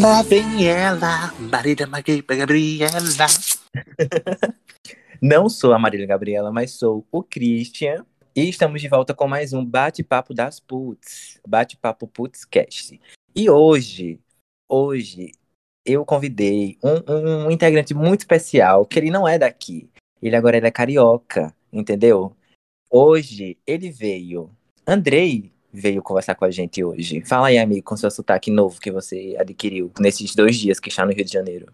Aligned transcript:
Lá 0.00 0.20
vem 0.20 0.68
ela, 0.68 1.32
Marília 1.38 1.86
Gabriela. 2.36 2.90
Não 5.22 5.48
sou 5.48 5.72
a 5.72 5.78
Marília 5.78 6.06
Gabriela, 6.06 6.52
mas 6.52 6.72
sou 6.72 7.06
o 7.10 7.22
Christian. 7.22 8.04
E 8.34 8.46
estamos 8.46 8.82
de 8.82 8.88
volta 8.88 9.14
com 9.14 9.26
mais 9.26 9.54
um 9.54 9.64
Bate-Papo 9.64 10.34
das 10.34 10.60
Puts. 10.60 11.40
Bate-Papo 11.48 12.06
Putscast. 12.06 13.00
E 13.34 13.48
hoje, 13.48 14.20
hoje, 14.68 15.32
eu 15.82 16.04
convidei 16.04 16.76
um, 16.84 17.46
um, 17.46 17.50
integrante 17.50 17.94
muito 17.94 18.20
especial, 18.20 18.84
que 18.84 18.98
ele 18.98 19.10
não 19.10 19.26
é 19.26 19.38
daqui. 19.38 19.88
Ele 20.20 20.36
agora 20.36 20.58
é 20.58 20.70
carioca, 20.70 21.54
entendeu? 21.72 22.36
Hoje, 22.90 23.56
ele 23.66 23.90
veio. 23.90 24.50
Andrei 24.86 25.55
veio 25.72 26.02
conversar 26.02 26.34
com 26.34 26.44
a 26.44 26.50
gente 26.50 26.82
hoje. 26.82 27.22
Fala 27.22 27.48
aí, 27.48 27.58
amigo, 27.58 27.84
com 27.84 27.96
seu 27.96 28.10
sotaque 28.10 28.50
novo 28.50 28.80
que 28.80 28.90
você 28.90 29.36
adquiriu 29.38 29.92
nesses 29.98 30.34
dois 30.34 30.56
dias 30.56 30.80
que 30.80 30.88
está 30.88 31.04
no 31.04 31.12
Rio 31.12 31.24
de 31.24 31.32
Janeiro. 31.32 31.66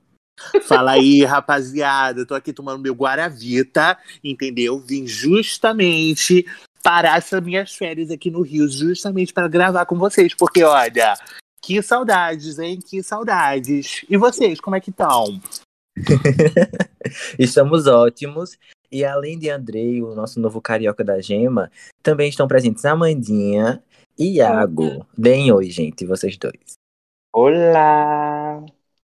Fala 0.62 0.92
aí, 0.92 1.24
rapaziada. 1.24 2.20
Eu 2.20 2.26
tô 2.26 2.34
aqui 2.34 2.52
tomando 2.52 2.82
meu 2.82 2.94
Guaravita, 2.94 3.96
entendeu? 4.24 4.80
Vim 4.80 5.06
justamente 5.06 6.44
parar 6.82 7.18
essas 7.18 7.40
minhas 7.42 7.74
férias 7.74 8.10
aqui 8.10 8.30
no 8.30 8.42
Rio, 8.42 8.68
justamente 8.68 9.32
para 9.32 9.46
gravar 9.48 9.86
com 9.86 9.96
vocês, 9.96 10.34
porque 10.34 10.64
olha, 10.64 11.14
que 11.62 11.80
saudades, 11.80 12.58
hein? 12.58 12.80
Que 12.80 13.02
saudades. 13.02 14.04
E 14.10 14.16
vocês, 14.16 14.60
como 14.60 14.74
é 14.74 14.80
que 14.80 14.90
estão? 14.90 15.40
Estamos 17.38 17.86
ótimos. 17.86 18.58
E 18.92 19.06
além 19.06 19.38
de 19.38 19.48
Andrei, 19.48 20.02
o 20.02 20.14
nosso 20.14 20.38
novo 20.38 20.60
carioca 20.60 21.02
da 21.02 21.18
Gema, 21.18 21.72
também 22.02 22.28
estão 22.28 22.46
presentes 22.46 22.84
Amandinha 22.84 23.82
e 24.18 24.36
Iago. 24.36 25.06
Deem 25.16 25.50
oi, 25.50 25.70
gente, 25.70 26.04
vocês 26.04 26.36
dois. 26.36 26.74
Olá! 27.32 28.62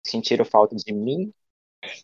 Sentiram 0.01 0.45
falta 0.45 0.77
de 0.77 0.93
mim? 0.93 1.33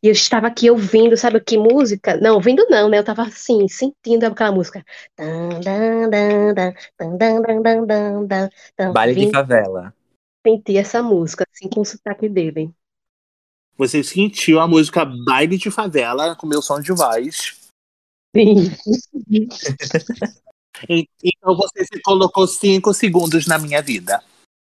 E 0.04 0.08
eu 0.08 0.12
estava 0.12 0.48
aqui 0.48 0.70
ouvindo, 0.70 1.16
sabe 1.16 1.40
que 1.40 1.58
música? 1.58 2.18
Não, 2.18 2.36
ouvindo 2.36 2.68
não, 2.70 2.90
né? 2.90 2.98
Eu 2.98 3.02
estava 3.02 3.22
assim, 3.22 3.66
sentindo 3.70 4.26
aquela 4.26 4.52
música. 4.52 4.84
Baile 8.94 9.26
de 9.28 9.32
favela. 9.32 9.94
Senti 10.46 10.76
essa 10.76 11.02
música, 11.02 11.48
assim, 11.54 11.70
com 11.70 11.80
o 11.80 11.86
sotaque 11.86 12.28
dele. 12.28 12.70
Você 13.78 14.04
sentiu 14.04 14.60
a 14.60 14.68
música 14.68 15.06
Baile 15.06 15.58
de 15.58 15.72
Favela 15.72 16.36
com 16.36 16.46
meu 16.46 16.62
som 16.62 16.82
de 16.82 16.92
voz. 16.92 17.61
Sim. 18.36 18.72
então 21.24 21.56
você 21.56 21.86
se 21.86 22.02
colocou 22.02 22.48
cinco 22.48 22.94
segundos 22.94 23.46
na 23.46 23.58
minha 23.58 23.82
vida. 23.82 24.24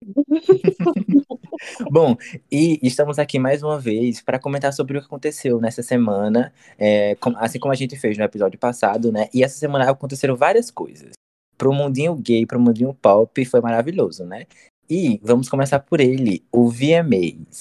Bom, 1.90 2.16
e 2.50 2.78
estamos 2.82 3.18
aqui 3.18 3.38
mais 3.38 3.62
uma 3.62 3.78
vez 3.78 4.20
para 4.20 4.38
comentar 4.38 4.72
sobre 4.72 4.96
o 4.96 5.00
que 5.00 5.06
aconteceu 5.06 5.60
nessa 5.60 5.82
semana, 5.82 6.52
é, 6.78 7.16
assim 7.36 7.60
como 7.60 7.72
a 7.72 7.76
gente 7.76 7.96
fez 7.96 8.18
no 8.18 8.24
episódio 8.24 8.58
passado, 8.58 9.12
né? 9.12 9.28
E 9.32 9.44
essa 9.44 9.58
semana 9.58 9.88
aconteceram 9.88 10.34
várias 10.34 10.70
coisas. 10.70 11.12
Pro 11.56 11.72
mundinho 11.72 12.16
gay, 12.16 12.44
pro 12.46 12.58
mundinho 12.58 12.92
pop, 12.94 13.44
foi 13.44 13.60
maravilhoso, 13.60 14.24
né? 14.24 14.46
E 14.90 15.20
vamos 15.22 15.48
começar 15.48 15.78
por 15.78 16.00
ele, 16.00 16.44
o 16.50 16.68
VMAs. 16.68 17.60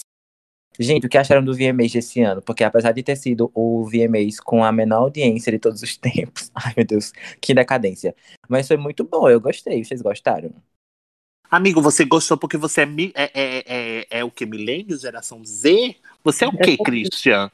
Gente, 0.81 1.05
o 1.05 1.09
que 1.09 1.17
acharam 1.17 1.43
do 1.43 1.53
VMAs 1.53 1.93
esse 1.95 2.21
ano? 2.21 2.41
Porque 2.41 2.63
apesar 2.63 2.91
de 2.91 3.03
ter 3.03 3.15
sido 3.15 3.51
o 3.53 3.85
VMAs 3.85 4.39
com 4.39 4.63
a 4.63 4.71
menor 4.71 5.03
audiência 5.03 5.51
de 5.51 5.59
todos 5.59 5.81
os 5.81 5.95
tempos, 5.97 6.51
ai 6.55 6.73
meu 6.75 6.85
Deus, 6.85 7.11
que 7.39 7.53
decadência. 7.53 8.15
Mas 8.49 8.67
foi 8.67 8.77
muito 8.77 9.03
bom, 9.03 9.29
eu 9.29 9.39
gostei. 9.39 9.83
Vocês 9.83 10.01
gostaram? 10.01 10.53
Amigo, 11.49 11.81
você 11.81 12.05
gostou 12.05 12.37
porque 12.37 12.55
você 12.57 12.81
é, 12.81 12.85
é, 13.13 13.29
é, 13.33 13.63
é, 13.67 14.07
é 14.19 14.23
o 14.23 14.31
que? 14.31 14.45
Milênio? 14.45 14.97
Geração 14.97 15.43
Z? 15.43 15.97
Você 16.23 16.45
é 16.45 16.47
o 16.47 16.57
que, 16.57 16.77
Christian? 16.77 17.51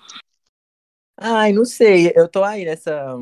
Ai, 1.17 1.51
não 1.51 1.65
sei. 1.65 2.11
Eu 2.15 2.27
tô 2.27 2.43
aí 2.43 2.63
nessa. 2.63 3.15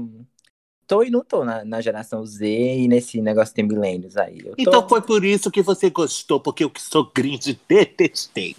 Tô 0.87 1.01
e 1.01 1.09
não 1.09 1.23
tô 1.23 1.43
na, 1.43 1.65
na 1.65 1.81
geração 1.81 2.23
Z 2.25 2.45
e 2.45 2.87
nesse 2.87 3.19
negócio 3.19 3.55
de 3.55 3.63
milênios 3.63 4.17
aí. 4.17 4.43
Tô... 4.43 4.53
Então 4.57 4.87
foi 4.87 5.01
por 5.01 5.25
isso 5.25 5.49
que 5.49 5.61
você 5.61 5.89
gostou, 5.89 6.39
porque 6.39 6.63
eu 6.63 6.69
que 6.69 6.81
sou 6.81 7.11
gringe 7.13 7.59
detestei. 7.67 8.55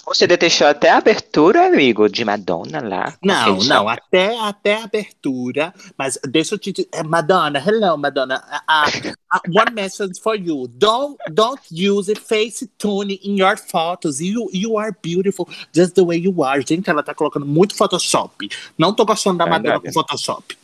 Você 0.04 0.28
detestou 0.28 0.68
até 0.68 0.90
a 0.90 0.98
abertura, 0.98 1.68
amigo, 1.68 2.10
de 2.10 2.26
Madonna 2.26 2.82
lá? 2.82 3.14
Não, 3.24 3.58
não, 3.60 3.88
até, 3.88 4.38
até 4.40 4.76
a 4.76 4.84
abertura. 4.84 5.74
Mas 5.98 6.20
deixa 6.28 6.56
eu 6.56 6.60
te 6.60 6.72
dizer. 6.74 6.90
Madonna, 7.06 7.60
hello, 7.60 7.98
Madonna. 7.98 8.44
Uh, 8.70 9.10
uh, 9.10 9.60
one 9.60 9.72
message 9.74 10.20
for 10.22 10.36
you. 10.36 10.68
Don't, 10.68 11.18
don't 11.32 11.62
use 11.72 12.12
face 12.20 12.68
tune 12.78 13.14
in 13.24 13.38
your 13.38 13.58
photos. 13.58 14.20
You, 14.20 14.50
you 14.52 14.78
are 14.78 14.94
beautiful 15.02 15.48
just 15.74 15.96
the 15.96 16.04
way 16.04 16.18
you 16.18 16.44
are. 16.44 16.62
Gente, 16.68 16.90
ela 16.90 17.02
tá 17.02 17.14
colocando 17.14 17.46
muito 17.46 17.76
Photoshop. 17.76 18.50
Não 18.78 18.94
tô 18.94 19.06
gostando 19.06 19.38
da 19.38 19.46
Madonna 19.46 19.80
com 19.80 19.92
Photoshop. 19.94 20.58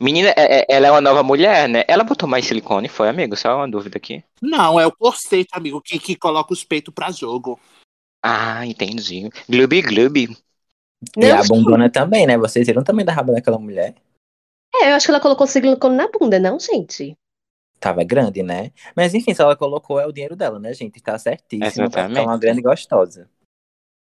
Menina, 0.00 0.28
é, 0.30 0.60
é, 0.60 0.66
ela 0.68 0.86
é 0.86 0.90
uma 0.90 1.00
nova 1.00 1.22
mulher, 1.22 1.68
né? 1.68 1.84
Ela 1.86 2.04
botou 2.04 2.28
mais 2.28 2.46
silicone, 2.46 2.88
foi, 2.88 3.08
amigo? 3.08 3.36
Só 3.36 3.56
uma 3.56 3.68
dúvida 3.68 3.96
aqui. 3.96 4.22
Não, 4.40 4.78
é 4.78 4.86
o 4.86 4.92
corset, 4.92 5.48
amigo, 5.52 5.80
que, 5.80 5.98
que 5.98 6.16
coloca 6.16 6.52
os 6.52 6.64
peitos 6.64 6.92
pra 6.92 7.10
jogo. 7.10 7.60
Ah, 8.26 8.64
entendi. 8.64 9.28
Gloob 9.46 9.82
Gloob. 9.82 10.34
E 11.18 11.30
a 11.30 11.42
bundona 11.44 11.90
também, 11.90 12.26
né? 12.26 12.38
Vocês 12.38 12.66
viram 12.66 12.82
também 12.82 13.04
da 13.04 13.12
raba 13.12 13.34
daquela 13.34 13.58
mulher? 13.58 13.94
É, 14.74 14.90
eu 14.90 14.94
acho 14.94 15.04
que 15.04 15.10
ela 15.10 15.20
colocou 15.20 15.46
silicone 15.46 15.94
na 15.94 16.08
bunda, 16.08 16.38
não, 16.38 16.58
gente? 16.58 17.14
Tava 17.78 18.02
grande, 18.02 18.42
né? 18.42 18.72
Mas 18.96 19.12
enfim, 19.12 19.34
se 19.34 19.42
ela 19.42 19.54
colocou, 19.54 20.00
é 20.00 20.06
o 20.06 20.12
dinheiro 20.12 20.34
dela, 20.34 20.58
né, 20.58 20.72
gente? 20.72 21.02
Tá 21.02 21.18
certíssimo. 21.18 21.84
Exatamente. 21.84 22.14
Tá 22.14 22.22
uma 22.22 22.38
grande 22.38 22.62
gostosa. 22.62 23.28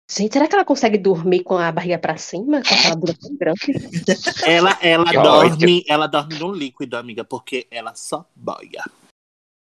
Gente, 0.09 0.31
será 0.31 0.47
que 0.47 0.55
ela 0.55 0.63
consegue 0.63 0.97
dormir 0.97 1.43
com 1.43 1.57
a 1.57 1.69
barriga 1.69 1.99
pra 1.99 2.15
cima? 2.15 2.61
Com 2.63 2.73
aquela 2.73 2.95
bunda 2.95 3.13
tão 3.19 3.35
grande? 3.35 3.59
ela, 4.47 4.77
ela, 4.81 5.11
dorme, 5.11 5.83
ela 5.85 6.07
dorme 6.07 6.39
no 6.39 6.53
líquido, 6.53 6.95
amiga, 6.95 7.25
porque 7.25 7.67
ela 7.69 7.93
só 7.93 8.25
boia. 8.33 8.85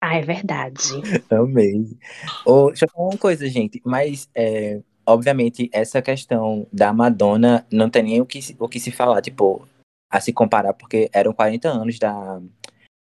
Ah, 0.09 0.19
é 0.19 0.22
verdade. 0.22 0.78
Amei. 1.28 1.99
Oh, 2.44 2.69
deixa 2.69 2.84
eu 2.84 2.91
falar 2.91 3.09
uma 3.09 3.19
coisa, 3.19 3.49
gente. 3.49 3.83
Mas, 3.84 4.31
é, 4.37 4.81
obviamente, 5.05 5.69
essa 5.72 6.00
questão 6.00 6.65
da 6.72 6.93
Madonna 6.93 7.67
não 7.72 7.91
tem 7.91 8.05
nem 8.05 8.21
o 8.21 8.27
que, 8.27 8.39
o 8.61 8.69
que 8.69 8.78
se 8.78 8.93
falar, 8.93 9.21
tipo, 9.21 9.67
a 10.09 10.21
se 10.21 10.33
comparar, 10.33 10.75
porque 10.75 11.11
eram 11.12 11.33
40 11.33 11.69
anos 11.69 11.99
da, 11.99 12.41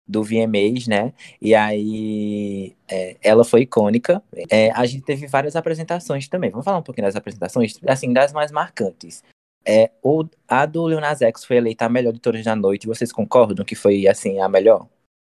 do 0.08 0.24
VMAs, 0.24 0.88
né? 0.88 1.14
E 1.40 1.54
aí 1.54 2.76
é, 2.88 3.16
ela 3.22 3.46
foi 3.46 3.62
icônica. 3.62 4.24
É, 4.50 4.72
a 4.72 4.84
gente 4.88 5.06
teve 5.06 5.28
várias 5.28 5.56
apresentações 5.56 6.28
também. 6.28 6.50
Vamos 6.50 6.66
falar 6.66 6.80
um 6.80 6.84
pouquinho 6.84 7.06
das 7.06 7.16
apresentações, 7.16 7.80
assim, 7.86 8.12
das 8.12 8.34
mais 8.34 8.52
marcantes. 8.52 9.24
É, 9.64 9.92
o, 10.02 10.26
a 10.48 10.66
do 10.66 10.88
Lil 10.88 11.00
Nas 11.00 11.22
X 11.22 11.46
foi 11.46 11.58
eleita 11.58 11.86
a 11.86 11.90
melhor 11.90 12.12
de 12.12 12.20
todas 12.20 12.44
da 12.44 12.56
noite. 12.56 12.88
Vocês 12.88 13.12
concordam 13.12 13.64
que 13.64 13.76
foi, 13.76 14.08
assim, 14.08 14.40
a 14.40 14.50
melhor? 14.50 14.88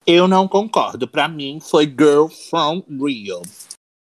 Eu 0.07 0.27
não 0.27 0.49
concordo. 0.49 1.07
Para 1.07 1.29
mim, 1.29 1.61
foi 1.61 1.87
Girl 1.87 2.29
from 2.29 2.83
Rio. 2.89 3.43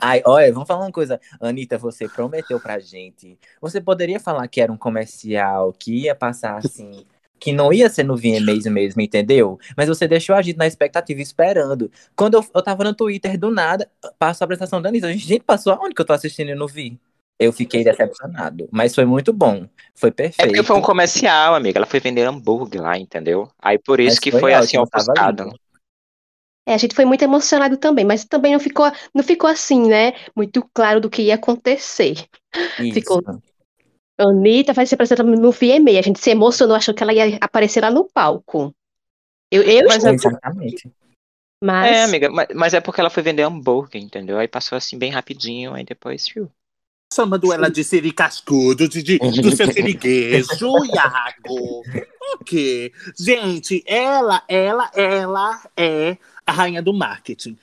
Ai, 0.00 0.22
olha, 0.26 0.52
vamos 0.52 0.66
falar 0.66 0.84
uma 0.84 0.92
coisa. 0.92 1.20
Anitta, 1.40 1.78
você 1.78 2.08
prometeu 2.08 2.60
pra 2.60 2.78
gente. 2.78 3.38
Você 3.60 3.80
poderia 3.80 4.18
falar 4.18 4.46
que 4.48 4.60
era 4.60 4.72
um 4.72 4.76
comercial 4.76 5.72
que 5.72 6.02
ia 6.02 6.14
passar 6.14 6.58
assim, 6.58 7.04
que 7.38 7.52
não 7.52 7.72
ia 7.72 7.88
ser 7.88 8.04
no 8.04 8.16
VMAs 8.16 8.66
mesmo, 8.66 9.00
entendeu? 9.00 9.58
Mas 9.76 9.88
você 9.88 10.08
deixou 10.08 10.34
a 10.34 10.42
gente 10.42 10.56
na 10.56 10.66
expectativa 10.66 11.20
esperando. 11.20 11.90
Quando 12.16 12.34
eu, 12.34 12.44
eu 12.54 12.62
tava 12.62 12.84
no 12.84 12.94
Twitter, 12.94 13.38
do 13.38 13.50
nada, 13.50 13.88
passou 14.18 14.44
a 14.44 14.46
apresentação 14.46 14.82
da 14.82 14.88
Anitta. 14.88 15.12
Gente, 15.12 15.44
passou 15.44 15.72
aonde 15.72 15.94
que 15.94 16.00
eu 16.00 16.06
tô 16.06 16.12
assistindo 16.12 16.50
e 16.50 16.54
não 16.54 16.66
vi? 16.66 16.98
Eu 17.38 17.52
fiquei 17.52 17.82
decepcionado, 17.82 18.68
mas 18.70 18.94
foi 18.94 19.04
muito 19.04 19.32
bom. 19.32 19.66
Foi 19.94 20.10
perfeito. 20.10 20.40
É 20.40 20.46
porque 20.46 20.62
foi 20.62 20.76
um 20.76 20.82
comercial, 20.82 21.54
amiga. 21.54 21.78
Ela 21.78 21.86
foi 21.86 21.98
vender 21.98 22.22
hambúrguer 22.22 22.80
lá, 22.80 22.96
entendeu? 22.96 23.50
Aí 23.58 23.78
por 23.78 23.98
isso 23.98 24.12
mas 24.12 24.18
que 24.20 24.30
foi, 24.30 24.40
foi 24.40 24.54
assim 24.54 24.78
ofuscado. 24.78 25.52
É, 26.66 26.74
a 26.74 26.78
gente 26.78 26.94
foi 26.94 27.04
muito 27.04 27.22
emocionado 27.22 27.76
também, 27.76 28.04
mas 28.04 28.24
também 28.24 28.52
não 28.52 28.60
ficou, 28.60 28.90
não 29.12 29.22
ficou 29.22 29.50
assim, 29.50 29.88
né? 29.88 30.14
Muito 30.34 30.66
claro 30.72 31.00
do 31.00 31.10
que 31.10 31.22
ia 31.22 31.34
acontecer. 31.34 32.26
Isso. 32.78 32.94
Ficou. 32.94 33.20
Anitta 34.16 34.72
vai 34.72 34.86
se 34.86 34.94
apresentar 34.94 35.24
no 35.24 35.50
VMA. 35.50 35.98
A 35.98 36.02
gente 36.02 36.20
se 36.20 36.30
emocionou, 36.30 36.76
achou 36.76 36.94
que 36.94 37.02
ela 37.02 37.12
ia 37.12 37.36
aparecer 37.40 37.82
lá 37.82 37.90
no 37.90 38.04
palco. 38.04 38.74
Eu, 39.50 39.62
eu 39.62 39.86
mas, 39.88 40.04
exatamente. 40.04 40.90
Mas... 41.62 41.96
É, 41.96 42.04
amiga, 42.04 42.30
mas, 42.30 42.48
mas, 42.54 42.74
é 42.74 42.80
porque 42.80 43.00
ela 43.00 43.10
foi 43.10 43.22
vender 43.22 43.42
hambúrguer, 43.42 44.02
entendeu? 44.02 44.38
Aí 44.38 44.48
passou 44.48 44.76
assim 44.76 44.98
bem 44.98 45.10
rapidinho, 45.10 45.74
aí 45.74 45.84
depois, 45.84 46.26
viu? 46.28 46.50
Chamando 47.14 47.52
ela 47.52 47.70
de 47.70 47.84
Siri 47.84 48.12
Cascudo, 48.12 48.88
de, 48.88 49.02
de, 49.02 49.18
do 49.18 49.54
seu 49.54 49.70
siriguejo, 49.72 50.84
Iago. 50.86 51.82
O 52.32 52.44
quê? 52.44 52.92
Gente, 53.18 53.84
ela, 53.86 54.42
ela, 54.48 54.90
ela 54.94 55.62
é 55.76 56.16
a 56.46 56.52
rainha 56.52 56.82
do 56.82 56.92
marketing. 56.92 57.56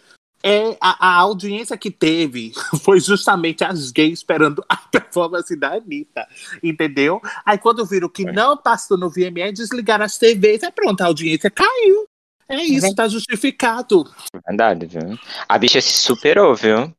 É, 0.44 0.76
a, 0.82 1.08
a 1.08 1.16
audiência 1.18 1.78
que 1.78 1.92
teve 1.92 2.52
foi 2.82 3.00
justamente 3.00 3.64
as 3.64 3.92
gays 3.92 4.20
esperando 4.20 4.64
a 4.68 4.76
performance 4.90 5.56
da 5.56 5.76
Anitta, 5.76 6.28
entendeu? 6.64 7.22
Aí 7.46 7.58
quando 7.58 7.86
viram 7.86 8.10
que 8.10 8.28
é. 8.28 8.32
não 8.32 8.58
passou 8.58 8.98
no 8.98 9.10
VMA, 9.10 9.52
desligaram 9.54 10.06
as 10.06 10.18
TVs, 10.18 10.64
é 10.64 10.72
pronto, 10.72 11.02
a 11.02 11.06
audiência 11.06 11.52
caiu. 11.52 12.06
É 12.50 12.64
isso, 12.64 12.94
tá 12.96 13.08
justificado. 13.08 14.12
Verdade, 14.46 14.86
viu? 14.86 15.18
A 15.48 15.58
bicha 15.58 15.80
se 15.80 16.02
superou, 16.02 16.54
viu? 16.54 16.94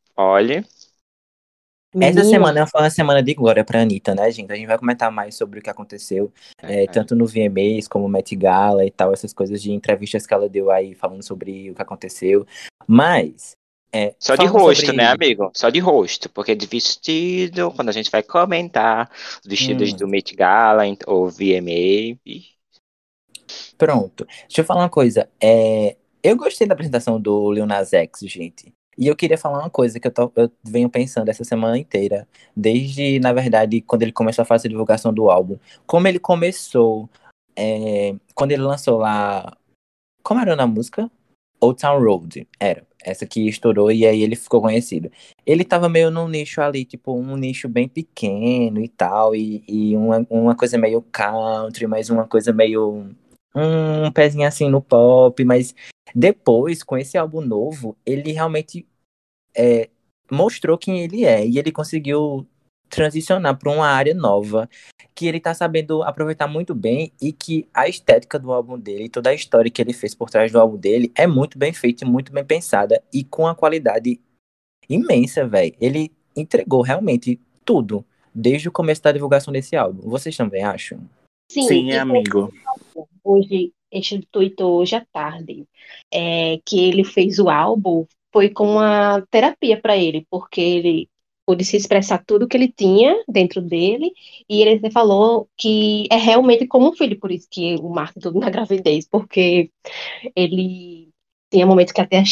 Olha. 1.95 2.05
Essa 2.07 2.21
Menina, 2.21 2.25
semana 2.25 2.67
foi 2.67 2.81
uma 2.81 2.91
semana 2.91 3.23
de 3.23 3.35
glória 3.35 3.63
pra 3.65 3.83
Anitta, 3.83 4.15
né, 4.15 4.31
gente? 4.31 4.51
A 4.51 4.57
gente 4.57 4.67
vai 4.67 4.79
comentar 4.79 5.11
mais 5.13 5.35
sobre 5.35 5.59
o 5.61 5.63
que 5.63 5.69
aconteceu, 5.69 6.33
é, 6.63 6.87
tanto 6.87 7.15
no 7.15 7.27
VMAs 7.27 7.87
como 7.87 8.09
Met 8.09 8.35
Gala 8.35 8.85
e 8.87 8.91
tal, 8.91 9.13
essas 9.13 9.33
coisas 9.35 9.61
de 9.63 9.73
entrevistas 9.73 10.27
que 10.27 10.33
ela 10.33 10.49
deu 10.49 10.71
aí 10.71 10.95
falando 10.95 11.23
sobre 11.23 11.71
o 11.71 11.75
que 11.75 11.83
aconteceu. 11.83 12.47
Mas. 12.87 13.53
é, 13.95 14.15
Só 14.19 14.35
de 14.37 14.47
rosto, 14.47 14.87
sobre- 14.87 14.97
né, 14.97 15.07
amigo? 15.09 15.51
Só 15.55 15.69
de 15.69 15.79
rosto. 15.81 16.31
Porque 16.31 16.55
de 16.55 16.67
vestido, 16.67 17.71
quando 17.73 17.91
a 17.91 17.93
gente 17.93 18.11
vai 18.11 18.23
comentar 18.23 19.11
os 19.45 19.47
vestidos 19.51 19.93
Hum. 19.93 19.97
do 19.97 20.09
Met 20.09 20.35
Gala 20.35 20.85
ou 21.07 21.29
VMA. 21.29 22.17
ih, 22.25 22.47
Pronto. 23.77 24.25
Deixa 24.47 24.61
eu 24.61 24.65
falar 24.65 24.81
uma 24.83 24.89
coisa. 24.89 25.29
É, 25.43 25.97
eu 26.23 26.37
gostei 26.37 26.67
da 26.67 26.73
apresentação 26.73 27.21
do 27.21 27.53
Lil 27.53 27.67
Nas 27.67 27.93
X, 27.93 28.21
gente. 28.23 28.73
E 28.97 29.07
eu 29.07 29.17
queria 29.17 29.39
falar 29.39 29.59
uma 29.61 29.71
coisa 29.71 29.99
que 29.99 30.07
eu, 30.07 30.13
tô- 30.13 30.33
eu 30.37 30.51
venho 30.63 30.89
pensando 30.91 31.29
essa 31.29 31.45
semana 31.45 31.79
inteira. 31.79 32.29
Desde, 32.57 33.19
na 33.21 33.33
verdade, 33.33 33.81
quando 33.81 34.03
ele 34.03 34.13
começou 34.13 34.43
a 34.43 34.47
fazer 34.47 34.69
a 34.69 34.71
divulgação 34.71 35.13
do 35.13 35.31
álbum. 35.31 35.57
Como 35.87 36.07
ele 36.09 36.19
começou. 36.19 37.09
é, 37.57 38.15
quando 38.35 38.53
ele 38.53 38.63
lançou 38.63 38.99
lá. 38.99 39.57
Como 40.23 40.41
era 40.41 40.57
na 40.57 40.67
música? 40.67 41.11
Old 41.61 41.81
Town 41.81 42.03
Road. 42.03 42.47
Era. 42.61 42.87
Essa 43.05 43.27
que 43.27 43.49
estourou 43.49 43.91
e 43.91 44.07
aí 44.07 44.23
ele 44.23 44.37
ficou 44.37 44.61
conhecido. 44.63 45.11
Ele 45.45 45.65
tava 45.65 45.89
meio 45.89 46.11
num 46.11 46.29
nicho 46.29 46.61
ali, 46.63 46.85
tipo, 46.85 47.15
um 47.15 47.37
nicho 47.37 47.69
bem 47.69 47.89
pequeno 47.89 48.81
e 48.81 48.89
tal. 48.89 49.35
E, 49.35 49.63
e 49.69 49.97
uma, 49.97 50.27
uma 50.31 50.57
coisa 50.57 50.79
meio 50.79 51.03
country, 51.03 51.87
mas 51.87 52.11
uma 52.11 52.27
coisa 52.27 52.53
meio 52.53 53.11
um 53.55 54.11
pezinho 54.13 54.47
assim 54.47 54.69
no 54.71 54.81
pop, 54.81 55.45
mas 55.45 55.75
depois, 56.15 56.83
com 56.83 56.97
esse 56.97 57.17
álbum 57.17 57.41
novo, 57.41 57.97
ele 58.05 58.33
realmente 58.33 58.87
é, 59.57 59.89
mostrou 60.31 60.77
quem 60.77 61.03
ele 61.03 61.25
é 61.25 61.47
e 61.47 61.59
ele 61.59 61.71
conseguiu 61.73 62.47
transicionar 62.89 63.59
para 63.59 63.73
uma 63.73 63.87
área 63.87 64.13
nova 64.13 64.69
que 65.15 65.27
ele 65.27 65.41
tá 65.41 65.55
sabendo 65.55 66.03
aproveitar 66.03 66.47
muito 66.47 66.75
bem 66.75 67.11
e 67.21 67.33
que 67.33 67.67
a 67.73 67.89
estética 67.89 68.39
do 68.39 68.53
álbum 68.53 68.79
dele, 68.79 69.09
toda 69.09 69.31
a 69.31 69.35
história 69.35 69.71
que 69.71 69.81
ele 69.81 69.95
fez 69.95 70.15
por 70.15 70.29
trás 70.29 70.53
do 70.53 70.61
álbum 70.61 70.77
dele 70.77 71.11
é 71.15 71.27
muito 71.27 71.59
bem 71.59 71.73
feita 71.73 72.05
e 72.05 72.09
muito 72.09 72.33
bem 72.33 72.45
pensada 72.45 73.03
e 73.13 73.25
com 73.25 73.47
a 73.47 73.55
qualidade 73.55 74.21
imensa, 74.89 75.47
velho. 75.47 75.75
Ele 75.81 76.13
entregou 76.37 76.83
realmente 76.83 77.41
tudo 77.65 78.05
desde 78.35 78.69
o 78.69 78.73
começo 78.73 79.03
da 79.03 79.13
divulgação 79.13 79.53
desse 79.53 79.75
álbum. 79.77 80.09
Vocês 80.09 80.37
também 80.37 80.63
acham? 80.63 80.99
sim, 81.51 81.67
Sim, 81.67 81.93
amigo. 81.93 82.53
hoje, 83.23 83.73
gente 84.01 84.27
tweetou 84.31 84.79
hoje 84.79 84.97
à 84.97 85.05
tarde, 85.13 85.65
é, 86.13 86.59
que 86.65 86.81
ele 86.81 87.05
fez 87.05 87.39
o 87.39 87.49
álbum, 87.49 88.07
foi 88.33 88.49
com 88.49 88.73
uma 88.73 89.23
terapia 89.31 89.81
para 89.81 89.97
ele, 89.97 90.27
porque 90.31 90.61
ele 90.61 91.09
pôde 91.47 91.65
se 91.65 91.77
expressar 91.77 92.25
tudo 92.25 92.47
que 92.49 92.57
ele 92.57 92.73
tinha 92.73 93.23
dentro 93.29 93.61
dele, 93.61 94.13
e 94.49 94.63
ele 94.63 94.91
falou 94.91 95.49
que 95.57 96.07
é 96.11 96.17
realmente 96.17 96.67
como 96.67 96.89
um 96.91 96.97
filho, 96.97 97.19
por 97.19 97.31
isso 97.31 97.49
que 97.51 97.77
o 97.77 97.89
marca 97.91 98.21
tudo 98.21 98.39
na 98.39 98.49
gravidez, 98.51 99.07
porque 99.09 99.71
ele 100.37 101.13
tinha 101.51 101.67
momentos 101.67 101.93
que 101.93 102.01
até 102.01 102.23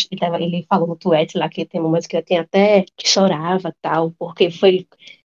ele 0.40 0.64
falou 0.68 0.88
no 0.88 0.96
tweet 0.96 1.36
lá 1.36 1.48
que 1.48 1.66
tem 1.66 1.80
momentos 1.80 2.06
que 2.06 2.16
eu 2.16 2.22
tinha 2.22 2.40
até 2.42 2.84
que 2.96 3.06
chorava 3.08 3.74
tal, 3.82 4.12
porque 4.18 4.50
foi 4.50 4.86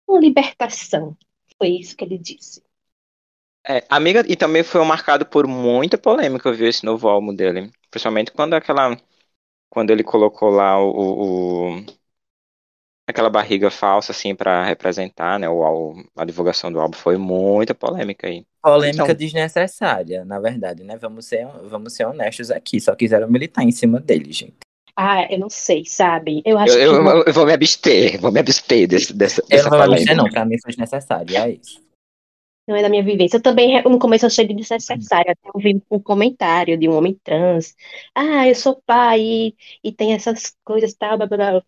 uma 0.08 0.20
libertação. 0.20 1.16
Foi 1.58 1.68
isso 1.68 1.96
que 1.96 2.04
ele 2.04 2.18
disse. 2.18 2.62
É, 3.66 3.82
amiga, 3.88 4.22
e 4.28 4.36
também 4.36 4.62
foi 4.62 4.84
marcado 4.84 5.24
por 5.24 5.46
muita 5.46 5.96
polêmica, 5.96 6.52
viu, 6.52 6.68
esse 6.68 6.84
novo 6.84 7.08
álbum 7.08 7.34
dele. 7.34 7.70
Principalmente 7.90 8.30
quando 8.30 8.54
aquela. 8.54 8.96
Quando 9.70 9.90
ele 9.90 10.04
colocou 10.04 10.50
lá 10.50 10.78
o. 10.78 10.90
o- 10.90 11.78
o- 11.80 11.84
aquela 13.06 13.28
barriga 13.30 13.70
falsa, 13.70 14.12
assim, 14.12 14.34
pra 14.34 14.64
representar, 14.64 15.38
né? 15.38 15.48
O, 15.48 15.94
a 16.16 16.24
divulgação 16.24 16.72
do 16.72 16.80
álbum 16.80 16.96
foi 16.96 17.16
muita 17.16 17.74
polêmica 17.74 18.26
aí. 18.26 18.46
Polêmica 18.62 19.04
Então- 19.04 19.14
desnecessária, 19.14 20.24
na 20.24 20.40
verdade, 20.40 20.82
né? 20.84 20.96
Vamos 20.96 21.26
ser, 21.26 21.46
vamos 21.64 21.92
ser 21.94 22.06
honestos 22.06 22.50
aqui. 22.50 22.80
Só 22.80 22.94
quiseram 22.94 23.30
militar 23.30 23.62
em 23.62 23.72
cima 23.72 24.00
dele, 24.00 24.32
gente. 24.32 24.56
Ah, 24.96 25.26
eu 25.30 25.38
não 25.38 25.50
sei, 25.50 25.84
sabe? 25.84 26.40
Eu 26.46 26.56
acho 26.56 26.78
Eu, 26.78 26.92
que 26.92 27.08
eu- 27.08 27.24
eu 27.26 27.32
vou 27.32 27.44
me 27.44 27.52
abster, 27.52 28.18
vou 28.20 28.30
me 28.30 28.38
abster 28.40 28.86
desse, 28.86 29.12
dessa, 29.12 29.42
Eu 29.42 29.48
dessa 29.48 29.68
não 29.70 29.76
vou 29.78 29.88
me 29.88 29.94
dizer, 29.96 30.06
polêmica. 30.06 30.14
não. 30.22 30.30
Pra 30.30 30.44
mim 30.44 30.56
foi 30.62 30.70
desnecessário, 30.70 31.36
é 31.36 31.50
isso. 31.50 31.82
Não 32.66 32.76
é 32.76 32.82
da 32.82 32.88
minha 32.88 33.02
vivência. 33.02 33.36
Eu 33.36 33.42
também, 33.42 33.82
no 33.82 33.98
começo, 33.98 34.24
eu 34.24 34.28
achei 34.28 34.46
desnecessário. 34.46 35.30
Até 35.30 35.50
ouvi 35.52 35.82
um 35.90 36.00
comentário 36.00 36.78
de 36.78 36.88
um 36.88 36.96
homem 36.96 37.18
trans. 37.22 37.74
Ah, 38.14 38.48
eu 38.48 38.54
sou 38.54 38.82
pai 38.86 39.20
e, 39.20 39.56
e 39.82 39.92
tem 39.92 40.14
essas 40.14 40.54
coisas, 40.64 40.94
tal, 40.94 41.18
blá, 41.18 41.26
blá, 41.26 41.36
blá. 41.36 41.62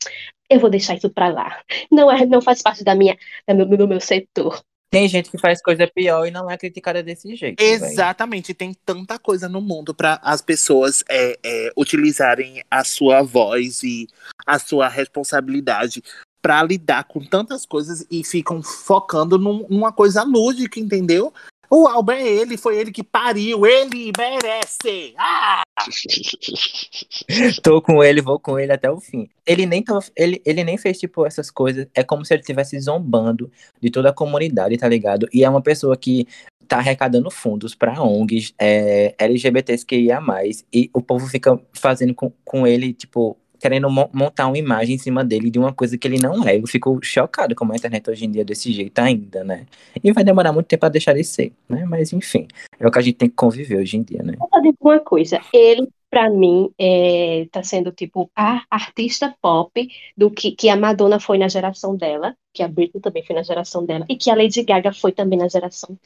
Eu 0.48 0.60
vou 0.60 0.70
deixar 0.70 0.94
isso 0.94 1.10
pra 1.10 1.28
lá. 1.28 1.60
Não 1.90 2.10
é, 2.10 2.25
não 2.25 2.40
faz 2.40 2.62
parte 2.62 2.84
da 2.84 2.94
minha, 2.94 3.16
da 3.46 3.54
meu, 3.54 3.66
do 3.66 3.88
meu 3.88 4.00
setor. 4.00 4.62
Tem 4.88 5.08
gente 5.08 5.31
que 5.31 5.38
faz 5.38 5.60
coisa 5.60 5.87
pior 5.93 6.26
e 6.26 6.31
não 6.31 6.48
é 6.50 6.56
criticada 6.56 7.02
desse 7.02 7.34
jeito. 7.34 7.60
Exatamente, 7.60 8.54
tem 8.54 8.72
tanta 8.84 9.19
coisa 9.19 9.48
no 9.48 9.60
mundo 9.60 9.93
para 9.93 10.20
as 10.22 10.40
pessoas 10.40 11.02
é, 11.10 11.37
é, 11.44 11.72
utilizarem 11.76 12.62
a 12.70 12.84
sua 12.84 13.20
voz 13.20 13.82
e 13.82 14.06
a 14.46 14.58
sua 14.58 14.88
responsabilidade 14.88 16.02
para 16.46 16.62
lidar 16.62 17.02
com 17.02 17.19
tantas 17.19 17.66
coisas 17.66 18.06
e 18.08 18.22
ficam 18.22 18.62
focando 18.62 19.37
num- 19.37 19.66
numa 19.69 19.90
coisa 19.90 20.22
lúdica, 20.22 20.78
entendeu? 20.78 21.34
O 21.69 21.88
álbum 21.88 22.12
é 22.12 22.25
ele, 22.25 22.56
foi 22.56 22.78
ele 22.78 22.93
que 22.93 23.02
pariu, 23.02 23.66
ele 23.66 24.12
merece! 24.16 25.12
Ah! 25.19 25.64
Tô 27.64 27.82
com 27.82 28.04
ele, 28.04 28.22
vou 28.22 28.38
com 28.38 28.60
ele 28.60 28.70
até 28.70 28.88
o 28.88 29.00
fim. 29.00 29.28
Ele 29.44 29.66
nem, 29.66 29.82
tava, 29.82 30.04
ele, 30.14 30.40
ele 30.46 30.62
nem 30.62 30.78
fez, 30.78 31.00
tipo, 31.00 31.26
essas 31.26 31.50
coisas. 31.50 31.88
É 31.93 32.04
como 32.04 32.25
se 32.25 32.32
ele 32.32 32.43
estivesse 32.43 32.78
zombando 32.78 33.50
de 33.82 33.90
toda 33.90 34.10
a 34.10 34.14
comunidade, 34.14 34.78
tá 34.78 34.87
ligado? 34.87 35.28
E 35.32 35.43
é 35.43 35.50
uma 35.50 35.60
pessoa 35.60 35.96
que 35.96 36.28
tá 36.69 36.78
arrecadando 36.78 37.28
fundos 37.28 37.75
pra 37.75 38.00
ONGs 38.00 38.54
é, 38.56 39.16
LGBTs 39.19 39.84
que 39.84 39.96
ia 39.96 40.20
mais. 40.20 40.64
E 40.72 40.88
o 40.94 41.02
povo 41.02 41.26
fica 41.26 41.60
fazendo 41.72 42.14
com, 42.14 42.32
com 42.44 42.64
ele, 42.64 42.93
tipo, 42.93 43.37
querendo 43.67 43.91
mo- 43.91 44.09
montar 44.13 44.47
uma 44.47 44.57
imagem 44.57 44.95
em 44.95 44.99
cima 44.99 45.25
dele 45.25 45.51
de 45.51 45.59
uma 45.59 45.73
coisa 45.73 45.99
que 45.99 46.07
ele 46.07 46.19
não 46.23 46.47
é. 46.47 46.57
Eu 46.57 46.67
fico 46.69 47.01
chocado 47.03 47.53
como 47.57 47.73
a 47.73 47.77
internet 47.77 48.08
hoje 48.08 48.25
em 48.25 48.31
dia 48.31 48.43
é 48.43 48.44
desse 48.44 48.73
jeito 48.73 48.96
ainda, 49.01 49.43
né? 49.43 49.67
E 50.03 50.13
vai 50.13 50.23
demorar 50.23 50.53
muito 50.53 50.67
tempo 50.67 50.81
pra 50.81 50.89
deixar 50.89 51.15
de 51.15 51.25
ser, 51.25 51.53
né? 51.69 51.85
Mas 51.85 52.13
enfim, 52.13 52.46
é 52.79 52.87
o 52.87 52.91
que 52.91 52.99
a 52.99 53.03
gente 53.03 53.17
tem 53.17 53.29
que 53.29 53.35
conviver 53.35 53.79
hoje 53.79 53.96
em 53.96 54.05
dia, 54.05 54.23
né? 54.23 54.35
Vou 54.39 54.49
dizer 54.63 54.77
uma 54.81 55.01
coisa. 55.01 55.41
Ele, 55.53 55.89
pra 56.08 56.31
mim, 56.31 56.70
é, 56.79 57.49
tá 57.51 57.61
sendo 57.65 57.91
tipo 57.91 58.31
a 58.37 58.63
artista 58.70 59.35
pop 59.43 59.89
do 60.17 60.31
que, 60.31 60.53
que 60.53 60.69
a 60.69 60.77
Madonna 60.77 61.19
foi 61.19 61.39
na 61.39 61.49
geração 61.49 61.96
dela, 61.96 62.37
que 62.55 62.63
a 62.63 62.69
Britney 62.69 63.01
também 63.01 63.25
foi 63.25 63.35
na 63.35 63.43
geração 63.43 63.85
dela, 63.85 64.06
e 64.08 64.15
que 64.17 64.31
a 64.31 64.37
Lady 64.37 64.63
Gaga 64.63 64.93
foi 64.93 65.11
também 65.11 65.39
na 65.39 65.49
geração 65.49 65.89
dela. 65.89 66.01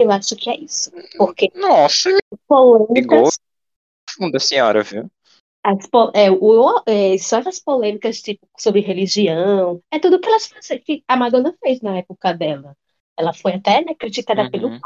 Eu 0.00 0.10
acho 0.10 0.34
que 0.34 0.50
é 0.50 0.58
isso. 0.58 0.90
Porque 1.16 1.52
Nossa, 1.54 2.10
polêmicas, 2.48 3.38
funda 4.16 4.40
senhora, 4.40 4.82
viu? 4.82 5.08
As, 5.62 5.88
é, 6.14 6.30
o, 6.30 6.82
é, 6.86 7.18
só 7.18 7.38
as 7.38 7.58
polêmicas 7.58 8.20
tipo, 8.20 8.46
sobre 8.58 8.80
religião, 8.80 9.80
é 9.90 9.98
tudo 9.98 10.20
que 10.20 10.28
elas 10.28 10.48
que 10.84 11.04
a 11.06 11.16
Madonna 11.16 11.54
fez 11.62 11.80
na 11.80 11.98
época 11.98 12.32
dela. 12.32 12.76
Ela 13.18 13.34
foi 13.34 13.52
até 13.52 13.84
né, 13.84 13.94
criticada 13.94 14.50
pelo 14.50 14.68
Uhum. 14.68 14.80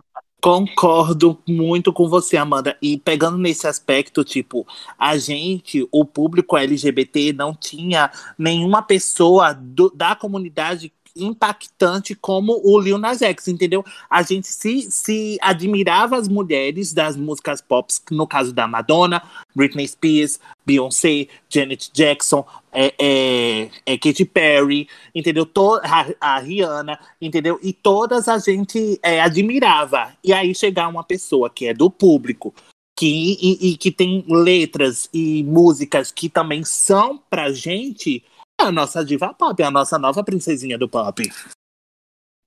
Concordo 0.44 1.40
muito 1.48 1.90
com 1.90 2.06
você, 2.06 2.36
Amanda. 2.36 2.76
E 2.82 2.98
pegando 2.98 3.38
nesse 3.38 3.66
aspecto, 3.66 4.22
tipo, 4.22 4.66
a 4.98 5.16
gente, 5.16 5.88
o 5.90 6.04
público 6.04 6.54
LGBT, 6.54 7.32
não 7.32 7.54
tinha 7.54 8.10
nenhuma 8.36 8.82
pessoa 8.82 9.54
do- 9.54 9.90
da 9.94 10.14
comunidade 10.14 10.92
impactante 11.16 12.14
como 12.14 12.60
o 12.64 12.78
Lil 12.78 12.98
Nas 12.98 13.22
X, 13.22 13.48
entendeu? 13.48 13.84
A 14.08 14.22
gente 14.22 14.48
se, 14.48 14.90
se 14.90 15.38
admirava 15.40 16.16
as 16.16 16.28
mulheres 16.28 16.92
das 16.92 17.16
músicas 17.16 17.60
pop, 17.60 17.92
no 18.10 18.26
caso 18.26 18.52
da 18.52 18.66
Madonna, 18.66 19.22
Britney 19.54 19.86
Spears, 19.86 20.40
Beyoncé, 20.66 21.28
Janet 21.48 21.90
Jackson, 21.92 22.44
é, 22.72 22.94
é, 22.98 23.70
é 23.86 23.98
Katy 23.98 24.24
Perry, 24.24 24.88
entendeu? 25.14 25.46
To- 25.46 25.80
a, 25.82 26.06
a 26.20 26.38
Rihanna, 26.38 26.98
entendeu? 27.20 27.58
E 27.62 27.72
todas 27.72 28.28
a 28.28 28.38
gente 28.38 28.98
é, 29.02 29.20
admirava. 29.20 30.12
E 30.24 30.32
aí 30.32 30.54
chegar 30.54 30.88
uma 30.88 31.04
pessoa 31.04 31.48
que 31.48 31.66
é 31.66 31.74
do 31.74 31.88
público, 31.88 32.52
que, 32.96 33.36
e, 33.40 33.70
e 33.70 33.76
que 33.76 33.90
tem 33.90 34.24
letras 34.28 35.08
e 35.12 35.42
músicas 35.44 36.10
que 36.10 36.28
também 36.28 36.64
são 36.64 37.20
pra 37.28 37.52
gente, 37.52 38.24
a 38.60 38.72
nossa 38.72 39.04
diva 39.04 39.34
pop, 39.34 39.60
é 39.62 39.66
a 39.66 39.70
nossa 39.70 39.98
nova 39.98 40.22
princesinha 40.24 40.78
do 40.78 40.88
pop. 40.88 41.22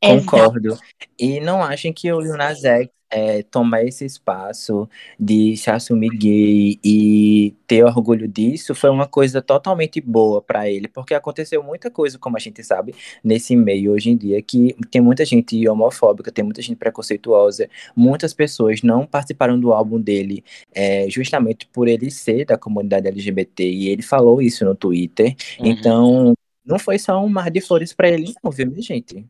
Concordo. 0.01 0.77
E 1.19 1.39
não 1.39 1.63
achem 1.63 1.91
que 1.91 2.11
o 2.11 2.19
Lil 2.19 2.37
Nas 2.37 2.63
X 2.63 2.89
é, 3.09 3.41
tomar 3.43 3.83
esse 3.83 4.05
espaço 4.05 4.87
de 5.19 5.55
se 5.55 5.69
assumir 5.69 6.09
gay 6.09 6.79
e 6.83 7.55
ter 7.65 7.83
orgulho 7.83 8.27
disso 8.27 8.75
foi 8.75 8.89
uma 8.89 9.07
coisa 9.07 9.41
totalmente 9.41 10.01
boa 10.01 10.41
para 10.41 10.69
ele, 10.69 10.87
porque 10.87 11.13
aconteceu 11.13 11.63
muita 11.63 11.89
coisa, 11.89 12.19
como 12.19 12.37
a 12.37 12.39
gente 12.39 12.63
sabe, 12.63 12.93
nesse 13.23 13.55
meio 13.55 13.93
hoje 13.93 14.09
em 14.09 14.17
dia, 14.17 14.41
que 14.41 14.75
tem 14.91 15.01
muita 15.01 15.25
gente 15.25 15.67
homofóbica, 15.67 16.31
tem 16.31 16.43
muita 16.43 16.61
gente 16.61 16.77
preconceituosa, 16.77 17.69
muitas 17.95 18.33
pessoas 18.33 18.81
não 18.81 19.05
participaram 19.05 19.59
do 19.59 19.73
álbum 19.73 19.99
dele 19.99 20.43
é, 20.73 21.09
justamente 21.09 21.67
por 21.67 21.87
ele 21.87 22.11
ser 22.11 22.45
da 22.45 22.57
comunidade 22.57 23.07
LGBT, 23.07 23.63
e 23.63 23.87
ele 23.89 24.01
falou 24.01 24.41
isso 24.41 24.65
no 24.65 24.75
Twitter, 24.75 25.35
uhum. 25.59 25.65
então 25.65 26.33
não 26.65 26.77
foi 26.77 26.99
só 26.99 27.23
um 27.23 27.29
mar 27.29 27.49
de 27.49 27.61
flores 27.61 27.93
para 27.93 28.09
ele, 28.09 28.33
não, 28.43 28.51
viu, 28.51 28.67
minha 28.67 28.81
gente? 28.81 29.25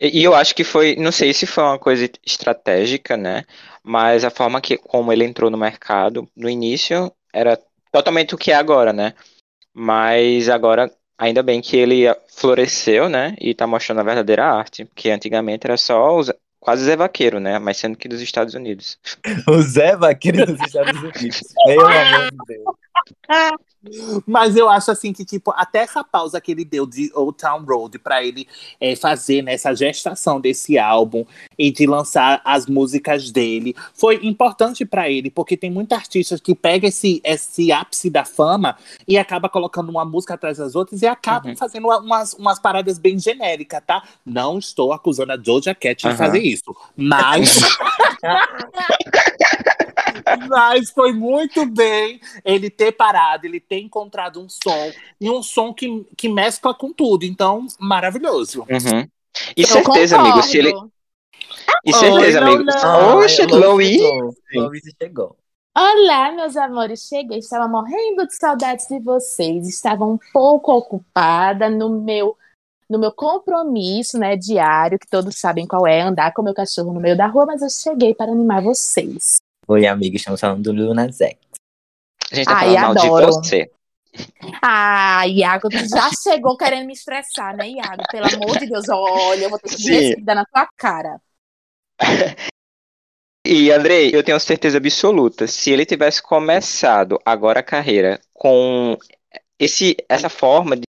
E, 0.00 0.24
eu 0.24 0.34
acho 0.34 0.54
que 0.54 0.64
foi, 0.64 0.96
não 0.96 1.12
sei 1.12 1.32
se 1.34 1.46
foi 1.46 1.62
uma 1.62 1.78
coisa 1.78 2.08
estratégica, 2.24 3.16
né? 3.16 3.44
Mas 3.82 4.24
a 4.24 4.30
forma 4.30 4.60
que 4.60 4.78
como 4.78 5.12
ele 5.12 5.24
entrou 5.24 5.50
no 5.50 5.58
mercado, 5.58 6.28
no 6.34 6.48
início 6.48 7.12
era 7.32 7.58
totalmente 7.92 8.34
o 8.34 8.38
que 8.38 8.50
é 8.50 8.54
agora, 8.54 8.92
né? 8.92 9.14
Mas 9.74 10.48
agora, 10.48 10.90
ainda 11.18 11.42
bem 11.42 11.60
que 11.60 11.76
ele 11.76 12.04
floresceu, 12.28 13.08
né? 13.08 13.36
E 13.40 13.54
tá 13.54 13.66
mostrando 13.66 14.00
a 14.00 14.04
verdadeira 14.04 14.46
arte, 14.46 14.86
porque 14.86 15.10
antigamente 15.10 15.66
era 15.66 15.76
só 15.76 16.16
os, 16.16 16.32
quase 16.58 16.84
Zé 16.84 16.96
Vaqueiro, 16.96 17.38
né? 17.38 17.58
Mas 17.58 17.76
sendo 17.76 17.96
que 17.96 18.08
dos 18.08 18.20
Estados 18.20 18.54
Unidos. 18.54 18.98
O 19.48 19.60
Zé 19.60 19.96
Vaqueiro 19.96 20.46
dos 20.46 20.60
Estados 20.60 21.02
Unidos. 21.02 21.42
Pelo 21.64 21.86
amor 21.86 22.30
de 22.30 22.36
Deus. 22.46 22.79
Mas 24.26 24.56
eu 24.56 24.68
acho 24.68 24.90
assim 24.90 25.10
que, 25.12 25.24
tipo, 25.24 25.52
até 25.56 25.78
essa 25.78 26.04
pausa 26.04 26.38
que 26.40 26.52
ele 26.52 26.64
deu 26.64 26.86
de 26.86 27.10
Old 27.14 27.38
Town 27.38 27.64
Road 27.64 27.98
para 27.98 28.22
ele 28.22 28.46
é, 28.78 28.94
fazer 28.94 29.42
nessa 29.42 29.70
né, 29.70 29.76
gestação 29.76 30.38
desse 30.38 30.78
álbum 30.78 31.24
e 31.58 31.70
de 31.72 31.86
lançar 31.86 32.42
as 32.44 32.66
músicas 32.66 33.30
dele 33.30 33.74
foi 33.94 34.20
importante 34.22 34.84
para 34.84 35.08
ele, 35.08 35.30
porque 35.30 35.56
tem 35.56 35.70
muita 35.70 35.94
artista 35.96 36.38
que 36.38 36.54
pega 36.54 36.88
esse, 36.88 37.22
esse 37.24 37.72
ápice 37.72 38.10
da 38.10 38.24
fama 38.24 38.76
e 39.08 39.16
acaba 39.16 39.48
colocando 39.48 39.88
uma 39.88 40.04
música 40.04 40.34
atrás 40.34 40.58
das 40.58 40.74
outras 40.74 41.00
e 41.00 41.06
acaba 41.06 41.48
uhum. 41.48 41.56
fazendo 41.56 41.88
umas, 41.88 42.34
umas 42.34 42.58
paradas 42.58 42.98
bem 42.98 43.18
genéricas, 43.18 43.82
tá? 43.86 44.02
Não 44.26 44.58
estou 44.58 44.92
acusando 44.92 45.32
a 45.32 45.36
Doja 45.36 45.74
Cat 45.74 46.04
uhum. 46.04 46.12
de 46.12 46.18
fazer 46.18 46.40
isso, 46.40 46.76
mas. 46.94 47.60
Mas 50.48 50.90
foi 50.90 51.12
muito 51.12 51.66
bem 51.66 52.20
ele 52.44 52.70
ter 52.70 52.92
parado, 52.92 53.46
ele 53.46 53.60
ter 53.60 53.80
encontrado 53.80 54.40
um 54.40 54.48
som, 54.48 54.92
e 55.20 55.30
um 55.30 55.42
som 55.42 55.72
que, 55.72 56.06
que 56.16 56.28
mescla 56.28 56.74
com 56.74 56.92
tudo. 56.92 57.24
Então, 57.24 57.66
maravilhoso. 57.78 58.60
Uhum. 58.62 59.08
E 59.56 59.62
Eu 59.62 59.68
certeza, 59.68 60.16
concordo. 60.16 60.38
amigo, 60.38 60.42
se 60.42 60.58
ele. 60.58 60.72
E 61.84 61.92
certeza, 61.92 62.44
Oi, 62.44 62.54
amigo. 62.54 62.70
Oxe, 63.16 63.42
Chloe. 63.48 63.98
Chloe 64.52 64.80
chegou. 65.00 65.36
Olá, 65.76 66.32
meus 66.32 66.56
amores, 66.56 67.06
cheguei. 67.06 67.38
Estava 67.38 67.68
morrendo 67.68 68.26
de 68.26 68.34
saudades 68.34 68.86
de 68.88 68.98
vocês. 68.98 69.68
Estava 69.68 70.04
um 70.04 70.18
pouco 70.32 70.72
ocupada 70.72 71.70
no 71.70 72.00
meu 72.00 72.36
no 72.88 72.98
meu 72.98 73.12
compromisso, 73.12 74.18
né, 74.18 74.36
diário, 74.36 74.98
que 74.98 75.06
todos 75.06 75.38
sabem 75.38 75.64
qual 75.64 75.86
é, 75.86 76.00
andar 76.00 76.34
com 76.34 76.42
meu 76.42 76.52
cachorro 76.52 76.92
no 76.92 76.98
meio 76.98 77.16
da 77.16 77.28
rua, 77.28 77.46
mas 77.46 77.62
eu 77.62 77.70
cheguei 77.70 78.12
para 78.12 78.32
animar 78.32 78.60
vocês. 78.60 79.36
Oi, 79.72 79.86
amiga, 79.86 80.16
estamos 80.16 80.40
falando 80.40 80.64
do 80.64 80.72
Luna 80.72 81.08
Zex. 81.12 81.38
A 82.32 82.34
gente 82.34 82.44
tá 82.44 82.56
Ai, 82.56 82.74
falando 82.74 82.98
adoro. 82.98 83.26
de 83.26 83.32
você. 83.32 83.70
Ah, 84.60 85.24
Iago, 85.28 85.68
tu 85.68 85.78
já 85.88 86.10
chegou 86.24 86.56
querendo 86.56 86.88
me 86.88 86.92
estressar, 86.92 87.56
né, 87.56 87.68
Iago? 87.68 88.02
Pelo 88.10 88.26
amor 88.34 88.58
de 88.58 88.66
Deus, 88.66 88.88
olha, 88.88 89.44
eu 89.44 89.48
vou 89.48 89.60
ter 89.60 89.76
que 89.76 90.20
dar 90.22 90.34
na 90.34 90.44
tua 90.44 90.68
cara. 90.76 91.20
E, 93.46 93.72
Andrei, 93.72 94.10
eu 94.14 94.22
tenho 94.22 94.38
certeza 94.38 94.76
absoluta, 94.76 95.46
se 95.46 95.70
ele 95.70 95.86
tivesse 95.86 96.22
começado 96.22 97.18
agora 97.24 97.60
a 97.60 97.64
carreira 97.64 98.20
com 98.34 98.98
esse, 99.58 99.96
essa 100.08 100.28
forma 100.28 100.76
de, 100.76 100.82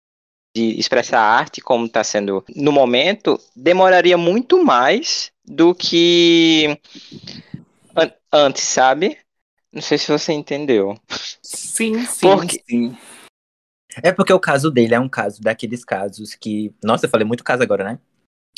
de 0.55 0.77
expressar 0.77 1.21
arte 1.21 1.61
como 1.61 1.85
está 1.85 2.03
sendo 2.03 2.43
no 2.53 2.71
momento, 2.71 3.39
demoraria 3.55 4.17
muito 4.17 4.63
mais 4.63 5.31
do 5.45 5.73
que 5.73 6.77
an 7.95 8.11
antes, 8.31 8.63
sabe? 8.63 9.17
Não 9.71 9.81
sei 9.81 9.97
se 9.97 10.11
você 10.11 10.33
entendeu. 10.33 10.97
Sim, 11.41 12.05
sim, 12.05 12.21
porque... 12.21 12.61
sim. 12.69 12.97
É 14.03 14.11
porque 14.11 14.31
o 14.31 14.39
caso 14.39 14.71
dele 14.71 14.95
é 14.95 14.99
um 14.99 15.09
caso 15.09 15.41
daqueles 15.41 15.83
casos 15.83 16.35
que. 16.35 16.73
Nossa, 16.83 17.05
eu 17.05 17.09
falei 17.09 17.25
muito 17.25 17.43
caso 17.43 17.63
agora, 17.63 17.83
né? 17.83 17.99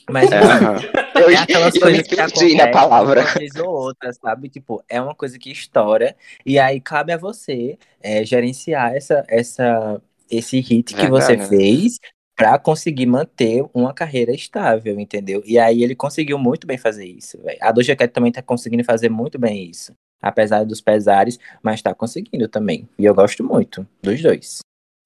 Mas 0.09 0.31
é, 0.31 0.39
eu, 1.21 1.29
é 1.29 1.35
aquelas 1.35 1.77
coisas 1.77 2.07
que 2.07 2.19
acontecem 2.19 2.57
na 2.57 2.69
palavra. 2.69 3.21
uma 3.21 3.33
vez 3.33 3.55
ou 3.55 3.69
outra, 3.69 4.11
sabe? 4.13 4.49
Tipo, 4.49 4.83
é 4.89 5.01
uma 5.01 5.15
coisa 5.15 5.39
que 5.39 5.51
estoura 5.51 6.15
e 6.45 6.59
aí 6.59 6.79
cabe 6.81 7.13
a 7.13 7.17
você 7.17 7.77
é, 8.01 8.25
gerenciar 8.25 8.95
essa, 8.95 9.23
essa, 9.27 10.01
esse 10.29 10.59
hit 10.59 10.93
que 10.93 11.07
você 11.07 11.37
fez 11.37 11.99
para 12.35 12.57
conseguir 12.57 13.05
manter 13.05 13.63
uma 13.73 13.93
carreira 13.93 14.31
estável, 14.31 14.99
entendeu? 14.99 15.43
E 15.45 15.59
aí 15.59 15.83
ele 15.83 15.95
conseguiu 15.95 16.37
muito 16.37 16.65
bem 16.65 16.77
fazer 16.77 17.05
isso, 17.05 17.41
velho. 17.41 17.57
A 17.61 17.71
Doja 17.71 17.95
Cat 17.95 18.11
também 18.11 18.31
tá 18.31 18.41
conseguindo 18.41 18.83
fazer 18.83 19.09
muito 19.09 19.37
bem 19.37 19.69
isso, 19.69 19.93
apesar 20.21 20.65
dos 20.65 20.81
pesares, 20.81 21.39
mas 21.61 21.81
tá 21.81 21.93
conseguindo 21.93 22.47
também. 22.47 22.87
E 22.97 23.05
eu 23.05 23.13
gosto 23.13 23.43
muito 23.43 23.87
dos 24.01 24.21
dois. 24.21 24.59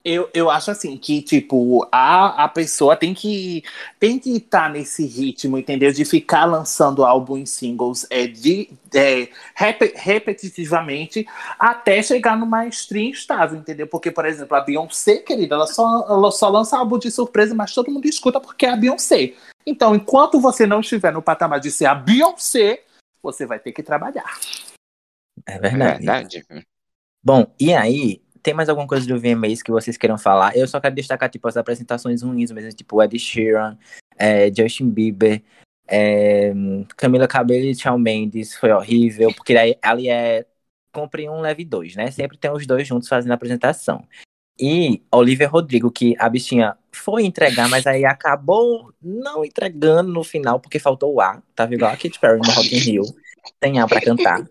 Eu, 0.09 0.29
eu 0.33 0.49
acho 0.49 0.71
assim 0.71 0.95
que, 0.95 1.21
tipo, 1.21 1.85
a, 1.91 2.45
a 2.45 2.47
pessoa 2.47 2.95
tem 2.95 3.13
que 3.13 3.61
tem 3.99 4.17
que 4.17 4.37
estar 4.37 4.67
tá 4.67 4.69
nesse 4.69 5.05
ritmo, 5.05 5.57
entendeu? 5.57 5.91
De 5.91 6.05
ficar 6.05 6.45
lançando 6.45 7.03
álbum 7.03 7.35
em 7.37 7.45
singles 7.45 8.07
é, 8.09 8.25
de, 8.25 8.69
é, 8.95 9.27
rep, 9.53 9.91
repetitivamente 9.97 11.27
até 11.59 12.01
chegar 12.01 12.37
numa 12.37 12.65
stream 12.67 13.09
estável, 13.09 13.59
entendeu? 13.59 13.85
Porque, 13.85 14.09
por 14.09 14.25
exemplo, 14.25 14.55
a 14.55 14.61
Beyoncé, 14.61 15.17
querida, 15.17 15.55
ela 15.55 15.67
só, 15.67 16.05
ela 16.07 16.31
só 16.31 16.47
lança 16.47 16.77
álbum 16.77 16.97
de 16.97 17.11
surpresa, 17.11 17.53
mas 17.53 17.73
todo 17.73 17.91
mundo 17.91 18.05
escuta 18.05 18.39
porque 18.39 18.65
é 18.65 18.69
a 18.69 18.77
Beyoncé. 18.77 19.33
Então, 19.65 19.93
enquanto 19.93 20.39
você 20.39 20.65
não 20.65 20.79
estiver 20.79 21.11
no 21.11 21.21
patamar 21.21 21.59
de 21.59 21.69
ser 21.69 21.85
a 21.85 21.93
Beyoncé, 21.93 22.85
você 23.21 23.45
vai 23.45 23.59
ter 23.59 23.73
que 23.73 23.83
trabalhar. 23.83 24.39
É 25.45 25.59
verdade. 25.59 25.83
É 25.83 25.97
verdade. 25.97 26.45
Bom, 27.21 27.45
e 27.59 27.73
aí, 27.73 28.21
tem 28.47 28.53
mais 28.53 28.69
alguma 28.69 28.87
coisa 28.87 29.05
do 29.05 29.19
VMAs 29.19 29.61
que 29.61 29.71
vocês 29.71 29.97
queiram 29.97 30.17
falar? 30.17 30.55
Eu 30.55 30.65
só 30.69 30.79
quero 30.79 30.95
destacar, 30.95 31.29
tipo, 31.29 31.45
as 31.49 31.57
apresentações 31.57 32.21
ruins 32.21 32.49
mesmo, 32.49 32.71
tipo 32.71 33.03
Ed 33.03 33.19
Sheeran, 33.19 33.77
é, 34.17 34.49
Justin 34.55 34.89
Bieber, 34.89 35.43
é, 35.85 36.53
Camila 36.95 37.27
Cabello 37.27 37.65
e 37.65 37.75
Shawn 37.75 37.97
Mendes, 37.97 38.55
foi 38.55 38.71
horrível, 38.71 39.33
porque 39.33 39.53
aí, 39.57 39.75
ali 39.81 40.07
é 40.07 40.45
compre 40.93 41.27
um, 41.27 41.41
leve 41.41 41.65
dois, 41.65 41.97
né? 41.97 42.09
Sempre 42.09 42.37
tem 42.37 42.49
os 42.49 42.65
dois 42.65 42.87
juntos 42.87 43.09
fazendo 43.09 43.31
a 43.31 43.35
apresentação. 43.35 44.07
E 44.57 45.03
Olivia 45.11 45.49
Rodrigo, 45.49 45.91
que 45.91 46.15
a 46.17 46.29
bichinha 46.29 46.77
foi 46.89 47.25
entregar, 47.25 47.67
mas 47.67 47.85
aí 47.85 48.05
acabou 48.05 48.93
não 49.01 49.43
entregando 49.43 50.09
no 50.09 50.23
final, 50.23 50.57
porque 50.57 50.79
faltou 50.79 51.13
o 51.13 51.19
ar. 51.19 51.43
Tava 51.53 51.75
igual 51.75 51.91
a 51.91 51.97
Katy 51.97 52.17
Perry 52.17 52.39
no 52.39 52.49
Rock 52.49 52.73
in 52.73 52.79
Rio. 52.79 53.03
Tem 53.59 53.77
ar 53.77 53.87
pra 53.89 53.99
cantar. 53.99 54.47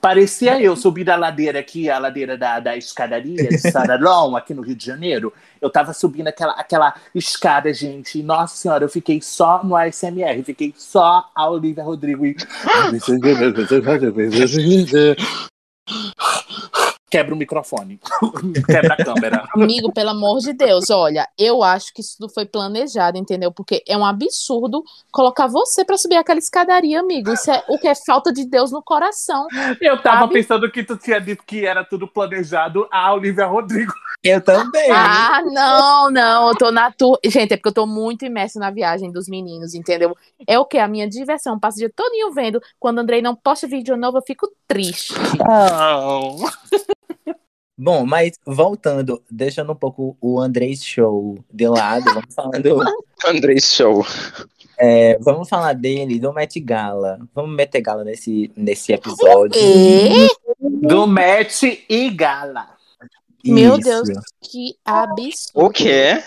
Parecia 0.00 0.60
eu 0.60 0.74
subir 0.76 1.10
a 1.10 1.16
ladeira 1.16 1.60
aqui, 1.60 1.90
a 1.90 1.98
ladeira 1.98 2.36
da, 2.36 2.58
da 2.58 2.76
escadaria 2.76 3.48
de 3.48 3.58
Sararão, 3.58 4.34
aqui 4.36 4.54
no 4.54 4.62
Rio 4.62 4.74
de 4.74 4.86
Janeiro. 4.86 5.32
Eu 5.60 5.68
tava 5.68 5.92
subindo 5.92 6.28
aquela, 6.28 6.52
aquela 6.52 6.94
escada, 7.14 7.72
gente. 7.74 8.22
Nossa 8.22 8.56
senhora, 8.56 8.84
eu 8.84 8.88
fiquei 8.88 9.20
só 9.20 9.62
no 9.62 9.76
ASMR, 9.76 10.42
fiquei 10.42 10.72
só 10.76 11.30
a 11.34 11.50
Olivia 11.50 11.84
Rodrigo. 11.84 12.24
E 12.24 12.34
quebra 17.10 17.34
o 17.34 17.36
microfone, 17.36 17.98
quebra 18.66 18.94
a 18.94 19.04
câmera. 19.04 19.48
Amigo, 19.52 19.92
pelo 19.92 20.10
amor 20.10 20.38
de 20.38 20.52
Deus, 20.52 20.88
olha, 20.90 21.28
eu 21.36 21.62
acho 21.62 21.92
que 21.92 22.00
isso 22.00 22.16
tudo 22.16 22.32
foi 22.32 22.46
planejado, 22.46 23.18
entendeu? 23.18 23.50
Porque 23.50 23.82
é 23.86 23.96
um 23.96 24.04
absurdo 24.04 24.84
colocar 25.10 25.48
você 25.48 25.84
para 25.84 25.98
subir 25.98 26.16
aquela 26.16 26.38
escadaria, 26.38 27.00
amigo. 27.00 27.32
Isso 27.32 27.50
é 27.50 27.64
o 27.68 27.78
que 27.78 27.88
é 27.88 27.94
falta 27.94 28.32
de 28.32 28.46
Deus 28.46 28.70
no 28.70 28.80
coração. 28.80 29.46
Eu 29.80 30.00
tava 30.00 30.20
sabe? 30.20 30.34
pensando 30.34 30.70
que 30.70 30.84
tu 30.84 30.96
tinha 30.96 31.20
dito 31.20 31.42
que 31.44 31.66
era 31.66 31.84
tudo 31.84 32.06
planejado 32.06 32.86
a 32.92 33.12
Olivia 33.12 33.46
Rodrigo. 33.46 33.92
Eu 34.22 34.40
também. 34.40 34.90
Ah, 34.92 35.42
não, 35.46 36.10
não, 36.10 36.48
eu 36.48 36.54
tô 36.54 36.70
na 36.70 36.92
tour. 36.92 37.18
Gente, 37.24 37.54
é 37.54 37.56
porque 37.56 37.70
eu 37.70 37.74
tô 37.74 37.86
muito 37.86 38.24
imersa 38.24 38.60
na 38.60 38.70
viagem 38.70 39.10
dos 39.10 39.26
meninos, 39.28 39.74
entendeu? 39.74 40.14
É 40.46 40.58
o 40.58 40.66
que? 40.66 40.76
A 40.78 40.86
minha 40.86 41.08
diversão. 41.08 41.58
Passo 41.58 41.76
o 41.76 41.80
dia 41.80 41.92
todinho 41.94 42.30
vendo. 42.32 42.60
Quando 42.78 42.98
o 42.98 43.00
Andrei 43.00 43.22
não 43.22 43.34
posta 43.34 43.66
vídeo 43.66 43.96
novo, 43.96 44.18
eu 44.18 44.22
fico 44.22 44.46
triste. 44.68 45.14
Oh. 45.48 46.36
Bom, 47.82 48.04
mas 48.04 48.32
voltando, 48.44 49.22
deixando 49.30 49.72
um 49.72 49.74
pouco 49.74 50.14
o 50.20 50.38
Andrés 50.38 50.84
Show 50.84 51.42
de 51.50 51.66
lado, 51.66 52.04
vamos 52.04 52.34
falando. 52.34 52.84
Andrés 53.24 53.72
Show. 53.74 54.04
É, 54.76 55.18
vamos 55.18 55.48
falar 55.48 55.72
dele, 55.72 56.18
do 56.18 56.30
Met 56.30 56.60
Gala. 56.60 57.18
Vamos 57.34 57.56
meter 57.56 57.80
gala 57.80 58.04
nesse, 58.04 58.52
nesse 58.54 58.92
episódio. 58.92 59.58
Do 60.60 61.06
Met 61.06 61.82
e 61.88 62.10
Gala. 62.10 62.68
Meu 63.42 63.78
Deus, 63.78 64.10
que 64.42 64.76
absurdo. 64.84 65.66
O 65.66 65.70
quê? 65.70 66.22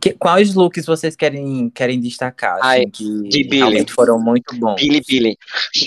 Que, 0.00 0.14
quais 0.14 0.52
looks 0.56 0.84
vocês 0.84 1.14
querem, 1.14 1.70
querem 1.70 2.00
destacar? 2.00 2.58
Ai, 2.60 2.80
Assim, 2.80 2.90
que 2.90 3.28
de 3.28 3.44
Billy. 3.44 3.86
foram 3.88 4.18
muito 4.18 4.52
bons. 4.56 4.74
Billy, 4.80 5.00
Billy. 5.06 5.38
Que 5.72 5.86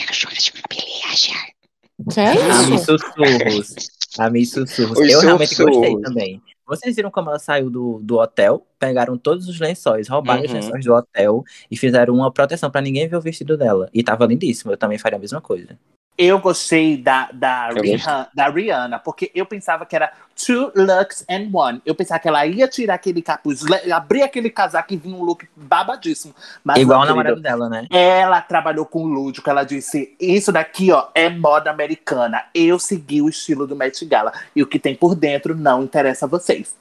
é 2.22 2.34
isso? 2.34 2.86
Sussurros. 2.86 3.99
A 4.18 4.30
Miss 4.30 4.52
Sussurros. 4.52 4.98
Os 4.98 5.10
Eu 5.10 5.20
realmente 5.22 5.50
sussurros. 5.50 5.78
gostei 5.78 6.02
também. 6.02 6.42
Vocês 6.66 6.96
viram 6.96 7.10
como 7.10 7.30
ela 7.30 7.40
saiu 7.40 7.70
do, 7.70 8.00
do 8.04 8.18
hotel? 8.18 8.66
Pegaram 8.78 9.18
todos 9.18 9.48
os 9.48 9.60
lençóis, 9.60 10.08
roubaram 10.08 10.44
os 10.44 10.50
Uhum. 10.52 10.56
lençóis 10.58 10.86
do 10.86 10.94
hotel 10.94 11.44
e 11.70 11.76
fizeram 11.76 12.14
uma 12.14 12.32
proteção 12.32 12.70
pra 12.70 12.80
ninguém 12.82 13.08
ver 13.08 13.16
o 13.18 13.22
vestido 13.22 13.58
dela. 13.58 13.90
E 13.94 14.04
tava 14.04 14.26
lindíssimo. 14.28 14.72
Eu 14.72 14.78
também 14.78 14.98
faria 15.00 15.18
a 15.18 15.20
mesma 15.20 15.42
coisa. 15.42 15.78
Eu 16.22 16.38
gostei 16.38 16.98
da, 16.98 17.30
da, 17.32 17.70
Eu 17.74 17.82
Rihanna, 17.82 18.30
da 18.34 18.50
Rihanna, 18.50 19.00
porque 19.00 19.32
eu 19.34 19.46
pensava 19.46 19.86
que 19.86 19.96
era 19.96 20.12
two 20.36 20.70
looks 20.76 21.24
and 21.30 21.50
one. 21.54 21.82
Eu 21.86 21.96
pensava 21.96 22.20
que 22.20 22.28
ela 22.28 22.46
ia 22.46 22.68
tirar 22.68 22.96
aquele 22.96 23.22
capuz, 23.22 23.62
abrir 23.90 24.24
aquele 24.24 24.50
casaco 24.50 24.94
e 24.94 24.98
vir 24.98 25.14
um 25.14 25.24
look 25.24 25.48
babadíssimo. 25.56 26.36
Mas 26.62 26.78
Igual 26.78 27.04
o 27.04 27.06
namorado 27.06 27.40
dela, 27.40 27.70
né? 27.70 27.88
Ela 27.90 28.42
trabalhou 28.42 28.86
com 28.86 29.06
o 29.06 29.08
lúdico, 29.08 29.50
ela 29.50 29.64
disse: 29.64 30.14
Isso 30.20 30.52
daqui, 30.52 30.92
ó, 30.92 31.08
é 31.16 31.30
moda 31.30 31.72
americana. 31.72 32.44
Eu 32.54 32.78
segui 32.80 33.22
o 33.22 33.30
estilo 33.30 33.66
do 33.66 33.74
Met 33.74 34.04
Gala. 34.04 34.34
E 34.54 34.62
o 34.62 34.68
que 34.68 34.78
tem 34.78 34.96
por 34.96 35.16
dentro 35.16 35.56
não 35.56 35.84
interessa 35.84 36.26
a 36.26 36.28
vocês. 36.28 36.76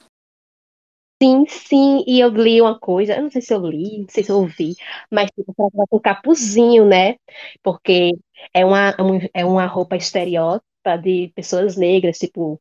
Sim, 1.21 1.45
sim, 1.49 2.03
e 2.07 2.21
eu 2.21 2.29
li 2.29 2.61
uma 2.61 2.79
coisa, 2.79 3.13
eu 3.13 3.23
não 3.23 3.29
sei 3.29 3.41
se 3.41 3.53
eu 3.53 3.65
li, 3.65 3.99
não 3.99 4.07
sei 4.07 4.23
se 4.23 4.31
eu 4.31 4.37
ouvi, 4.37 4.75
mas 5.11 5.29
tipo, 5.31 5.53
ela 5.59 5.69
tava 5.69 5.85
com 5.89 5.99
capuzinho, 5.99 6.85
né? 6.85 7.17
Porque 7.61 8.13
é 8.53 8.65
uma, 8.65 8.95
um- 8.99 9.27
é 9.33 9.45
uma 9.45 9.65
roupa 9.65 9.95
estereótipa 9.95 10.97
de 11.01 11.31
pessoas 11.35 11.75
negras, 11.75 12.17
tipo, 12.17 12.59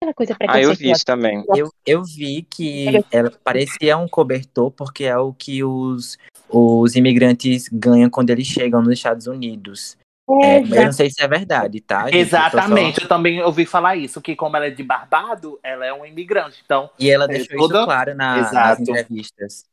aquela 0.00 0.14
coisa 0.14 0.36
Ah, 0.48 0.60
eu 0.60 0.74
vi 0.74 0.90
isso 0.90 1.04
também. 1.04 1.44
Eu, 1.54 1.70
eu 1.86 2.02
vi 2.04 2.42
que 2.42 3.02
ela 3.10 3.30
parecia 3.44 3.96
um 3.96 4.08
cobertor 4.08 4.70
porque 4.70 5.04
é 5.04 5.16
o 5.18 5.32
que 5.32 5.62
os, 5.62 6.16
os 6.48 6.96
imigrantes 6.96 7.68
ganham 7.72 8.08
quando 8.10 8.30
eles 8.30 8.46
chegam 8.46 8.80
nos 8.82 8.92
Estados 8.94 9.26
Unidos. 9.26 9.96
É, 10.42 10.58
eu 10.58 10.84
não 10.84 10.92
sei 10.92 11.08
se 11.10 11.22
é 11.22 11.26
verdade, 11.26 11.80
tá? 11.80 12.04
gente? 12.10 12.16
Eu 12.16 12.26
tô 12.28 12.36
só- 12.36 12.46
Exatamente, 12.48 13.00
eu 13.02 13.08
também 13.08 13.42
ouvi 13.42 13.64
falar 13.64 13.96
isso, 13.96 14.20
que 14.20 14.36
como 14.36 14.56
ela 14.56 14.66
é 14.66 14.70
de 14.70 14.82
Barbado, 14.82 15.58
ela 15.62 15.86
é 15.86 15.92
um 15.92 16.04
imigrante. 16.04 16.60
Então, 16.64 16.90
E 16.98 17.10
ela 17.10 17.24
É, 17.24 17.28
deixou 17.28 17.56
toda- 17.56 17.76
isso 17.78 17.84
claro 17.86 18.14
na- 18.14 18.52
nas 18.52 18.78
entrevistas. 18.80 19.64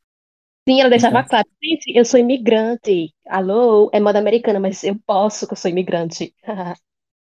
Sim, 0.67 0.81
ela 0.81 0.89
deixava 0.89 1.19
Então- 1.19 1.29
claro, 1.29 1.47
gente, 1.63 1.95
eu 1.95 2.03
sou 2.03 2.19
imigrante. 2.19 3.13
Alô, 3.27 3.89
é 3.93 3.99
moda 3.99 4.17
americana, 4.19 4.59
mas 4.59 4.83
eu 4.83 4.97
posso 5.05 5.45
que 5.47 5.53
eu 5.53 5.57
sou 5.57 5.69
imigrante. 5.69 6.33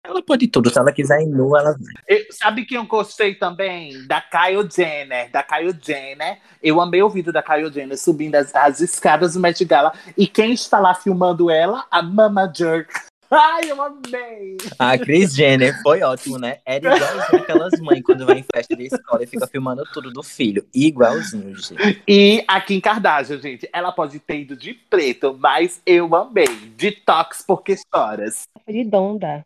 Ela 0.06 0.22
pode 0.22 0.48
tudo, 0.48 0.70
se 0.70 0.78
ela 0.78 0.90
quiser 0.92 1.20
ir 1.20 1.26
nua, 1.26 1.58
ela 1.60 1.72
vai. 1.72 1.92
eu- 2.08 2.24
sabe 2.30 2.64
quem 2.64 2.78
eu 2.78 2.86
gostei 2.86 3.34
também? 3.34 4.06
Da 4.06 4.22
Kyle 4.22 4.66
Jenner. 4.74 5.30
Da 5.30 5.42
Kyle 5.42 5.76
Jenner. 5.82 6.38
Eu 6.62 6.80
amei 6.80 7.02
o 7.02 7.10
vídeo 7.10 7.30
da 7.30 7.42
Kyle 7.42 7.70
Jenner 7.70 7.98
subindo 7.98 8.36
as, 8.36 8.54
as 8.54 8.80
escadas 8.80 9.34
do 9.34 9.40
Met 9.40 9.62
Gala. 9.66 9.92
E 10.16 10.26
quem 10.26 10.52
está 10.52 10.78
lá 10.78 10.94
filmando 10.94 11.50
ela? 11.50 11.84
A 11.90 12.00
Mama 12.00 12.50
Jerk. 12.56 12.90
Ai, 13.30 13.70
eu 13.70 13.82
amei! 13.82 14.56
A 14.78 14.96
Kris 14.96 15.34
Jenner 15.34 15.80
foi 15.82 16.02
ótimo, 16.02 16.38
né? 16.38 16.60
Era 16.64 16.96
igualzinho 16.96 17.42
aquelas 17.42 17.80
mães 17.80 18.02
quando 18.02 18.24
vai 18.24 18.38
em 18.38 18.44
festa 18.54 18.74
de 18.74 18.86
escola 18.86 19.22
e 19.22 19.26
fica 19.26 19.46
filmando 19.46 19.84
tudo 19.92 20.10
do 20.10 20.22
filho. 20.22 20.66
Igualzinho, 20.74 21.54
gente. 21.54 22.02
E 22.08 22.42
a 22.48 22.58
Kim 22.60 22.80
Kardashian, 22.80 23.38
gente, 23.38 23.68
ela 23.70 23.92
pode 23.92 24.18
ter 24.18 24.40
ido 24.40 24.56
de 24.56 24.72
preto, 24.72 25.36
mas 25.38 25.82
eu 25.84 26.14
amei. 26.14 26.48
Detox 26.76 27.42
por 27.46 27.62
que 27.62 27.76
choras. 27.94 28.48
Foi 28.64 28.72
de 28.72 28.84
donda. 28.84 29.44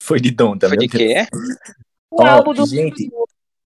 Foi 0.00 0.20
de 0.20 0.30
donda, 0.30 0.68
Foi 0.68 0.76
de 0.76 0.88
quê? 0.88 1.26
O 2.10 2.22
Ó, 2.22 2.26
álbum 2.26 2.54
do, 2.54 2.66
gente. 2.66 3.10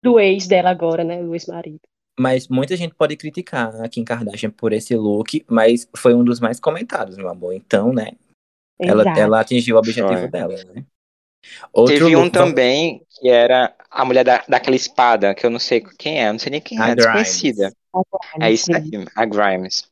do 0.01 0.19
ex 0.19 0.47
dela 0.47 0.69
agora, 0.69 1.03
né? 1.03 1.21
O 1.21 1.33
ex-marido. 1.33 1.81
Mas 2.17 2.47
muita 2.47 2.75
gente 2.77 2.95
pode 2.95 3.17
criticar 3.17 3.75
a 3.81 3.89
Kim 3.89 4.05
Kardashian 4.05 4.49
por 4.49 4.71
esse 4.71 4.95
look, 4.95 5.43
mas 5.49 5.87
foi 5.95 6.13
um 6.13 6.23
dos 6.23 6.39
mais 6.39 6.59
comentados, 6.59 7.17
meu 7.17 7.29
amor. 7.29 7.53
Então, 7.53 7.91
né? 7.91 8.13
Ela, 8.79 9.03
ela 9.17 9.39
atingiu 9.39 9.75
o 9.75 9.79
objetivo 9.79 10.19
Foi. 10.19 10.27
dela, 10.27 10.55
né? 10.65 10.85
Outro 11.71 11.93
Teve 11.93 12.15
um 12.15 12.29
também 12.29 13.01
que 13.09 13.29
era 13.29 13.73
a 13.89 14.05
mulher 14.05 14.23
da, 14.23 14.43
daquela 14.47 14.75
espada, 14.75 15.33
que 15.33 15.45
eu 15.45 15.49
não 15.49 15.59
sei 15.59 15.81
quem 15.97 16.21
é, 16.21 16.31
não 16.31 16.39
sei 16.39 16.51
nem 16.51 16.61
quem 16.61 16.79
A 16.79 16.89
é, 16.89 16.95
Grimes. 16.95 17.05
desconhecida. 17.05 17.73
É 18.39 18.51
isso 18.51 18.71
aí, 18.73 18.91
a 19.15 19.25
Grimes. 19.25 19.89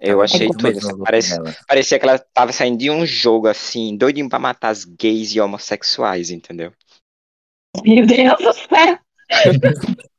Eu 0.00 0.12
Tava 0.12 0.24
achei 0.24 0.48
tudo. 0.48 0.96
look 0.96 1.04
Parece, 1.04 1.36
parecia 1.68 1.98
que 1.98 2.06
ela 2.06 2.18
tava 2.18 2.52
saindo 2.52 2.78
de 2.78 2.90
um 2.90 3.04
jogo 3.04 3.48
assim, 3.48 3.94
doidinho 3.96 4.30
pra 4.30 4.38
matar 4.38 4.70
as 4.70 4.84
gays 4.84 5.34
e 5.34 5.40
homossexuais, 5.40 6.30
entendeu? 6.30 6.72
Meu 7.84 8.06
Deus 8.06 8.38
do 8.38 8.52
céu. 8.54 8.98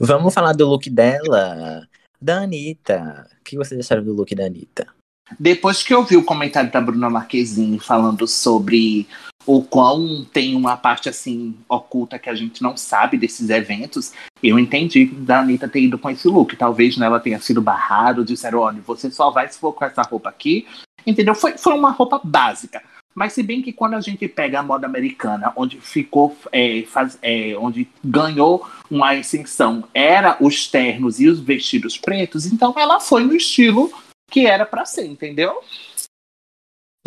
Vamos 0.00 0.32
falar 0.32 0.52
do 0.54 0.66
look 0.66 0.88
dela. 0.88 1.86
Da 2.20 2.40
Anitta. 2.40 3.28
O 3.38 3.44
que 3.44 3.56
vocês 3.56 3.78
acharam 3.78 4.02
do 4.02 4.14
look 4.14 4.34
da 4.34 4.46
Anitta? 4.46 4.95
Depois 5.38 5.82
que 5.82 5.92
eu 5.92 6.04
vi 6.04 6.16
o 6.16 6.24
comentário 6.24 6.70
da 6.70 6.80
Bruna 6.80 7.10
Marquezine 7.10 7.78
falando 7.78 8.26
sobre 8.26 9.06
o 9.44 9.62
quão 9.62 10.24
tem 10.32 10.56
uma 10.56 10.76
parte 10.76 11.08
assim 11.08 11.54
oculta 11.68 12.18
que 12.18 12.28
a 12.28 12.34
gente 12.34 12.62
não 12.62 12.76
sabe 12.76 13.16
desses 13.16 13.48
eventos, 13.48 14.12
eu 14.42 14.58
entendi 14.58 15.06
da 15.06 15.40
Anitta 15.40 15.68
ter 15.68 15.82
ido 15.82 15.98
com 15.98 16.10
esse 16.10 16.26
look. 16.26 16.56
Talvez 16.56 16.96
nela 16.96 17.20
tenha 17.20 17.40
sido 17.40 17.62
barrado, 17.62 18.24
disseram, 18.24 18.60
olha, 18.60 18.80
você 18.84 19.10
só 19.10 19.30
vai 19.30 19.48
se 19.48 19.58
for 19.58 19.72
com 19.72 19.84
essa 19.84 20.02
roupa 20.02 20.28
aqui. 20.28 20.66
Entendeu? 21.06 21.34
Foi, 21.34 21.56
foi 21.56 21.74
uma 21.74 21.92
roupa 21.92 22.20
básica. 22.22 22.82
Mas 23.14 23.32
se 23.32 23.42
bem 23.42 23.62
que 23.62 23.72
quando 23.72 23.94
a 23.94 24.00
gente 24.00 24.26
pega 24.28 24.60
a 24.60 24.62
moda 24.62 24.86
americana, 24.86 25.52
onde 25.56 25.80
ficou, 25.80 26.36
é, 26.52 26.82
faz- 26.82 27.18
é, 27.22 27.56
onde 27.58 27.88
ganhou 28.04 28.68
uma 28.90 29.12
ascensão, 29.12 29.84
era 29.94 30.36
os 30.40 30.66
ternos 30.68 31.18
e 31.20 31.28
os 31.28 31.40
vestidos 31.40 31.96
pretos, 31.96 32.44
então 32.44 32.74
ela 32.76 33.00
foi 33.00 33.24
no 33.24 33.34
estilo 33.34 33.90
que 34.30 34.46
era 34.46 34.66
pra 34.66 34.84
ser, 34.84 35.06
entendeu? 35.06 35.60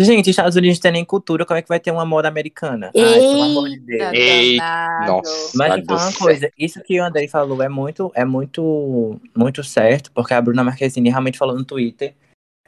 Gente, 0.02 0.30
Estados 0.30 0.56
Unidos 0.56 0.78
não 0.78 0.82
tem 0.84 0.92
nem 0.94 1.04
cultura, 1.04 1.46
como 1.46 1.58
é 1.58 1.62
que 1.62 1.68
vai 1.68 1.80
ter 1.80 1.92
uma 1.92 2.06
moda 2.06 2.30
americana? 2.30 2.90
Ai, 2.96 3.20
pelo 3.20 3.42
amor 3.42 3.70
de 3.70 3.80
Deus. 3.80 4.14
Ei, 4.14 4.58
danado. 4.58 5.12
Nossa. 5.12 5.58
Mas 5.58 5.84
uma 5.86 6.14
coisa, 6.14 6.50
isso 6.58 6.82
que 6.82 7.02
o 7.02 7.04
Andrei 7.04 7.28
falou 7.28 7.62
é 7.62 7.68
muito, 7.68 8.10
é 8.16 8.24
muito, 8.24 9.20
muito 9.36 9.62
certo, 9.62 10.10
porque 10.14 10.34
a 10.34 10.42
Bruna 10.42 10.64
Marquezine 10.64 11.10
realmente 11.10 11.38
falou 11.38 11.54
no 11.54 11.66
Twitter, 11.66 12.16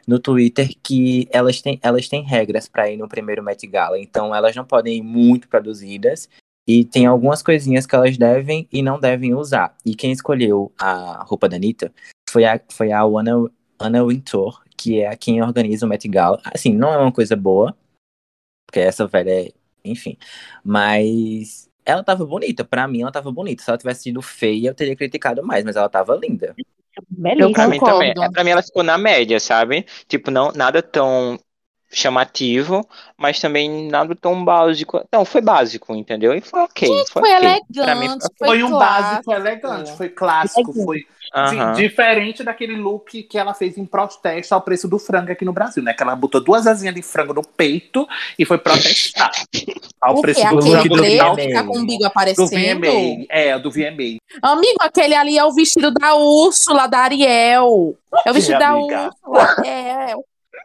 no 0.06 0.20
Twitter 0.20 0.70
que 0.84 1.30
elas 1.32 1.62
têm, 1.62 1.80
elas 1.82 2.10
têm 2.10 2.22
regras 2.22 2.68
para 2.68 2.90
ir 2.90 2.98
no 2.98 3.08
primeiro 3.08 3.42
Met 3.42 3.66
Gala, 3.66 3.98
então 3.98 4.36
elas 4.36 4.54
não 4.54 4.66
podem 4.66 4.98
ir 4.98 5.02
muito 5.02 5.48
produzidas 5.48 6.28
e 6.68 6.84
tem 6.84 7.06
algumas 7.06 7.42
coisinhas 7.42 7.86
que 7.86 7.96
elas 7.96 8.18
devem 8.18 8.68
e 8.70 8.82
não 8.82 9.00
devem 9.00 9.34
usar. 9.34 9.74
E 9.86 9.96
quem 9.96 10.12
escolheu 10.12 10.70
a 10.78 11.24
roupa 11.24 11.48
da 11.48 11.56
Anitta 11.56 11.94
foi 12.30 12.44
a, 12.44 12.60
foi 12.70 12.92
a 12.92 13.00
Anna 13.82 14.04
Wintour, 14.04 14.62
que 14.78 15.02
é 15.02 15.16
quem 15.16 15.42
organiza 15.42 15.86
o 15.86 15.90
Met 15.90 16.08
Gala. 16.08 16.42
Assim, 16.46 16.74
não 16.74 16.94
é 16.94 16.98
uma 16.98 17.12
coisa 17.12 17.36
boa, 17.36 17.76
porque 18.68 18.80
essa 18.80 19.08
velha 19.08 19.48
é, 19.48 19.52
enfim, 19.84 20.18
mas 20.64 21.70
ela 21.86 22.04
tava 22.04 22.26
bonita, 22.26 22.64
pra 22.64 22.88
mim 22.88 23.02
ela 23.02 23.12
tava 23.12 23.32
bonita. 23.32 23.64
Se 23.64 23.70
ela 23.70 23.78
tivesse 23.78 24.04
sido 24.04 24.22
feia, 24.22 24.70
eu 24.70 24.76
teria 24.76 24.96
criticado 24.96 25.44
mais, 25.44 25.64
mas 25.64 25.76
ela 25.76 25.90
tava 25.90 26.16
linda. 26.16 26.56
Belíssimo. 27.10 27.54
Pra 27.54 27.68
mim 27.68 27.80
também. 27.80 28.12
É, 28.12 28.30
Pra 28.30 28.44
mim 28.44 28.50
ela 28.52 28.64
ficou 28.64 28.84
na 28.84 28.98
média, 28.98 29.40
sabe? 29.40 29.86
Tipo, 30.08 30.30
não, 30.30 30.52
nada 30.52 30.82
tão 30.82 31.40
chamativo, 31.92 32.88
mas 33.18 33.40
também 33.40 33.90
nada 33.90 34.16
tão 34.16 34.44
básico. 34.44 35.04
Não, 35.12 35.26
foi 35.26 35.42
básico, 35.42 35.94
entendeu? 35.96 36.34
E 36.34 36.42
foi 36.42 36.62
ok. 36.62 36.88
foi 37.12 37.22
Foi 37.22 37.34
ok. 37.34 37.36
elegante, 37.76 38.00
mim, 38.00 38.18
foi, 38.38 38.48
Foi 38.48 38.64
um 38.64 38.70
clássico. 38.70 39.06
básico 39.12 39.34
elegante, 39.34 39.98
foi 39.98 40.10
clássico, 40.10 40.74
foi 40.74 41.06
diferente 41.76 42.44
daquele 42.44 42.76
look 42.76 43.24
que 43.24 43.38
ela 43.38 43.54
fez 43.54 43.78
em 43.78 43.86
protesto 43.86 44.54
ao 44.54 44.62
preço 44.62 44.88
do 44.88 45.00
frango 45.00 45.32
aqui 45.32 45.46
no 45.46 45.54
Brasil, 45.54 45.82
né? 45.82 45.94
Que 45.94 46.04
ela 46.04 46.16
botou 46.16 46.44
duas 46.44 46.68
asinhas 46.68 46.94
de 46.94 47.02
frango 47.02 47.34
no 47.34 47.42
peito 47.42 48.06
e 48.38 48.44
foi 48.46 48.58
protestar 48.58 49.32
ao 50.02 50.16
O 50.18 50.22
preço 50.22 50.42
quê? 50.42 50.48
do 50.50 50.76
Aquele 50.76 50.90
do 50.90 50.96
frango 50.98 51.36
VMA. 51.36 51.36
que 51.38 51.54
tá 51.54 51.64
com 51.64 51.74
o 51.78 51.80
umbigo 51.80 52.00
do 52.00 52.06
aparecendo? 52.06 52.50
VMA. 52.82 53.26
É, 53.30 53.58
do 53.58 53.72
VMA. 53.72 54.18
Amigo, 54.42 54.78
aquele 54.82 55.16
ali 55.16 55.38
é 55.38 55.46
o 55.46 55.54
vestido 55.54 55.92
da 55.92 56.16
Úrsula, 56.16 56.88
da 56.88 57.00
Ariel. 57.00 57.96
É 58.26 58.32
o 58.32 58.34
vestido 58.34 58.60
da 58.60 58.70
amiga. 58.70 59.10
Úrsula. 59.26 59.56
É, 59.66 60.12
é 60.12 60.16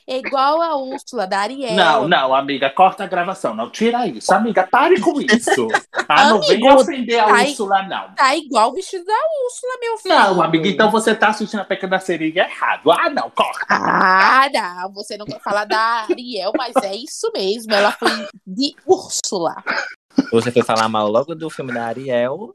igual 0.06 0.62
a 0.62 0.76
Úrsula, 0.76 1.26
da 1.26 1.40
Ariel. 1.40 1.74
Não, 1.74 2.06
não, 2.08 2.34
amiga, 2.34 2.70
corta 2.70 3.04
a 3.04 3.06
gravação. 3.06 3.54
Não, 3.54 3.68
tira 3.70 4.06
isso. 4.06 4.32
Amiga, 4.32 4.66
pare 4.70 5.00
com 5.00 5.18
isso. 5.22 5.68
Ah, 6.08 6.28
não 6.30 6.40
venha 6.40 6.74
ofender 6.74 7.18
a 7.18 7.26
ai- 7.26 7.50
Úrsula, 7.50 7.82
não. 7.82 8.14
Tá 8.14 8.36
igual 8.36 8.70
o 8.70 8.74
vestido 8.74 9.04
da 9.04 9.12
Úrsula, 9.44 9.72
meu 9.80 9.98
filho. 9.98 10.14
Não, 10.14 10.42
amiga, 10.42 10.68
então 10.68 10.90
você 10.90 11.14
tá 11.14 11.28
assistindo 11.28 11.60
a 11.60 11.64
Pequena 11.64 11.98
Sereia 11.98 12.46
errado. 12.48 12.90
Ah, 12.92 13.10
não, 13.10 13.30
corta. 13.30 13.66
Ah, 13.68 14.48
não, 14.52 14.92
você 14.92 15.16
não 15.16 15.26
quer 15.26 15.40
falar 15.40 15.64
da 15.64 16.06
Ariel, 16.08 16.52
mas 16.56 16.74
é 16.82 16.94
isso 16.94 17.30
mesmo. 17.34 17.74
Ela 17.74 17.90
foi 17.92 18.10
de 18.46 18.74
Úrsula. 18.86 19.56
Você 20.32 20.50
foi 20.50 20.62
falar 20.62 20.88
mal 20.88 21.08
logo 21.08 21.34
do 21.34 21.50
filme 21.50 21.72
da 21.72 21.84
Ariel. 21.86 22.50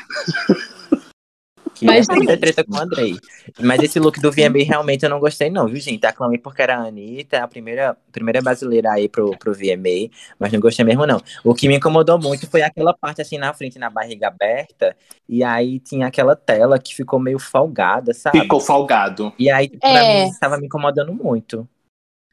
Que 1.81 1.85
Mas 1.87 2.05
tem 2.05 2.17
muita 2.17 2.37
treta 2.37 2.63
com 2.63 2.75
o 2.75 2.79
Andrei. 2.79 3.17
Mas 3.59 3.81
esse 3.81 3.99
look 3.99 4.21
do 4.21 4.31
VMA 4.31 4.63
realmente 4.63 5.01
eu 5.01 5.09
não 5.09 5.19
gostei, 5.19 5.49
não, 5.49 5.65
viu, 5.65 5.81
gente? 5.81 6.05
Aclamei 6.05 6.37
porque 6.37 6.61
era 6.61 6.77
a 6.77 6.85
Anitta, 6.85 7.43
a 7.43 7.47
primeira, 7.47 7.97
primeira 8.11 8.39
brasileira 8.39 8.91
aí 8.91 9.09
pro, 9.09 9.35
pro 9.35 9.51
VMA, 9.51 10.11
mas 10.37 10.53
não 10.53 10.59
gostei 10.59 10.85
mesmo, 10.85 11.07
não. 11.07 11.19
O 11.43 11.55
que 11.55 11.67
me 11.67 11.77
incomodou 11.77 12.19
muito 12.21 12.47
foi 12.47 12.61
aquela 12.61 12.93
parte 12.93 13.19
assim 13.23 13.39
na 13.39 13.51
frente, 13.51 13.79
na 13.79 13.89
barriga 13.89 14.27
aberta, 14.27 14.95
e 15.27 15.43
aí 15.43 15.79
tinha 15.79 16.05
aquela 16.05 16.35
tela 16.35 16.77
que 16.77 16.93
ficou 16.93 17.19
meio 17.19 17.39
folgada, 17.39 18.13
sabe? 18.13 18.41
Ficou 18.41 18.59
folgado. 18.59 19.33
E 19.39 19.49
aí, 19.49 19.67
pra 19.67 19.89
é. 19.89 20.25
mim, 20.25 20.29
estava 20.29 20.59
me 20.59 20.67
incomodando 20.67 21.11
muito. 21.11 21.67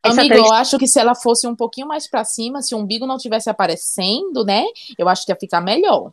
Amigo, 0.02 0.34
eu 0.34 0.52
acho 0.52 0.78
que 0.78 0.86
se 0.86 1.00
ela 1.00 1.14
fosse 1.14 1.46
um 1.46 1.56
pouquinho 1.56 1.88
mais 1.88 2.06
para 2.06 2.22
cima, 2.22 2.60
se 2.60 2.74
o 2.74 2.78
umbigo 2.78 3.06
não 3.06 3.16
tivesse 3.16 3.48
aparecendo, 3.48 4.44
né? 4.44 4.66
Eu 4.98 5.08
acho 5.08 5.24
que 5.24 5.32
ia 5.32 5.36
ficar 5.40 5.62
melhor. 5.62 6.12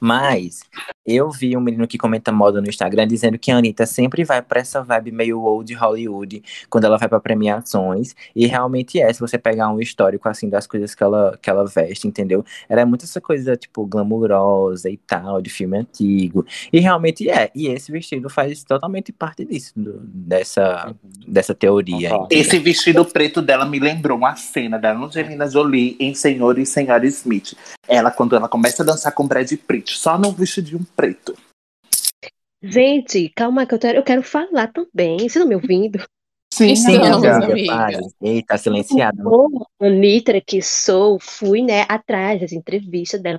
Mas 0.00 0.62
eu 1.06 1.30
vi 1.30 1.56
um 1.56 1.60
menino 1.60 1.86
que 1.86 1.98
comenta 1.98 2.32
moda 2.32 2.60
no 2.60 2.68
Instagram 2.68 3.06
dizendo 3.06 3.38
que 3.38 3.50
a 3.50 3.58
Anitta 3.58 3.86
sempre 3.86 4.24
vai 4.24 4.40
pra 4.40 4.60
essa 4.60 4.82
vibe 4.82 5.12
meio 5.12 5.40
old 5.40 5.72
Hollywood 5.74 6.42
quando 6.70 6.84
ela 6.84 6.96
vai 6.96 7.08
pra 7.08 7.20
premiações. 7.20 8.14
E 8.34 8.46
realmente 8.46 9.00
é, 9.00 9.12
se 9.12 9.20
você 9.20 9.38
pegar 9.38 9.68
um 9.70 9.80
histórico 9.80 10.28
assim 10.28 10.48
das 10.48 10.66
coisas 10.66 10.94
que 10.94 11.02
ela, 11.02 11.38
que 11.40 11.50
ela 11.50 11.66
veste, 11.66 12.08
entendeu? 12.08 12.44
Ela 12.68 12.80
é 12.80 12.84
muito 12.84 13.04
essa 13.04 13.20
coisa, 13.20 13.56
tipo, 13.56 13.84
glamurosa 13.86 14.88
e 14.88 14.96
tal, 14.96 15.40
de 15.42 15.50
filme 15.50 15.78
antigo. 15.78 16.46
E 16.72 16.80
realmente 16.80 17.28
é. 17.28 17.50
E 17.54 17.68
esse 17.68 17.92
vestido 17.92 18.30
faz 18.30 18.64
totalmente 18.64 19.12
parte 19.12 19.44
disso, 19.44 19.72
do, 19.76 20.00
dessa, 20.02 20.88
uhum. 20.88 20.94
dessa 21.28 21.54
teoria. 21.54 22.14
Uhum. 22.14 22.26
Esse 22.30 22.58
vestido 22.58 23.04
preto 23.04 23.42
dela 23.42 23.66
me 23.66 23.78
lembrou 23.78 24.16
uma 24.16 24.36
cena 24.36 24.78
da 24.78 24.96
Angelina 24.96 25.48
Jolie 25.48 25.96
em 26.00 26.14
Senhor 26.14 26.58
e 26.58 26.66
Senhora 26.66 27.06
Smith. 27.06 27.54
Ela, 27.86 28.10
quando 28.10 28.34
ela 28.34 28.48
começa 28.48 28.82
a 28.82 28.86
dançar 28.86 29.12
com 29.12 29.26
Brad 29.26 29.50
Pitt, 29.52 29.83
só 29.86 30.18
no 30.18 30.32
vestidinho 30.32 30.86
preto. 30.96 31.36
Gente, 32.62 33.28
calma 33.36 33.66
que 33.66 33.74
eu 33.74 33.78
quero, 33.78 33.98
eu 33.98 34.02
quero 34.02 34.22
falar 34.22 34.72
também. 34.72 35.18
Vocês 35.18 35.36
estão 35.36 35.46
me 35.46 35.54
ouvindo? 35.54 36.02
Sim, 36.52 36.74
sim, 36.76 36.96
amiga. 36.96 38.00
Eita, 38.22 38.56
silenciada. 38.56 39.22
Anitta, 39.80 40.40
que 40.40 40.62
sou, 40.62 41.18
fui, 41.20 41.62
né, 41.62 41.84
atrás 41.88 42.40
das 42.40 42.52
entrevistas 42.52 43.20
dela, 43.20 43.38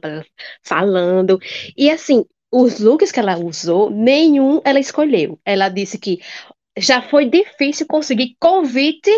falando. 0.62 1.40
E 1.78 1.90
assim, 1.90 2.26
os 2.52 2.80
looks 2.80 3.12
que 3.12 3.20
ela 3.20 3.38
usou, 3.38 3.90
nenhum 3.90 4.62
ela 4.64 4.80
escolheu. 4.80 5.40
Ela 5.46 5.70
disse 5.70 5.98
que 5.98 6.20
já 6.78 7.02
foi 7.02 7.30
difícil 7.30 7.88
conseguir 7.88 8.36
convite 8.40 9.12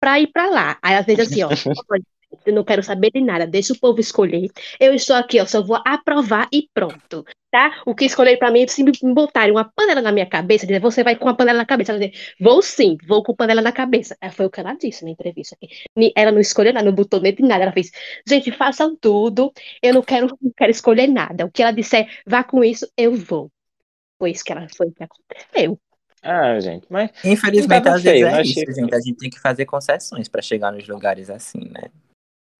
para 0.00 0.18
ir 0.18 0.28
para 0.32 0.48
lá. 0.48 0.78
Aí 0.82 0.96
às 0.96 1.06
vezes 1.06 1.28
assim, 1.30 1.42
ó, 1.42 1.48
eu 2.46 2.54
não 2.54 2.64
quero 2.64 2.82
saber 2.82 3.10
de 3.10 3.20
nada, 3.20 3.46
deixa 3.46 3.72
o 3.72 3.78
povo 3.78 4.00
escolher. 4.00 4.48
Eu 4.80 4.94
estou 4.94 5.16
aqui, 5.16 5.40
ó, 5.40 5.46
só 5.46 5.62
vou 5.62 5.80
aprovar 5.84 6.48
e 6.52 6.68
pronto, 6.72 7.24
tá? 7.50 7.82
O 7.86 7.94
que 7.94 8.04
escolher 8.04 8.36
para 8.38 8.50
mim 8.50 8.62
é 8.62 8.66
se 8.66 8.82
me 8.82 8.92
botarem 9.14 9.52
uma 9.52 9.64
panela 9.64 10.00
na 10.00 10.12
minha 10.12 10.26
cabeça, 10.26 10.66
dizer, 10.66 10.80
você 10.80 11.04
vai 11.04 11.16
com 11.16 11.26
uma 11.26 11.36
panela 11.36 11.58
na 11.58 11.66
cabeça. 11.66 11.92
Ela 11.92 12.00
dizer, 12.00 12.34
vou 12.40 12.62
sim, 12.62 12.96
vou 13.06 13.22
com 13.22 13.34
panela 13.34 13.62
na 13.62 13.72
cabeça. 13.72 14.16
Foi 14.32 14.46
o 14.46 14.50
que 14.50 14.60
ela 14.60 14.74
disse 14.74 15.04
na 15.04 15.10
entrevista. 15.10 15.56
Ela 16.16 16.32
não 16.32 16.40
escolheu 16.40 16.72
nada, 16.72 16.86
não 16.86 16.94
botou 16.94 17.20
nem 17.20 17.34
de 17.34 17.42
nada. 17.42 17.64
Ela 17.64 17.72
fez, 17.72 17.90
gente, 18.26 18.50
façam 18.52 18.96
tudo, 18.96 19.52
eu 19.82 19.94
não 19.94 20.02
quero, 20.02 20.28
não 20.40 20.52
quero 20.56 20.70
escolher 20.70 21.08
nada. 21.08 21.46
O 21.46 21.50
que 21.50 21.62
ela 21.62 21.72
disser, 21.72 22.08
vá 22.26 22.42
com 22.42 22.64
isso, 22.64 22.90
eu 22.96 23.14
vou. 23.14 23.50
Foi 24.18 24.30
isso 24.30 24.44
que 24.44 24.52
ela 24.52 24.66
foi 24.76 24.90
que 24.90 25.02
aconteceu. 25.02 25.78
Ah, 26.22 26.60
gente, 26.60 26.86
mas. 26.88 27.10
Infelizmente, 27.24 27.88
às 27.88 28.00
vezes 28.00 28.22
é 28.22 28.42
isso, 28.42 28.72
gente. 28.72 28.94
A 28.94 29.00
gente 29.00 29.16
tem 29.16 29.28
que 29.28 29.40
fazer 29.40 29.66
concessões 29.66 30.28
para 30.28 30.40
chegar 30.40 30.70
nos 30.70 30.86
lugares 30.86 31.28
assim, 31.28 31.68
né? 31.68 31.90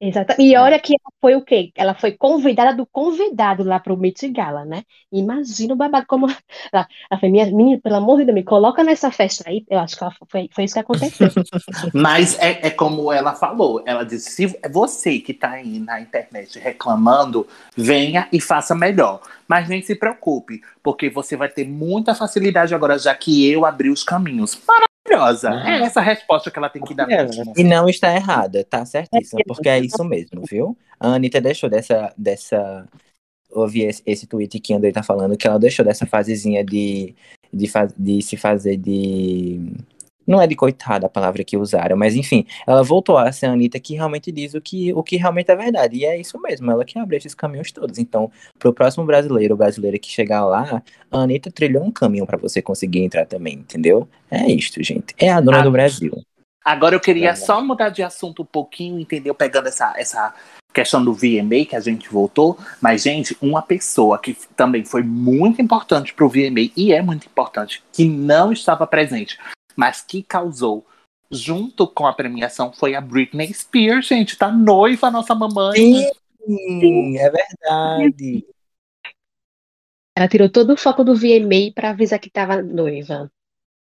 Exato. 0.05 0.35
E 0.37 0.57
olha 0.57 0.81
que 0.81 0.95
ela 0.95 1.13
foi 1.21 1.37
o 1.37 1.43
quê? 1.43 1.71
Ela 1.77 1.95
foi 1.95 2.11
convidada 2.11 2.75
do 2.75 2.85
convidado 2.85 3.63
lá 3.63 3.79
para 3.79 3.93
o 3.93 3.97
Met 3.97 4.29
Gala, 4.31 4.65
né? 4.65 4.83
Imagina 5.13 5.75
o 5.75 5.77
babado 5.77 6.07
como 6.09 6.27
ela, 6.73 6.89
ela 7.09 7.21
foi, 7.21 7.31
minha 7.31 7.47
menina, 7.47 7.81
pelo 7.81 7.95
amor 7.95 8.19
de 8.19 8.25
Deus, 8.25 8.35
me 8.35 8.43
coloca 8.43 8.83
nessa 8.83 9.13
festa 9.13 9.45
aí. 9.47 9.65
Eu 9.71 9.79
acho 9.79 9.97
que 9.97 10.05
foi, 10.29 10.51
foi 10.53 10.65
isso 10.65 10.75
que 10.75 10.81
aconteceu. 10.81 11.29
Mas 11.95 12.37
é, 12.41 12.67
é 12.67 12.71
como 12.71 13.13
ela 13.13 13.37
falou. 13.37 13.81
Ela 13.87 14.05
disse: 14.05 14.31
se 14.31 14.59
você 14.73 15.21
que 15.21 15.31
está 15.31 15.53
aí 15.53 15.79
na 15.79 16.01
internet 16.01 16.59
reclamando, 16.59 17.47
venha 17.77 18.27
e 18.33 18.41
faça 18.41 18.75
melhor. 18.75 19.21
Mas 19.47 19.69
nem 19.69 19.83
se 19.83 19.95
preocupe, 19.95 20.63
porque 20.83 21.09
você 21.09 21.37
vai 21.37 21.49
ter 21.49 21.65
muita 21.65 22.13
facilidade 22.13 22.75
agora, 22.75 22.99
já 22.99 23.15
que 23.15 23.49
eu 23.49 23.65
abri 23.65 23.89
os 23.89 24.03
caminhos. 24.03 24.57
Para 24.57 24.92
maravilhosa. 25.09 25.51
Uhum. 25.51 25.59
É 25.59 25.83
essa 25.83 26.01
a 26.01 26.03
resposta 26.03 26.51
que 26.51 26.59
ela 26.59 26.69
tem 26.69 26.83
que 26.83 26.95
dar. 26.95 27.11
É, 27.11 27.27
e 27.57 27.65
não 27.65 27.89
está 27.89 28.15
errada, 28.15 28.65
tá 28.65 28.85
certíssima, 28.85 29.43
porque 29.47 29.69
é 29.69 29.79
isso 29.79 30.05
mesmo, 30.05 30.43
viu? 30.49 30.77
A 30.99 31.15
Anitta 31.15 31.41
deixou 31.41 31.69
dessa. 31.69 32.13
dessa 32.17 32.87
ouvi 33.51 33.83
esse, 33.83 34.03
esse 34.07 34.27
tweet 34.27 34.59
que 34.61 34.73
André 34.73 34.93
tá 34.93 35.03
falando, 35.03 35.37
que 35.37 35.47
ela 35.47 35.59
deixou 35.59 35.85
dessa 35.85 36.07
fasezinha 36.07 36.65
de, 36.65 37.15
de, 37.53 37.69
faz, 37.69 37.93
de 37.99 38.23
se 38.23 38.35
fazer 38.35 38.79
de 38.79 39.61
não 40.27 40.41
é 40.41 40.47
de 40.47 40.55
coitada 40.55 41.07
a 41.07 41.09
palavra 41.09 41.45
que 41.45 41.57
usaram, 41.57 41.97
mas 41.97 42.15
enfim, 42.15 42.47
ela 42.67 42.83
voltou 42.83 43.19
a 43.19 43.31
ser 43.33 43.47
a 43.47 43.53
Anitta 43.53 43.79
que 43.81 43.95
realmente 43.95 44.31
diz 44.31 44.55
o 44.55 44.61
que, 44.61 44.93
o 44.93 45.03
que 45.03 45.17
realmente 45.17 45.51
é 45.51 45.57
verdade. 45.57 45.97
E 45.97 46.05
é 46.05 46.19
isso 46.19 46.41
mesmo, 46.41 46.71
ela 46.71 46.85
que 46.85 46.99
abre 46.99 47.17
esses 47.17 47.35
caminhos 47.35 47.73
todos. 47.73 47.99
Então, 47.99 48.31
pro 48.59 48.73
próximo 48.73 49.05
brasileiro 49.05 49.55
ou 49.55 49.59
brasileira 49.59 49.99
que 49.99 50.11
chegar 50.11 50.45
lá, 50.45 50.83
a 51.11 51.19
Anitta 51.19 51.51
trilhou 51.51 51.85
um 51.85 51.91
caminho 51.91 52.27
para 52.27 52.39
você 52.39 52.63
conseguir 52.63 53.01
entrar 53.01 53.27
também, 53.27 53.55
entendeu? 53.55 54.09
É 54.31 54.47
isto, 54.51 54.83
gente. 54.83 55.15
É 55.19 55.31
a 55.31 55.41
dona 55.41 55.61
ah, 55.61 55.63
do 55.63 55.71
Brasil. 55.71 56.13
Agora 56.65 56.95
eu 56.95 57.01
queria 57.01 57.31
é 57.31 57.35
só 57.35 57.61
mudar 57.61 57.89
de 57.89 58.03
assunto 58.03 58.43
um 58.43 58.47
pouquinho, 58.47 58.99
entendeu? 58.99 59.35
Pegando 59.35 59.67
essa, 59.69 59.93
essa 59.97 60.33
questão 60.73 61.05
do 61.05 61.13
VMA 61.13 61.67
que 61.69 61.77
a 61.77 61.81
gente 61.81 62.09
voltou, 62.09 62.59
mas 62.81 63.03
gente, 63.03 63.37
uma 63.41 63.61
pessoa 63.61 64.19
que 64.19 64.37
também 64.57 64.85
foi 64.85 65.03
muito 65.03 65.61
importante 65.61 66.15
pro 66.15 66.29
VMA 66.29 66.71
e 66.77 66.93
é 66.93 67.03
muito 67.03 67.27
importante, 67.27 67.83
que 67.93 68.05
não 68.05 68.53
estava 68.53 68.87
presente, 68.87 69.39
mas 69.77 70.01
que 70.01 70.23
causou 70.23 70.87
junto 71.31 71.87
com 71.87 72.07
a 72.07 72.13
premiação 72.13 72.73
foi 72.73 72.95
a 72.95 73.01
Britney 73.01 73.53
Spears, 73.53 74.07
gente. 74.07 74.37
Tá 74.37 74.53
noiva 74.53 75.07
a 75.07 75.11
nossa 75.11 75.35
mamãe. 75.35 75.77
Sim, 75.77 76.11
Sim. 76.47 77.19
é 77.19 77.31
verdade. 77.31 78.47
Ela 80.17 80.29
tirou 80.29 80.49
todo 80.49 80.75
o 80.75 80.77
foco 80.77 81.03
do 81.03 81.15
VMA 81.15 81.73
para 81.75 81.91
avisar 81.91 82.19
que 82.19 82.29
tava 82.29 82.61
noiva. 82.61 83.31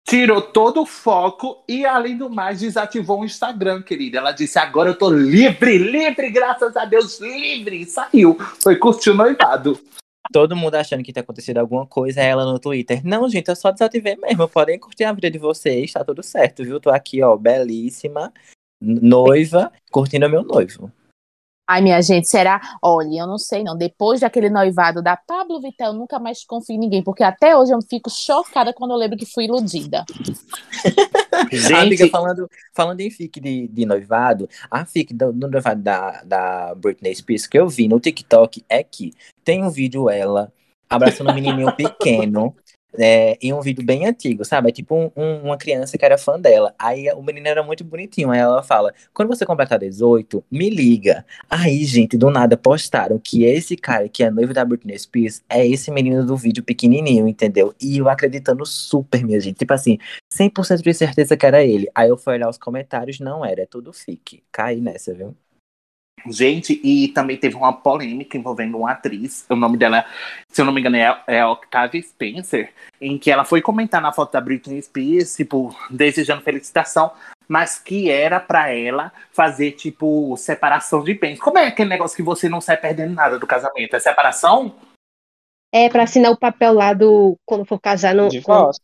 Tirou 0.07 0.40
todo 0.40 0.83
o 0.83 0.87
foco 0.87 1.62
e, 1.68 1.85
além 1.85 2.16
do 2.16 2.31
mais, 2.31 2.61
desativou 2.61 3.20
o 3.20 3.24
Instagram, 3.24 3.83
querida. 3.83 4.18
Ela 4.18 4.33
disse: 4.33 4.59
agora 4.59 4.90
eu 4.90 4.96
tô 4.96 5.11
livre, 5.11 5.77
livre, 5.77 6.31
graças 6.31 6.77
a 6.77 6.85
Deus, 6.85 7.20
livre. 7.20 7.85
Saiu. 7.85 8.38
Foi 8.62 8.77
curtir 8.77 9.11
o 9.11 9.14
noivado. 9.14 9.79
Todo 10.32 10.56
mundo 10.56 10.74
achando 10.74 11.02
que 11.02 11.12
tinha 11.12 11.22
acontecido 11.22 11.58
alguma 11.58 11.86
coisa, 11.86 12.20
ela 12.20 12.44
no 12.44 12.58
Twitter. 12.58 13.00
Não, 13.04 13.28
gente, 13.28 13.48
eu 13.48 13.56
só 13.56 13.70
desativei 13.70 14.16
mesmo. 14.16 14.48
Podem 14.48 14.78
curtir 14.78 15.04
a 15.04 15.12
vida 15.12 15.30
de 15.30 15.38
vocês, 15.38 15.92
tá 15.92 16.04
tudo 16.04 16.22
certo, 16.22 16.64
viu? 16.64 16.78
Tô 16.80 16.90
aqui, 16.90 17.22
ó, 17.22 17.36
belíssima, 17.36 18.32
noiva, 18.80 19.72
curtindo 19.90 20.28
meu 20.28 20.42
noivo. 20.42 20.92
Ai, 21.70 21.83
minha 21.83 22.00
gente, 22.00 22.26
será? 22.26 22.78
Olha, 22.81 23.20
eu 23.20 23.26
não 23.26 23.37
sei 23.37 23.62
não. 23.62 23.76
Depois 23.76 24.20
daquele 24.20 24.48
noivado 24.48 25.02
da 25.02 25.18
Pablo 25.18 25.61
Vittel, 25.61 25.88
eu 25.88 25.92
nunca 25.92 26.18
mais 26.18 26.42
confio 26.42 26.76
em 26.76 26.78
ninguém, 26.78 27.02
porque 27.02 27.22
até 27.22 27.54
hoje 27.54 27.72
eu 27.72 27.78
fico 27.83 28.09
chocada 28.09 28.72
quando 28.72 28.92
eu 28.92 28.96
lembro 28.96 29.18
que 29.18 29.26
fui 29.26 29.44
iludida. 29.44 30.02
Gente... 31.52 31.74
Amiga, 31.74 32.09
falando, 32.09 32.48
falando 32.74 33.00
em 33.00 33.11
fic 33.11 33.38
de, 33.38 33.68
de 33.68 33.85
noivado, 33.85 34.48
a 34.70 34.87
fic 34.87 35.12
do, 35.12 35.31
do 35.31 35.50
noivado 35.50 35.83
da, 35.83 36.22
da 36.24 36.74
Britney 36.74 37.14
Spears 37.14 37.46
que 37.46 37.59
eu 37.59 37.68
vi 37.68 37.87
no 37.87 38.00
TikTok 38.00 38.64
é 38.66 38.83
que 38.83 39.12
tem 39.44 39.62
um 39.62 39.68
vídeo 39.68 40.09
ela 40.09 40.50
abraçando 40.88 41.31
um 41.31 41.35
menininho 41.35 41.70
pequeno 41.76 42.57
é, 42.96 43.37
em 43.42 43.53
um 43.53 43.61
vídeo 43.61 43.85
bem 43.85 44.07
antigo, 44.07 44.44
sabe? 44.44 44.68
É 44.68 44.72
tipo 44.72 44.94
um, 44.94 45.11
um, 45.16 45.42
uma 45.44 45.57
criança 45.57 45.98
que 45.98 46.05
era 46.05 46.16
fã 46.16 46.38
dela. 46.38 46.74
Aí 46.79 47.11
o 47.12 47.22
menino 47.22 47.46
era 47.46 47.62
muito 47.62 47.85
bonitinho. 47.85 48.31
Aí 48.31 48.38
ela 48.38 48.62
fala: 48.62 48.94
quando 49.12 49.29
você 49.29 49.44
completar 49.44 49.79
18, 49.79 50.44
me 50.51 50.70
liga. 50.70 51.24
Aí, 51.51 51.85
gente, 51.85 52.16
do 52.16 52.31
nada 52.31 52.57
postaram 52.57 53.18
que 53.18 53.44
esse 53.44 53.77
cara 53.77 54.09
que 54.09 54.22
é 54.22 54.31
noivo 54.31 54.55
da 54.55 54.64
Britney 54.64 54.98
Spears 54.98 55.42
é 55.48 55.66
esse 55.66 55.90
menino 55.90 56.24
do 56.24 56.37
vídeo 56.37 56.62
pequenininho, 56.62 57.27
entendeu? 57.29 57.74
E 57.81 57.98
eu 57.98 58.09
acreditando 58.09 58.64
super, 58.64 59.24
minha 59.24 59.40
gente. 59.40 59.57
Tipo 59.59 59.74
assim, 59.74 59.98
100% 60.33 60.83
de 60.83 60.94
certeza 60.94 61.37
que 61.37 61.46
era 61.46 61.62
ele. 61.62 61.88
Aí 61.94 62.09
eu 62.09 62.16
fui 62.16 62.35
olhar 62.35 62.48
os 62.48 62.59
comentários, 62.59 63.20
não 63.20 63.44
era, 63.44 63.62
é 63.62 63.66
tudo 63.66 63.92
fique. 63.92 64.42
Caí 64.53 64.81
nessa, 64.81 65.14
viu? 65.14 65.35
Gente, 66.26 66.81
e 66.83 67.09
também 67.09 67.37
teve 67.37 67.57
uma 67.57 67.72
polêmica 67.72 68.37
envolvendo 68.37 68.78
uma 68.78 68.92
atriz, 68.92 69.44
o 69.48 69.57
nome 69.57 69.76
dela, 69.76 70.04
se 70.48 70.61
eu 70.61 70.64
não 70.64 70.72
me 70.72 70.81
engano, 70.81 70.96
é, 70.96 71.22
é 71.26 71.44
Octavia 71.46 72.02
Spencer, 72.02 72.72
em 73.00 73.18
que 73.18 73.31
ela 73.31 73.44
foi 73.44 73.61
comentar 73.61 74.00
na 74.00 74.12
foto 74.12 74.33
da 74.33 74.40
Britney 74.40 74.83
Spears, 74.83 75.37
tipo, 75.37 75.74
desejando 75.90 76.42
felicitação, 76.42 77.11
mas 77.46 77.78
que 77.78 78.11
era 78.11 78.38
para 78.38 78.70
ela 78.70 79.12
fazer, 79.33 79.72
tipo, 79.72 80.37
separação 80.37 81.02
de 81.02 81.14
bens. 81.14 81.38
Como 81.38 81.59
é 81.59 81.66
aquele 81.66 81.88
negócio 81.88 82.16
que 82.16 82.22
você 82.22 82.48
não 82.48 82.61
sai 82.61 82.76
perdendo 82.76 83.14
nada 83.14 83.38
do 83.38 83.46
casamento? 83.46 83.96
É 83.96 84.00
separação? 84.00 84.74
É 85.72 85.88
para 85.88 86.04
assinar 86.04 86.33
o 86.33 86.37
papel 86.37 86.72
lá 86.72 86.94
do 86.94 87.38
quando 87.44 87.64
for 87.64 87.78
casar 87.78 88.14
no. 88.14 88.28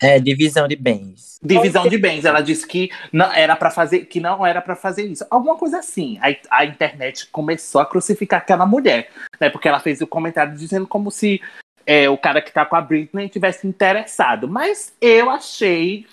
É 0.03 0.20
divisão 0.20 0.68
de 0.68 0.77
bens. 0.77 1.38
Divisão 1.42 1.88
de 1.88 1.97
bens. 1.97 2.25
Ela 2.27 2.42
disse 2.42 2.66
que 2.66 2.90
não 3.11 3.33
era 3.33 3.57
para 3.57 3.70
fazer, 3.70 4.05
que 4.07 4.20
não 4.20 4.44
era 4.44 4.61
para 4.61 4.77
fazer 4.77 5.07
isso. 5.07 5.27
Alguma 5.31 5.57
coisa 5.57 5.79
assim. 5.79 6.18
Aí 6.20 6.38
a 6.51 6.64
internet 6.64 7.27
começou 7.29 7.81
a 7.81 7.87
crucificar 7.87 8.40
aquela 8.40 8.66
mulher, 8.66 9.09
né? 9.40 9.49
Porque 9.49 9.66
ela 9.66 9.81
fez 9.81 10.03
o 10.03 10.07
comentário 10.07 10.55
dizendo 10.55 10.87
como 10.87 11.11
se 11.11 11.40
é, 11.87 12.09
o 12.09 12.18
cara 12.18 12.42
que 12.42 12.53
tá 12.53 12.66
com 12.66 12.77
a 12.77 12.83
Britney 12.83 13.31
tivesse 13.31 13.66
interessado. 13.66 14.47
Mas 14.47 14.92
eu 15.01 15.31
achei 15.31 16.07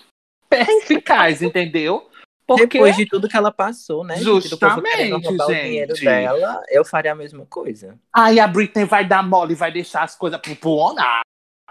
perspicaz, 0.49 1.41
entendeu? 1.41 2.09
Porque... 2.57 2.77
Depois 2.77 2.95
de 2.95 3.05
tudo 3.05 3.27
que 3.27 3.37
ela 3.37 3.51
passou, 3.51 4.03
né? 4.03 4.17
Justamente, 4.17 5.09
gente. 5.09 5.27
O 5.27 5.47
dinheiro 5.47 5.93
dela, 5.93 6.61
eu 6.69 6.83
faria 6.85 7.11
a 7.11 7.15
mesma 7.15 7.45
coisa. 7.45 7.97
Aí 8.13 8.39
a 8.39 8.47
Britney 8.47 8.85
vai 8.85 9.05
dar 9.07 9.23
mole 9.23 9.53
e 9.53 9.55
vai 9.55 9.71
deixar 9.71 10.03
as 10.03 10.15
coisas 10.15 10.39
pro 10.39 10.55
Puona. 10.55 11.21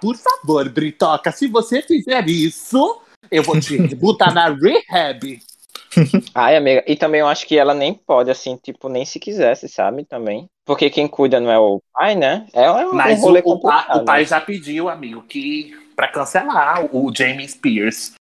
Por 0.00 0.16
favor, 0.16 0.68
Britoca, 0.68 1.30
se 1.30 1.46
você 1.46 1.82
fizer 1.82 2.26
isso, 2.28 3.02
eu 3.30 3.42
vou 3.42 3.60
te 3.60 3.76
botar 3.94 4.32
na 4.32 4.48
rehab. 4.48 5.40
Ai, 6.34 6.56
amiga, 6.56 6.84
e 6.86 6.96
também 6.96 7.20
eu 7.20 7.26
acho 7.26 7.46
que 7.46 7.58
ela 7.58 7.74
nem 7.74 7.92
pode, 7.92 8.30
assim, 8.30 8.56
tipo, 8.56 8.88
nem 8.88 9.04
se 9.04 9.18
quisesse, 9.18 9.68
sabe, 9.68 10.04
também. 10.04 10.48
Porque 10.64 10.88
quem 10.88 11.08
cuida 11.08 11.40
não 11.40 11.50
é 11.50 11.58
o 11.58 11.82
pai, 11.92 12.14
né? 12.14 12.46
É 12.52 12.70
um 12.70 12.94
Mas 12.94 13.20
rolê 13.20 13.42
o, 13.44 13.54
o, 13.54 13.60
pai, 13.60 13.86
o 13.96 14.04
pai 14.04 14.24
já 14.24 14.40
pediu, 14.40 14.88
amigo, 14.88 15.22
que 15.22 15.76
pra 15.96 16.08
cancelar 16.08 16.88
o 16.94 17.12
James 17.14 17.52
Spears. 17.52 18.14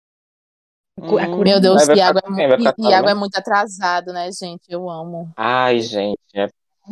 Hum, 1.02 1.44
Meu 1.44 1.60
Deus, 1.60 1.88
Iago, 1.88 2.20
é, 2.38 2.90
Iago 2.90 3.10
é 3.10 3.14
muito 3.14 3.36
atrasado, 3.36 4.12
né, 4.14 4.30
gente? 4.32 4.64
Eu 4.70 4.90
amo. 4.90 5.32
Ai, 5.36 5.80
gente. 5.82 6.20
É... 6.34 6.48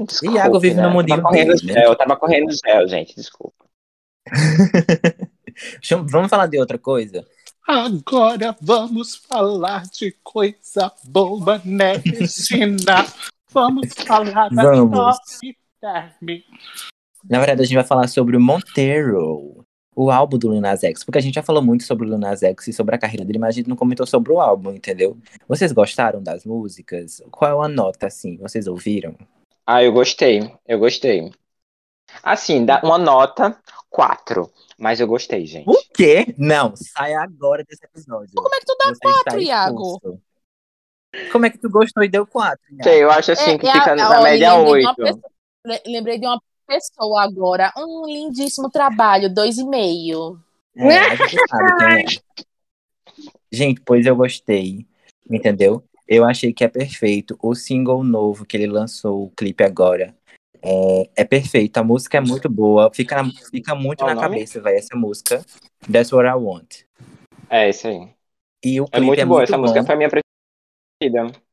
Desculpa, 0.05 0.35
Iago 0.35 0.59
vive 0.59 0.75
né? 0.75 0.83
no 0.83 0.91
mundinho 0.91 1.17
tava 1.17 1.29
correndo 1.29 1.55
dele, 1.55 1.73
né? 1.73 1.85
Eu 1.85 1.95
tava 1.95 2.15
correndo 2.15 2.51
gel, 2.51 2.87
gente, 2.87 3.15
desculpa. 3.15 3.65
Vamos 6.09 6.29
falar 6.29 6.45
de 6.47 6.59
outra 6.59 6.77
coisa? 6.77 7.25
Agora 7.67 8.55
vamos 8.61 9.15
falar 9.15 9.83
de 9.91 10.15
coisa 10.23 10.91
boa, 11.03 11.59
né, 11.65 11.99
Cristina? 11.99 13.05
vamos 13.51 13.93
falar 13.93 14.49
da 14.49 14.63
vamos. 14.63 15.17
Term. 15.81 16.41
Na 17.29 17.39
verdade, 17.39 17.61
a 17.61 17.65
gente 17.65 17.75
vai 17.75 17.83
falar 17.83 18.07
sobre 18.07 18.37
o 18.37 18.41
Montero, 18.41 19.65
o 19.97 20.11
álbum 20.11 20.37
do 20.37 20.51
Lil 20.51 20.61
Nas 20.61 20.83
X, 20.83 21.03
porque 21.03 21.17
a 21.17 21.21
gente 21.21 21.33
já 21.33 21.41
falou 21.41 21.59
muito 21.59 21.83
sobre 21.83 22.05
o 22.05 22.09
Lil 22.09 22.19
Nas 22.19 22.43
X 22.43 22.67
e 22.67 22.73
sobre 22.73 22.93
a 22.93 22.99
carreira 22.99 23.25
dele, 23.25 23.39
mas 23.39 23.49
a 23.49 23.51
gente 23.53 23.67
não 23.67 23.75
comentou 23.75 24.05
sobre 24.05 24.31
o 24.31 24.39
álbum, 24.39 24.71
entendeu? 24.73 25.17
Vocês 25.47 25.71
gostaram 25.71 26.21
das 26.21 26.45
músicas? 26.45 27.19
Qual 27.31 27.63
é 27.63 27.65
a 27.65 27.67
nota, 27.67 28.05
assim? 28.05 28.37
Vocês 28.37 28.67
ouviram? 28.67 29.17
Ah, 29.65 29.83
eu 29.83 29.91
gostei, 29.91 30.53
eu 30.67 30.77
gostei. 30.77 31.31
Assim, 32.21 32.63
dá 32.63 32.79
uma 32.83 32.99
nota 32.99 33.59
4, 33.89 34.47
mas 34.77 34.99
eu 34.99 35.07
gostei, 35.07 35.47
gente. 35.47 35.67
O 35.67 35.75
quê? 35.91 36.35
Não, 36.37 36.75
sai 36.75 37.15
agora 37.15 37.63
desse 37.63 37.83
episódio. 37.83 38.35
Como 38.35 38.53
é 38.53 38.59
que 38.59 38.65
tu 38.67 38.77
dá 38.77 38.93
4, 39.01 39.41
Iago? 39.41 39.99
Como 41.31 41.45
é 41.47 41.49
que 41.49 41.57
tu 41.57 41.71
gostou 41.71 42.03
e 42.03 42.07
deu 42.07 42.27
4? 42.27 42.59
Sei, 42.83 43.03
eu 43.03 43.09
acho 43.09 43.31
assim 43.31 43.51
é, 43.51 43.57
que 43.57 43.67
é 43.67 43.73
fica 43.73 43.93
a, 43.93 43.95
na 43.95 44.21
média 44.21 44.53
8. 44.53 44.95
lembrei 45.87 46.19
de 46.19 46.27
uma 46.27 46.39
pessoa 46.39 46.56
agora. 47.17 47.73
Um 47.77 48.05
lindíssimo 48.05 48.69
trabalho, 48.69 49.33
dois 49.33 49.57
e 49.57 49.65
meio. 49.65 50.39
É, 50.75 50.87
é. 50.87 52.05
Gente, 53.51 53.81
pois 53.81 54.05
eu 54.05 54.15
gostei, 54.15 54.85
entendeu? 55.29 55.83
Eu 56.07 56.25
achei 56.25 56.53
que 56.53 56.63
é 56.63 56.67
perfeito. 56.67 57.37
O 57.41 57.55
single 57.55 58.03
novo 58.03 58.45
que 58.45 58.55
ele 58.55 58.67
lançou, 58.67 59.23
o 59.23 59.31
clipe 59.31 59.63
agora, 59.63 60.15
é, 60.61 61.09
é 61.15 61.23
perfeito. 61.23 61.77
A 61.77 61.83
música 61.83 62.17
é 62.17 62.21
muito 62.21 62.49
boa. 62.49 62.91
Fica, 62.93 63.23
fica 63.51 63.75
muito 63.75 63.99
Qual 63.99 64.13
na 64.13 64.21
cabeça, 64.21 64.61
velho, 64.61 64.77
essa 64.77 64.95
música. 64.95 65.45
That's 65.91 66.11
What 66.11 66.27
I 66.27 66.33
Want. 66.33 66.83
É, 67.49 67.69
isso 67.69 67.87
aí. 67.87 68.09
E 68.63 68.81
o 68.81 68.85
é 68.85 68.99
clipe 68.99 69.01
é 69.01 69.05
muito 69.05 69.21
é 69.21 69.25
boa. 69.25 69.39
Muito 69.39 69.49
essa 69.49 69.57
bom. 69.57 69.63
música 69.63 69.83
foi 69.83 69.95
a 69.95 69.97
minha 69.97 70.09
preferida. 70.09 71.46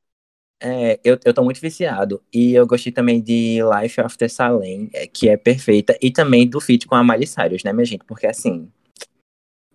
É, 0.60 0.98
eu, 1.04 1.18
eu 1.24 1.34
tô 1.34 1.42
muito 1.42 1.60
viciado. 1.60 2.22
E 2.32 2.54
eu 2.54 2.66
gostei 2.66 2.92
também 2.92 3.20
de 3.20 3.58
Life 3.80 4.00
After 4.00 4.30
Salem, 4.30 4.88
é, 4.92 5.06
que 5.06 5.28
é 5.28 5.36
perfeita. 5.36 5.96
E 6.00 6.10
também 6.10 6.48
do 6.48 6.60
feat 6.60 6.86
com 6.86 6.94
a 6.94 7.04
Miley 7.04 7.26
Cyrus, 7.26 7.64
né, 7.64 7.72
minha 7.72 7.84
gente? 7.84 8.04
Porque 8.04 8.26
assim, 8.26 8.68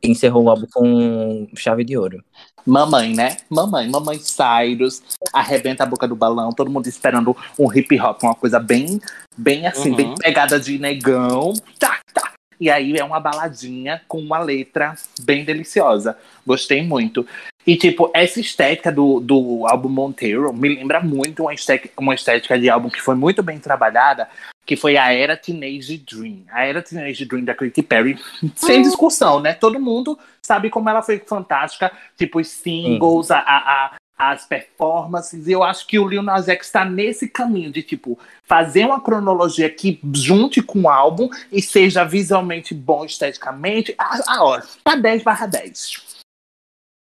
encerrou 0.01 0.43
o 0.43 0.49
álbum 0.49 0.67
com 0.71 1.47
chave 1.55 1.83
de 1.83 1.97
ouro. 1.97 2.23
Mamãe, 2.65 3.13
né? 3.13 3.37
Mamãe, 3.49 3.89
mamãe 3.89 4.19
Cyrus, 4.19 5.01
arrebenta 5.33 5.83
a 5.83 5.85
boca 5.85 6.07
do 6.07 6.15
balão, 6.15 6.51
todo 6.51 6.71
mundo 6.71 6.87
esperando 6.87 7.35
um 7.57 7.71
hip 7.73 7.99
hop, 7.99 8.21
uma 8.23 8.35
coisa 8.35 8.59
bem, 8.59 8.99
bem 9.37 9.65
assim, 9.65 9.91
uhum. 9.91 9.95
bem 9.95 10.15
pegada 10.15 10.59
de 10.59 10.77
negão. 10.77 11.53
Tá, 11.77 11.99
tá. 12.13 12.33
E 12.59 12.69
aí 12.69 12.97
é 12.97 13.03
uma 13.03 13.19
baladinha 13.19 14.01
com 14.07 14.19
uma 14.19 14.39
letra 14.39 14.95
bem 15.21 15.45
deliciosa. 15.45 16.17
Gostei 16.45 16.83
muito. 16.83 17.25
E, 17.69 17.77
tipo, 17.77 18.09
essa 18.15 18.39
estética 18.39 18.91
do, 18.91 19.19
do 19.19 19.67
álbum 19.67 19.89
Monteiro 19.89 20.51
me 20.51 20.69
lembra 20.69 20.99
muito 21.01 21.43
uma 21.43 21.53
estética, 21.53 21.93
uma 22.01 22.15
estética 22.15 22.57
de 22.57 22.67
álbum 22.67 22.89
que 22.89 22.99
foi 22.99 23.13
muito 23.13 23.43
bem 23.43 23.59
trabalhada, 23.59 24.27
que 24.65 24.75
foi 24.75 24.97
a 24.97 25.13
Era 25.13 25.37
Teenage 25.37 25.99
Dream. 25.99 26.45
A 26.51 26.65
Era 26.65 26.81
Teenage 26.81 27.25
Dream 27.25 27.45
da 27.45 27.53
Katy 27.53 27.83
Perry, 27.83 28.17
sem 28.55 28.81
discussão, 28.81 29.39
né? 29.39 29.53
Todo 29.53 29.79
mundo 29.79 30.17
sabe 30.41 30.71
como 30.71 30.89
ela 30.89 31.03
foi 31.03 31.19
fantástica, 31.19 31.91
tipo, 32.17 32.39
os 32.39 32.47
singles, 32.47 33.29
a, 33.29 33.37
a, 33.37 33.95
as 34.17 34.47
performances. 34.47 35.45
E 35.45 35.51
eu 35.51 35.61
acho 35.61 35.85
que 35.85 35.99
o 35.99 36.07
Lil 36.07 36.23
Nas 36.23 36.49
X 36.49 36.65
está 36.65 36.83
nesse 36.83 37.29
caminho 37.29 37.71
de, 37.71 37.83
tipo, 37.83 38.17
fazer 38.45 38.83
uma 38.83 38.99
cronologia 38.99 39.69
que 39.69 39.99
junte 40.11 40.59
com 40.63 40.81
o 40.81 40.89
álbum 40.89 41.29
e 41.51 41.61
seja 41.61 42.03
visualmente 42.03 42.73
bom 42.73 43.05
esteticamente. 43.05 43.93
Ah, 43.95 44.19
ah 44.27 44.43
ó, 44.43 44.61
tá 44.83 44.95
10 44.95 45.21
barra 45.21 45.45
10. 45.45 46.18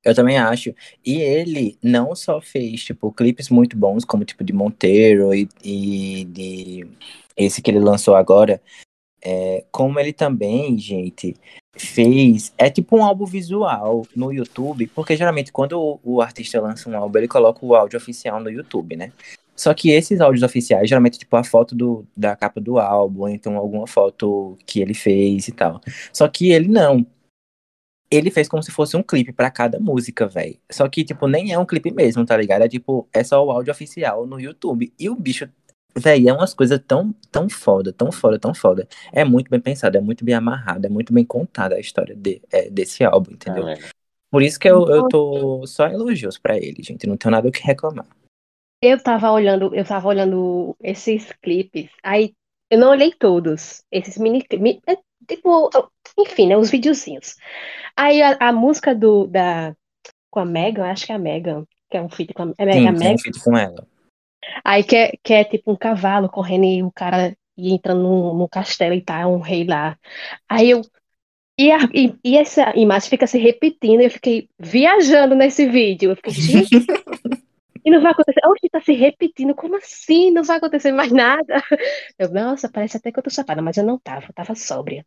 Eu 0.05 0.15
também 0.15 0.37
acho. 0.39 0.75
E 1.05 1.21
ele 1.21 1.79
não 1.83 2.15
só 2.15 2.41
fez, 2.41 2.85
tipo, 2.85 3.11
clipes 3.13 3.49
muito 3.49 3.77
bons, 3.77 4.05
como 4.05 4.25
tipo 4.25 4.45
de 4.45 4.53
Monteiro 4.53 5.35
e, 5.35 5.49
e 5.65 6.25
de 6.27 6.87
esse 7.37 7.63
que 7.63 7.71
ele 7.71 7.81
lançou 7.81 8.15
agora, 8.15 8.61
é, 9.23 9.65
como 9.73 9.99
ele 9.99 10.13
também, 10.13 10.79
gente, 10.79 11.35
fez. 11.77 12.53
É 12.59 12.71
tipo 12.71 12.97
um 12.97 13.05
álbum 13.05 13.25
visual 13.25 14.07
no 14.15 14.33
YouTube, 14.33 14.87
porque 14.95 15.17
geralmente 15.17 15.51
quando 15.51 15.81
o, 15.81 16.01
o, 16.05 16.21
artista 16.21 16.61
lança 16.61 16.89
um 16.89 16.97
álbum, 16.97 17.19
ele 17.19 17.29
coloca 17.29 17.65
o 17.65 17.75
áudio 17.75 17.97
oficial 17.97 18.39
no 18.41 18.51
YouTube, 18.51 18.97
né? 18.97 19.13
Só 19.57 19.73
que 19.73 19.91
esses 19.91 20.21
áudios 20.21 20.43
oficiais, 20.43 20.89
geralmente, 20.89 21.19
tipo, 21.19 21.37
a 21.37 21.45
foto 21.45 21.75
do, 21.77 22.05
da 22.17 22.35
capa 22.35 22.61
do 22.61 22.79
álbum, 22.79 23.29
então 23.29 23.57
alguma 23.57 23.87
foto 23.87 24.59
que 24.67 24.81
ele 24.81 24.95
fez 24.95 25.49
e 25.49 25.53
tal. 25.53 25.81
Só 26.13 26.27
que 26.29 26.51
ele 26.51 26.69
não 26.69 27.07
ele 28.15 28.31
fez 28.31 28.49
como 28.49 28.63
se 28.63 28.71
fosse 28.71 28.97
um 28.97 29.03
clipe 29.03 29.33
para 29.33 29.51
cada 29.51 29.79
música, 29.81 30.27
velho. 30.27 30.59
Só 30.71 30.89
que, 30.89 31.05
tipo, 31.05 31.27
nem 31.27 31.53
é 31.53 31.59
um 31.59 31.67
clipe 31.67 31.93
mesmo, 31.93 32.25
tá 32.25 32.37
ligado? 32.37 32.63
É 32.63 32.69
tipo, 32.69 33.09
é 33.13 33.25
só 33.25 33.45
o 33.45 33.51
áudio 33.51 33.73
oficial 33.73 34.27
no 34.27 34.41
YouTube. 34.41 34.93
E 34.99 35.09
o 35.09 35.17
bicho, 35.17 35.49
velho, 35.97 36.29
é 36.29 36.33
umas 36.33 36.55
coisas 36.55 36.81
tão, 36.87 37.15
tão 37.31 37.49
foda, 37.49 37.93
tão 37.93 38.13
foda, 38.13 38.39
tão 38.39 38.55
foda. 38.55 38.89
É 39.13 39.25
muito 39.25 39.51
bem 39.51 39.61
pensado, 39.61 39.97
é 39.97 40.01
muito 40.01 40.25
bem 40.25 40.35
amarrado, 40.35 40.87
é 40.87 40.89
muito 40.89 41.13
bem 41.13 41.25
contada 41.25 41.77
a 41.77 41.81
história 41.81 42.15
de, 42.15 42.41
é, 42.53 42.69
desse 42.71 43.05
álbum, 43.05 43.33
entendeu? 43.33 43.69
É, 43.69 43.79
Por 44.31 44.43
isso 44.43 44.59
que 44.59 44.69
eu, 44.69 44.87
eu 44.89 45.09
tô 45.09 45.67
só 45.67 45.87
elogios 45.87 46.39
para 46.39 46.57
ele, 46.57 46.83
gente. 46.83 47.07
Não 47.07 47.17
tenho 47.17 47.33
nada 47.33 47.49
o 47.49 47.53
que 47.53 47.63
reclamar. 47.63 48.07
Eu 48.83 49.03
tava 49.03 49.31
olhando, 49.31 49.75
eu 49.75 49.85
tava 49.85 50.09
olhando 50.09 50.77
esses 50.83 51.33
clipes, 51.43 51.89
aí 52.03 52.35
eu 52.71 52.79
não 52.79 52.91
olhei 52.91 53.13
todos. 53.13 53.83
Esses 53.91 54.19
mini, 54.19 54.45
mini 54.53 54.81
tipo, 55.27 55.71
enfim, 56.19 56.49
né, 56.49 56.57
os 56.57 56.71
videozinhos. 56.71 57.37
Aí 57.97 58.23
a, 58.23 58.37
a 58.41 58.53
música 58.53 58.95
do, 58.95 59.27
da, 59.27 59.75
com 60.31 60.41
a 60.41 60.45
Megan, 60.45 60.91
acho 60.91 61.07
que 61.07 61.13
é 61.13 61.15
a 61.15 61.19
Megan, 61.19 61.65
que 61.91 61.97
é 61.97 62.03
um 62.03 62.09
feat 62.09 62.35
com 62.35 62.43
a, 62.43 62.53
é 62.59 62.73
Sim, 62.73 62.89
a 62.89 62.93
Megan. 62.93 63.15
um 63.15 63.41
com 63.45 63.57
ela. 63.57 63.87
Aí 64.65 64.83
que 64.83 64.97
é, 64.97 65.13
que 65.23 65.33
é 65.33 65.45
tipo 65.45 65.73
um 65.73 65.77
cavalo 65.77 66.29
correndo 66.29 66.65
e 66.65 66.83
o 66.83 66.93
cara 66.93 67.37
e 67.57 67.73
entrando 67.73 68.03
num, 68.03 68.35
num 68.35 68.49
castelo 68.49 68.95
e 68.95 69.01
tá 69.01 69.27
um 69.27 69.39
rei 69.39 69.65
lá. 69.65 69.99
Aí 70.49 70.71
eu. 70.71 70.83
E, 71.57 71.71
a, 71.71 71.79
e, 71.95 72.13
e, 72.25 72.37
essa 72.37 72.77
imagem 72.77 73.09
fica 73.09 73.29
se 73.29 73.39
repetindo, 73.39 74.01
eu 74.01 74.11
fiquei 74.11 74.49
viajando 74.59 75.37
nesse 75.37 75.67
vídeo. 75.69 76.11
Eu 76.11 76.17
fiquei, 76.17 76.33
gente, 76.33 76.69
e 77.85 77.91
não 77.93 78.03
vai 78.03 78.11
acontecer. 78.11 78.41
Oxe, 78.45 78.69
tá 78.69 78.81
se 78.81 78.93
repetindo, 78.93 79.55
como 79.55 79.77
assim? 79.77 80.33
Não 80.33 80.43
vai 80.43 80.57
acontecer 80.57 80.91
mais 80.91 81.13
nada. 81.13 81.63
Eu, 82.19 82.29
nossa, 82.33 82.69
parece 82.69 82.97
até 82.97 83.13
que 83.13 83.21
eu 83.21 83.23
tô 83.23 83.31
chapada, 83.31 83.63
mas 83.63 83.77
eu 83.77 83.85
não 83.85 83.99
tava, 84.01 84.27
eu 84.27 84.35
tava 84.35 84.57
sóbria. 84.57 85.07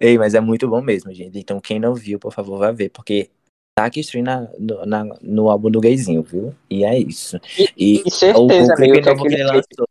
Ei, 0.00 0.18
mas 0.18 0.34
é 0.34 0.40
muito 0.40 0.68
bom 0.68 0.80
mesmo, 0.80 1.12
gente. 1.12 1.38
Então, 1.38 1.60
quem 1.60 1.78
não 1.78 1.94
viu, 1.94 2.18
por 2.18 2.32
favor, 2.32 2.58
vá 2.58 2.70
ver, 2.70 2.90
porque 2.90 3.30
tá 3.76 3.86
aqui 3.86 4.00
stream 4.00 4.24
na, 4.24 4.48
no, 4.58 4.84
na, 4.84 5.04
no 5.22 5.48
álbum 5.48 5.70
do 5.70 5.80
Gayzinho, 5.80 6.22
viu? 6.22 6.54
E 6.68 6.84
é 6.84 6.98
isso. 6.98 7.38
E, 7.76 8.02
e 8.04 8.10
certeza, 8.10 8.72
o, 8.72 8.74
o 8.74 8.76
clipe 8.76 9.00
novo 9.00 9.24
que, 9.24 9.34
ele 9.34 9.44
lançou. 9.44 9.88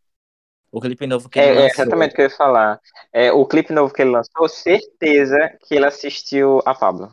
O 0.71 0.81
clipe 0.81 1.07
novo 1.07 1.29
que 1.29 1.39
é, 1.39 1.43
ele 1.43 1.53
lançou. 1.53 1.67
É 1.67 1.71
exatamente 1.71 2.11
o 2.11 2.15
que 2.15 2.21
eu 2.21 2.25
ia 2.25 2.29
falar. 2.29 2.81
É, 3.13 3.31
o 3.31 3.45
clipe 3.45 3.73
novo 3.73 3.93
que 3.93 4.01
ele 4.01 4.11
lançou, 4.11 4.47
certeza 4.49 5.37
que 5.65 5.75
ele 5.75 5.85
assistiu 5.85 6.61
a 6.65 6.75
Pablo. 6.75 7.11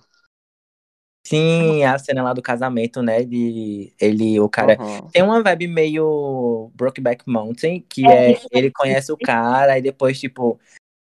Sim, 1.26 1.82
a 1.84 1.98
cena 1.98 2.22
lá 2.22 2.34
do 2.34 2.42
casamento, 2.42 3.00
né? 3.00 3.24
De 3.24 3.94
ele, 3.98 4.38
o 4.38 4.48
cara. 4.48 4.76
Uhum. 4.78 5.08
Tem 5.08 5.22
uma 5.22 5.42
vibe 5.42 5.68
meio 5.68 6.70
Brokeback 6.74 7.24
Mountain, 7.26 7.80
que 7.88 8.06
é, 8.06 8.32
é 8.32 8.40
ele 8.52 8.70
conhece 8.70 9.10
o 9.10 9.16
cara, 9.16 9.78
e 9.78 9.82
depois, 9.82 10.20
tipo, 10.20 10.60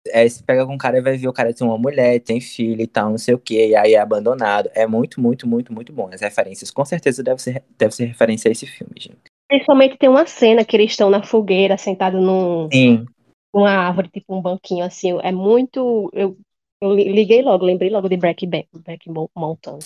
é, 0.06 0.28
se 0.28 0.42
pega 0.42 0.66
com 0.66 0.74
o 0.74 0.78
cara 0.78 0.98
e 0.98 1.02
vai 1.02 1.16
ver 1.16 1.28
o 1.28 1.32
cara 1.32 1.52
tem 1.52 1.66
uma 1.66 1.78
mulher, 1.78 2.20
tem 2.20 2.40
filho 2.40 2.80
e 2.80 2.86
tal, 2.86 3.10
não 3.10 3.18
sei 3.18 3.34
o 3.34 3.38
que, 3.38 3.68
e 3.68 3.76
aí 3.76 3.94
é 3.94 3.98
abandonado. 3.98 4.70
É 4.74 4.86
muito, 4.86 5.20
muito, 5.20 5.46
muito, 5.46 5.72
muito 5.72 5.92
bom. 5.92 6.08
As 6.12 6.20
referências, 6.20 6.70
com 6.70 6.84
certeza, 6.84 7.22
deve 7.22 7.40
ser, 7.42 7.62
deve 7.76 7.94
ser 7.94 8.06
referência 8.06 8.48
a 8.48 8.52
esse 8.52 8.66
filme, 8.66 8.92
gente. 8.96 9.18
Principalmente 9.48 9.96
tem 9.96 10.08
uma 10.08 10.26
cena 10.26 10.64
que 10.64 10.76
eles 10.76 10.90
estão 10.90 11.08
na 11.08 11.22
fogueira, 11.22 11.78
sentado 11.78 12.20
num. 12.20 12.68
Sim. 12.70 13.06
uma 13.54 13.70
árvore, 13.70 14.08
tipo 14.08 14.36
um 14.36 14.42
banquinho 14.42 14.84
assim. 14.84 15.18
É 15.22 15.32
muito. 15.32 16.10
Eu, 16.12 16.36
eu 16.82 16.94
liguei 16.94 17.42
logo, 17.42 17.64
lembrei 17.64 17.90
logo 17.90 18.08
de 18.08 18.16
Black, 18.16 18.46
Black 18.46 19.10
Mountain. 19.34 19.78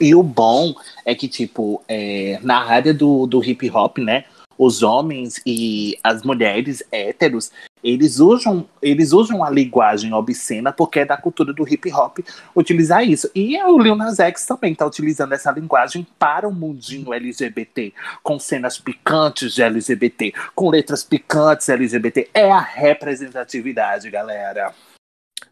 E 0.00 0.14
o 0.14 0.22
bom 0.22 0.74
é 1.04 1.14
que, 1.14 1.28
tipo, 1.28 1.82
é, 1.88 2.38
na 2.42 2.62
área 2.64 2.94
do, 2.94 3.26
do 3.26 3.42
hip 3.42 3.68
hop, 3.70 3.98
né? 3.98 4.24
Os 4.62 4.82
homens 4.82 5.40
e 5.46 5.98
as 6.04 6.22
mulheres 6.22 6.82
héteros, 6.92 7.50
eles 7.82 8.20
usam, 8.20 8.68
eles 8.82 9.10
usam 9.10 9.42
a 9.42 9.48
linguagem 9.48 10.12
obscena 10.12 10.70
porque 10.70 10.98
é 10.98 11.04
da 11.06 11.16
cultura 11.16 11.50
do 11.54 11.66
hip 11.66 11.90
hop 11.90 12.18
utilizar 12.54 13.02
isso. 13.02 13.30
E 13.34 13.56
o 13.62 13.78
Lil 13.78 13.96
Nas 13.96 14.20
X 14.20 14.44
também 14.44 14.72
está 14.72 14.84
utilizando 14.84 15.32
essa 15.32 15.50
linguagem 15.50 16.06
para 16.18 16.46
o 16.46 16.52
mundinho 16.52 17.14
LGBT, 17.14 17.94
com 18.22 18.38
cenas 18.38 18.76
picantes 18.76 19.54
de 19.54 19.62
LGBT, 19.62 20.34
com 20.54 20.68
letras 20.68 21.02
picantes 21.02 21.70
LGBT. 21.70 22.28
É 22.34 22.52
a 22.52 22.60
representatividade, 22.60 24.10
galera. 24.10 24.74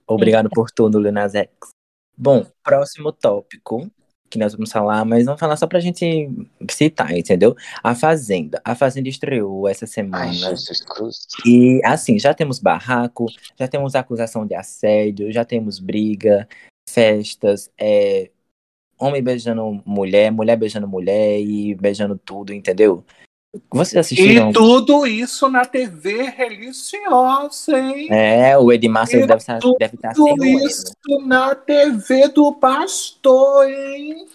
Obrigado 0.06 0.50
por 0.50 0.70
tudo, 0.70 1.00
Lil 1.00 1.12
Nas 1.12 1.34
X. 1.34 1.48
Bom, 2.14 2.44
próximo 2.62 3.10
tópico 3.10 3.90
que 4.28 4.38
nós 4.38 4.52
vamos 4.52 4.70
falar, 4.70 5.04
mas 5.04 5.24
vamos 5.24 5.40
falar 5.40 5.56
só 5.56 5.66
pra 5.66 5.80
gente 5.80 6.30
citar, 6.70 7.16
entendeu? 7.16 7.56
A 7.82 7.94
Fazenda. 7.94 8.60
A 8.64 8.74
Fazenda 8.74 9.08
estreou 9.08 9.68
essa 9.68 9.86
semana. 9.86 10.24
Ai, 10.24 10.32
Jesus 10.32 10.84
Cruz. 10.84 11.26
E 11.46 11.80
assim, 11.84 12.18
já 12.18 12.34
temos 12.34 12.58
barraco, 12.58 13.26
já 13.58 13.66
temos 13.66 13.94
acusação 13.94 14.46
de 14.46 14.54
assédio, 14.54 15.32
já 15.32 15.44
temos 15.44 15.78
briga, 15.78 16.48
festas, 16.88 17.70
é, 17.78 18.30
homem 18.98 19.22
beijando 19.22 19.82
mulher, 19.84 20.30
mulher 20.32 20.56
beijando 20.56 20.88
mulher 20.88 21.40
e 21.40 21.74
beijando 21.74 22.18
tudo, 22.18 22.52
entendeu? 22.52 23.04
Vocês 23.70 24.06
assistiram? 24.06 24.50
E 24.50 24.52
tudo 24.52 25.06
isso 25.06 25.48
na 25.48 25.64
TV 25.64 26.22
religiosa, 26.24 27.78
hein? 27.78 28.08
É, 28.10 28.56
o 28.58 28.72
Edmar 28.72 29.06
deve, 29.06 29.34
estar, 29.34 29.58
deve 29.78 29.96
estar 29.96 30.14
Tudo 30.14 30.44
isso 30.44 30.92
na 31.24 31.54
TV 31.54 32.28
do 32.28 32.52
pastor, 32.52 33.68
hein? 33.68 34.26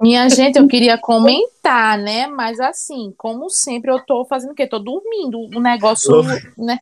Minha 0.00 0.30
gente, 0.30 0.58
eu 0.58 0.66
queria 0.66 0.96
comentar, 0.96 1.98
né? 1.98 2.26
Mas 2.26 2.58
assim, 2.58 3.12
como 3.18 3.50
sempre, 3.50 3.90
eu 3.90 4.00
tô 4.00 4.24
fazendo 4.24 4.52
o 4.52 4.54
quê? 4.54 4.66
Tô 4.66 4.78
dormindo. 4.78 5.38
O 5.54 5.60
negócio, 5.60 6.20
Ô, 6.20 6.22
né? 6.64 6.78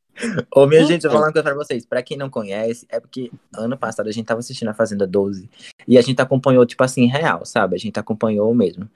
Ô, 0.55 0.67
minha 0.67 0.85
gente, 0.85 1.05
eu 1.05 1.11
vou 1.11 1.19
falar 1.19 1.27
uma 1.27 1.33
coisa 1.33 1.49
pra 1.49 1.57
vocês. 1.57 1.85
Pra 1.85 2.01
quem 2.01 2.17
não 2.17 2.31
conhece, 2.31 2.87
é 2.89 3.01
porque 3.01 3.33
ano 3.57 3.77
passado 3.77 4.09
a 4.09 4.13
gente 4.13 4.27
tava 4.27 4.39
assistindo 4.39 4.69
a 4.69 4.75
Fazenda 4.75 5.05
12 5.05 5.51
e 5.89 5.99
a 5.99 6.01
gente 6.01 6.23
acompanhou, 6.23 6.65
tipo 6.65 6.85
assim, 6.85 7.07
real, 7.07 7.45
sabe? 7.45 7.75
A 7.75 7.79
gente 7.79 7.99
acompanhou 7.99 8.55
mesmo. 8.55 8.89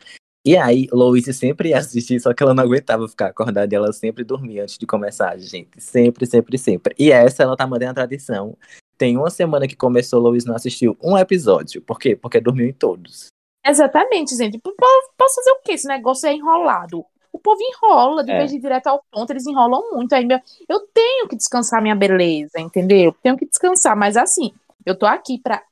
E 0.45 0.57
aí, 0.57 0.89
Louise 0.91 1.33
sempre 1.33 1.69
ia 1.69 1.79
assistir, 1.79 2.19
só 2.21 2.35
que 2.35 2.43
ela 2.43 2.53
não 2.53 2.65
aguentava 2.65 3.07
ficar 3.07 3.29
acordada 3.29 3.73
e 3.73 3.77
ela 3.77 3.93
sempre 3.93 4.25
dormia 4.25 4.65
antes 4.65 4.77
de 4.77 4.85
começar, 4.87 5.39
gente. 5.39 5.81
Sempre, 5.81 6.27
sempre, 6.27 6.59
sempre. 6.59 6.95
E 6.99 7.13
essa, 7.13 7.45
ela 7.45 7.57
tá 7.57 7.65
mantendo 7.65 7.93
a 7.93 7.95
tradição. 7.95 8.57
Tem 8.99 9.17
uma 9.17 9.31
semana 9.31 9.69
que 9.69 9.77
começou, 9.77 10.21
Louise 10.21 10.47
não 10.47 10.57
assistiu 10.57 10.97
um 11.01 11.17
episódio. 11.17 11.81
Por 11.83 11.99
quê? 11.99 12.17
Porque 12.17 12.41
dormiu 12.41 12.67
em 12.67 12.73
todos. 12.73 13.27
Exatamente, 13.65 14.35
gente. 14.37 14.59
Posso 14.59 15.37
fazer 15.37 15.51
o 15.53 15.61
quê? 15.65 15.73
Esse 15.73 15.87
negócio 15.87 16.29
é 16.29 16.33
enrolado. 16.33 17.05
O 17.33 17.39
povo 17.39 17.61
enrola, 17.63 18.25
de 18.25 18.33
é. 18.33 18.39
vez 18.39 18.51
de 18.51 18.57
ir 18.57 18.61
direto 18.61 18.89
ao 18.89 19.03
ponto, 19.11 19.31
eles 19.31 19.47
enrolam 19.47 19.93
muito. 19.93 20.13
Aí, 20.13 20.27
meu, 20.27 20.39
eu 20.69 20.81
tenho 20.93 21.29
que 21.29 21.37
descansar 21.37 21.81
minha 21.81 21.95
beleza, 21.95 22.59
entendeu? 22.59 23.15
Tenho 23.23 23.37
que 23.37 23.47
descansar, 23.47 23.97
mas 23.97 24.17
assim, 24.17 24.53
eu 24.85 24.99
tô 24.99 25.07
aqui 25.07 25.39
pra 25.39 25.63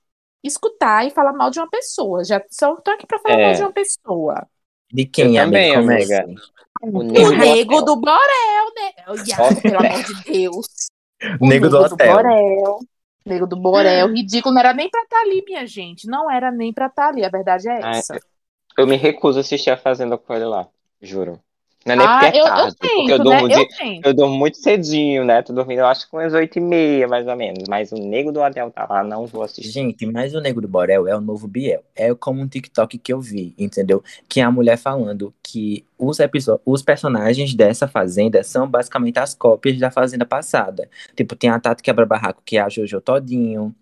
escutar 0.43 1.07
e 1.07 1.11
falar 1.11 1.33
mal 1.33 1.51
de 1.51 1.59
uma 1.59 1.69
pessoa. 1.69 2.25
Já 2.25 2.43
só 2.51 2.77
tô 2.77 2.93
aqui 2.93 3.07
pra 3.07 3.19
falar 3.19 3.39
é. 3.39 3.47
mal 3.47 3.55
de 3.55 3.63
uma 3.63 3.73
pessoa. 3.73 4.49
De 4.92 5.05
quem, 5.07 5.37
eu 5.37 5.44
também, 5.44 5.74
amiga? 5.74 6.26
O 6.83 7.03
nego, 7.03 7.29
o 7.29 7.31
nego 7.37 7.83
do 7.83 7.96
Borel, 7.96 8.66
né? 8.74 8.92
Oh, 9.07 9.61
pelo 9.61 9.79
amor 9.79 10.03
de 10.03 10.24
Deus. 10.24 10.66
O 11.40 11.46
nego, 11.46 11.68
do, 11.68 11.79
do 11.79 11.94
hotel. 11.94 12.14
Borel. 12.14 12.79
Nego 13.24 13.46
do 13.46 13.57
Borel, 13.57 14.09
ridículo, 14.09 14.55
não 14.55 14.61
era 14.61 14.72
nem 14.72 14.88
pra 14.88 15.03
estar 15.03 15.16
tá 15.16 15.22
ali, 15.22 15.44
minha 15.46 15.66
gente. 15.66 16.07
Não 16.07 16.31
era 16.31 16.50
nem 16.50 16.72
pra 16.72 16.87
estar 16.87 17.03
tá 17.03 17.09
ali, 17.09 17.24
a 17.24 17.29
verdade 17.29 17.68
é 17.68 17.81
essa. 17.98 18.18
eu 18.79 18.87
me 18.87 18.96
recuso 18.96 19.38
a 19.38 19.40
assistir 19.42 19.70
a 19.70 19.76
Fazenda 19.76 20.16
com 20.16 20.35
ele 20.35 20.46
lá, 20.46 20.66
juro. 21.00 21.38
Não 21.87 21.95
é 21.95 21.97
nem 21.97 22.07
ah, 22.07 22.19
porque 22.21 22.38
é 22.38 22.43
tarde, 22.43 22.61
eu, 22.61 22.66
eu 22.66 22.75
tento, 22.75 23.11
eu 23.11 23.19
durmo, 23.19 23.49
né? 23.49 23.55
de, 23.55 23.61
eu, 23.61 24.01
eu, 24.05 24.14
durmo 24.14 24.37
muito 24.37 24.59
cedinho, 24.59 25.25
né? 25.25 25.40
Tô 25.40 25.53
dormindo, 25.53 25.79
eu 25.79 25.87
acho 25.87 26.09
que 26.09 26.14
umas 26.14 26.35
oito 26.35 26.59
e 26.59 26.61
meia, 26.61 27.09
mais 27.09 27.27
ou 27.27 27.35
menos. 27.35 27.64
Mas 27.69 27.90
o 27.90 27.97
Nego 27.97 28.31
do 28.31 28.40
Hotel 28.40 28.71
tá 28.71 28.87
lá, 28.88 29.03
não 29.03 29.27
vou 29.27 29.43
assistir. 29.43 29.71
Gente, 29.71 30.05
mas 30.05 30.35
o 30.35 30.40
Nego 30.40 30.61
do 30.61 30.69
Borel 30.69 31.09
é 31.09 31.16
o 31.16 31.23
novo 31.23 31.49
Biel. 31.49 31.83
É 31.97 32.14
como 32.14 32.43
um 32.43 32.49
TikTok 32.49 32.99
que 32.99 33.12
eu 33.12 33.21
vi, 33.21 33.55
entendeu? 33.59 34.05
Que 34.29 34.40
é 34.40 34.43
a 34.43 34.51
mulher 34.51 34.77
falando 34.77 35.33
que 35.43 35.85
os, 35.99 36.19
os 36.66 36.83
personagens 36.83 37.55
dessa 37.55 37.88
fazenda 37.88 38.43
são 38.43 38.69
basicamente 38.69 39.19
as 39.19 39.35
cópias 39.35 39.79
da 39.79 39.90
fazenda 39.90 40.27
passada. 40.27 40.88
Tipo, 41.16 41.35
tem 41.35 41.49
a 41.49 41.59
Tati 41.59 41.83
Quebra-Barraco, 41.83 42.43
que 42.45 42.59
é 42.59 42.61
a 42.61 42.69
Jojo 42.69 43.01
Todinho 43.01 43.75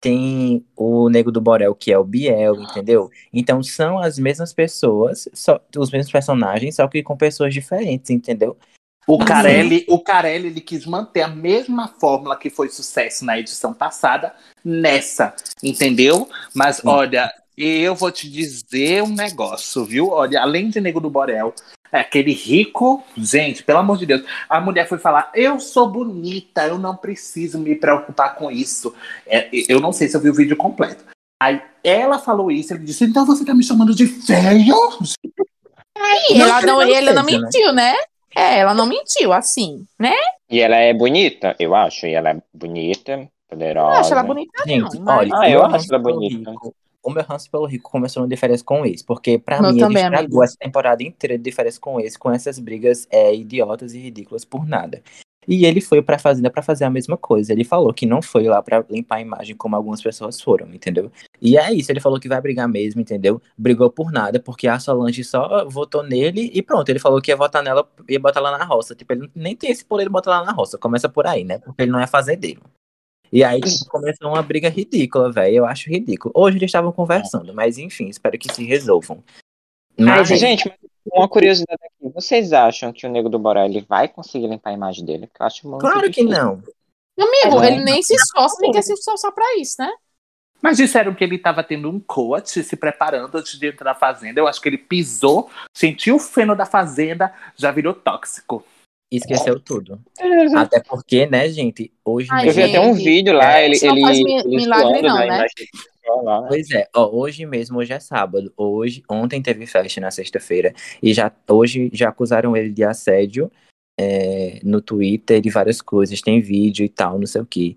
tem 0.00 0.64
o 0.76 1.08
Nego 1.08 1.32
do 1.32 1.40
Borel, 1.40 1.74
que 1.74 1.92
é 1.92 1.98
o 1.98 2.04
Biel, 2.04 2.60
entendeu? 2.60 3.10
Então 3.32 3.62
são 3.62 3.98
as 3.98 4.18
mesmas 4.18 4.52
pessoas, 4.52 5.28
só, 5.32 5.60
os 5.76 5.90
mesmos 5.90 6.12
personagens, 6.12 6.76
só 6.76 6.86
que 6.86 7.02
com 7.02 7.16
pessoas 7.16 7.52
diferentes, 7.52 8.10
entendeu? 8.10 8.56
O 9.06 9.18
Carelli, 9.24 9.84
o 9.88 10.00
Carelli 10.00 10.48
ele 10.48 10.60
quis 10.60 10.84
manter 10.84 11.22
a 11.22 11.28
mesma 11.28 11.86
fórmula 11.86 12.36
que 12.36 12.50
foi 12.50 12.68
sucesso 12.68 13.24
na 13.24 13.38
edição 13.38 13.72
passada 13.72 14.34
nessa, 14.64 15.32
entendeu? 15.62 16.28
Mas 16.52 16.78
Sim. 16.78 16.88
olha, 16.88 17.32
eu 17.56 17.94
vou 17.94 18.10
te 18.10 18.28
dizer 18.28 19.04
um 19.04 19.14
negócio, 19.14 19.84
viu? 19.84 20.10
Olha, 20.10 20.42
além 20.42 20.68
de 20.68 20.80
Nego 20.80 20.98
do 20.98 21.08
Borel, 21.08 21.54
é 21.92 22.00
aquele 22.00 22.32
rico, 22.32 23.02
gente, 23.16 23.62
pelo 23.62 23.78
amor 23.78 23.98
de 23.98 24.06
Deus. 24.06 24.22
A 24.48 24.60
mulher 24.60 24.88
foi 24.88 24.98
falar: 24.98 25.30
Eu 25.34 25.60
sou 25.60 25.88
bonita, 25.88 26.66
eu 26.66 26.78
não 26.78 26.96
preciso 26.96 27.58
me 27.58 27.74
preocupar 27.74 28.34
com 28.34 28.50
isso. 28.50 28.94
É, 29.26 29.48
eu 29.68 29.80
não 29.80 29.92
sei 29.92 30.08
se 30.08 30.16
eu 30.16 30.20
vi 30.20 30.30
o 30.30 30.34
vídeo 30.34 30.56
completo. 30.56 31.04
Aí 31.40 31.60
ela 31.84 32.18
falou 32.18 32.50
isso, 32.50 32.72
ele 32.72 32.84
disse: 32.84 33.04
Então 33.04 33.26
você 33.26 33.44
tá 33.44 33.54
me 33.54 33.62
chamando 33.62 33.94
de 33.94 34.06
feio? 34.06 34.74
E 36.30 36.40
ela 36.40 36.62
não, 36.62 36.82
ele 36.82 37.12
não 37.12 37.22
né? 37.22 37.32
mentiu, 37.32 37.72
né? 37.72 37.94
É, 38.34 38.58
ela 38.58 38.74
não 38.74 38.86
mentiu, 38.86 39.32
assim, 39.32 39.86
né? 39.98 40.14
E 40.50 40.60
ela 40.60 40.76
é 40.76 40.92
bonita, 40.92 41.56
eu 41.58 41.74
acho. 41.74 42.06
E 42.06 42.12
ela 42.12 42.30
é 42.30 42.40
bonita, 42.52 43.28
poderosa. 43.48 43.96
Eu 43.96 44.00
acho 44.00 44.12
ela 44.12 44.22
bonita, 44.22 44.62
Gente, 44.66 44.96
não. 44.96 45.04
Mas... 45.04 45.18
Olha, 45.18 45.38
ah, 45.40 45.50
eu 45.50 45.64
acho 45.64 45.86
ela 45.90 46.02
bonita. 46.02 46.50
Rico 46.50 46.74
o 47.06 47.10
meu 47.10 47.22
ranço 47.22 47.48
pelo 47.50 47.66
Rico 47.66 47.88
começou 47.88 48.22
no 48.22 48.28
diferença 48.28 48.64
com 48.64 48.82
o 48.82 48.86
ex, 48.86 49.00
porque 49.00 49.38
pra 49.38 49.62
mim 49.62 49.78
também, 49.78 50.04
ele 50.04 50.14
estragou 50.14 50.42
essa 50.42 50.56
temporada 50.58 51.02
inteira 51.04 51.38
de 51.38 51.44
diferença 51.44 51.78
com 51.78 51.94
o 51.94 52.00
ex, 52.00 52.16
com 52.16 52.30
essas 52.32 52.58
brigas 52.58 53.06
é, 53.10 53.32
idiotas 53.32 53.94
e 53.94 53.98
ridículas 53.98 54.44
por 54.44 54.66
nada. 54.66 55.00
E 55.48 55.64
ele 55.64 55.80
foi 55.80 56.02
pra 56.02 56.18
fazenda 56.18 56.50
para 56.50 56.60
fazer 56.60 56.84
a 56.84 56.90
mesma 56.90 57.16
coisa. 57.16 57.52
Ele 57.52 57.62
falou 57.62 57.94
que 57.94 58.04
não 58.04 58.20
foi 58.20 58.48
lá 58.48 58.60
para 58.60 58.84
limpar 58.90 59.18
a 59.18 59.20
imagem 59.20 59.54
como 59.54 59.76
algumas 59.76 60.02
pessoas 60.02 60.40
foram, 60.40 60.74
entendeu? 60.74 61.12
E 61.40 61.56
é 61.56 61.72
isso, 61.72 61.92
ele 61.92 62.00
falou 62.00 62.18
que 62.18 62.28
vai 62.28 62.40
brigar 62.40 62.68
mesmo, 62.68 63.00
entendeu? 63.00 63.40
Brigou 63.56 63.88
por 63.88 64.10
nada, 64.10 64.40
porque 64.40 64.66
a 64.66 64.80
Solange 64.80 65.22
só 65.22 65.64
votou 65.68 66.02
nele 66.02 66.50
e 66.52 66.60
pronto. 66.60 66.88
Ele 66.88 66.98
falou 66.98 67.22
que 67.22 67.30
ia 67.30 67.36
votar 67.36 67.62
nela 67.62 67.88
e 68.08 68.18
botar 68.18 68.40
lá 68.40 68.58
na 68.58 68.64
roça. 68.64 68.96
Tipo, 68.96 69.12
ele 69.12 69.30
nem 69.36 69.54
tem 69.54 69.70
esse 69.70 69.84
poder 69.84 70.04
de 70.04 70.10
botar 70.10 70.40
lá 70.40 70.44
na 70.44 70.52
roça. 70.52 70.76
Começa 70.76 71.08
por 71.08 71.28
aí, 71.28 71.44
né? 71.44 71.58
Porque 71.58 71.82
ele 71.82 71.92
não 71.92 72.00
é 72.00 72.08
fazendeiro. 72.08 72.60
E 73.36 73.44
aí 73.44 73.60
tipo, 73.60 73.84
começou 73.90 74.28
uma 74.28 74.42
briga 74.42 74.70
ridícula, 74.70 75.30
velho. 75.30 75.56
Eu 75.56 75.66
acho 75.66 75.90
ridículo. 75.90 76.32
Hoje 76.34 76.56
eles 76.56 76.68
estavam 76.68 76.90
conversando, 76.90 77.52
mas 77.52 77.76
enfim, 77.76 78.08
espero 78.08 78.38
que 78.38 78.50
se 78.50 78.64
resolvam. 78.64 79.22
Mas, 79.94 80.30
mas 80.30 80.40
gente, 80.40 80.72
uma 81.12 81.28
curiosidade 81.28 81.78
aqui. 81.84 82.10
Vocês 82.14 82.54
acham 82.54 82.94
que 82.94 83.06
o 83.06 83.10
Nego 83.10 83.28
do 83.28 83.38
Borel 83.38 83.66
ele 83.66 83.84
vai 83.86 84.08
conseguir 84.08 84.46
limpar 84.46 84.70
a 84.70 84.72
imagem 84.72 85.04
dele? 85.04 85.26
Porque 85.26 85.42
eu 85.42 85.46
acho 85.46 85.68
muito 85.68 85.82
Claro 85.82 86.08
difícil. 86.08 86.28
que 86.30 86.34
não. 86.34 86.62
Amigo, 87.18 87.62
é, 87.62 87.72
ele 87.72 87.84
nem 87.84 88.02
se 88.02 88.14
esforça, 88.14 88.56
nem 88.58 88.72
quer 88.72 88.80
se 88.80 88.94
esforçar 88.94 89.30
pra 89.32 89.58
isso, 89.58 89.76
né? 89.78 89.92
Mas 90.62 90.78
disseram 90.78 91.14
que 91.14 91.22
ele 91.22 91.36
estava 91.36 91.62
tendo 91.62 91.90
um 91.90 92.00
coach 92.00 92.62
se 92.62 92.74
preparando 92.74 93.36
antes 93.36 93.58
de 93.58 93.68
entrar 93.68 93.92
na 93.92 93.94
fazenda. 93.94 94.40
Eu 94.40 94.48
acho 94.48 94.62
que 94.62 94.68
ele 94.70 94.78
pisou, 94.78 95.50
sentiu 95.76 96.16
o 96.16 96.18
feno 96.18 96.56
da 96.56 96.64
fazenda, 96.64 97.34
já 97.54 97.70
virou 97.70 97.92
tóxico 97.92 98.64
esqueceu 99.10 99.60
tudo. 99.60 100.00
Até 100.56 100.80
porque, 100.80 101.26
né, 101.26 101.48
gente, 101.48 101.92
hoje 102.04 102.28
Ai, 102.30 102.46
mesmo... 102.46 102.60
Eu 102.60 102.66
vi 102.66 102.72
até 102.72 102.80
um 102.80 102.94
vídeo 102.94 103.32
lá, 103.32 103.60
ele, 103.62 103.76
ele, 103.76 103.86
não 103.86 104.00
faz 104.00 104.18
ele 104.18 104.56
milagre 104.56 105.02
não, 105.02 105.18
né? 105.18 105.38
né? 105.38 105.46
Pois 106.48 106.70
é, 106.70 106.88
ó, 106.94 107.10
hoje 107.10 107.44
mesmo, 107.46 107.78
hoje 107.78 107.92
é 107.92 107.98
sábado. 107.98 108.52
Hoje, 108.56 109.02
ontem 109.10 109.42
teve 109.42 109.66
festa 109.66 110.00
na 110.00 110.10
sexta-feira 110.10 110.72
e 111.02 111.12
já 111.12 111.32
hoje 111.48 111.90
já 111.92 112.08
acusaram 112.08 112.56
ele 112.56 112.70
de 112.70 112.84
assédio 112.84 113.50
é, 113.98 114.60
no 114.62 114.80
Twitter 114.80 115.40
e 115.44 115.50
várias 115.50 115.80
coisas, 115.80 116.20
tem 116.20 116.40
vídeo 116.40 116.84
e 116.84 116.88
tal, 116.88 117.18
não 117.18 117.26
sei 117.26 117.40
o 117.40 117.46
que. 117.46 117.76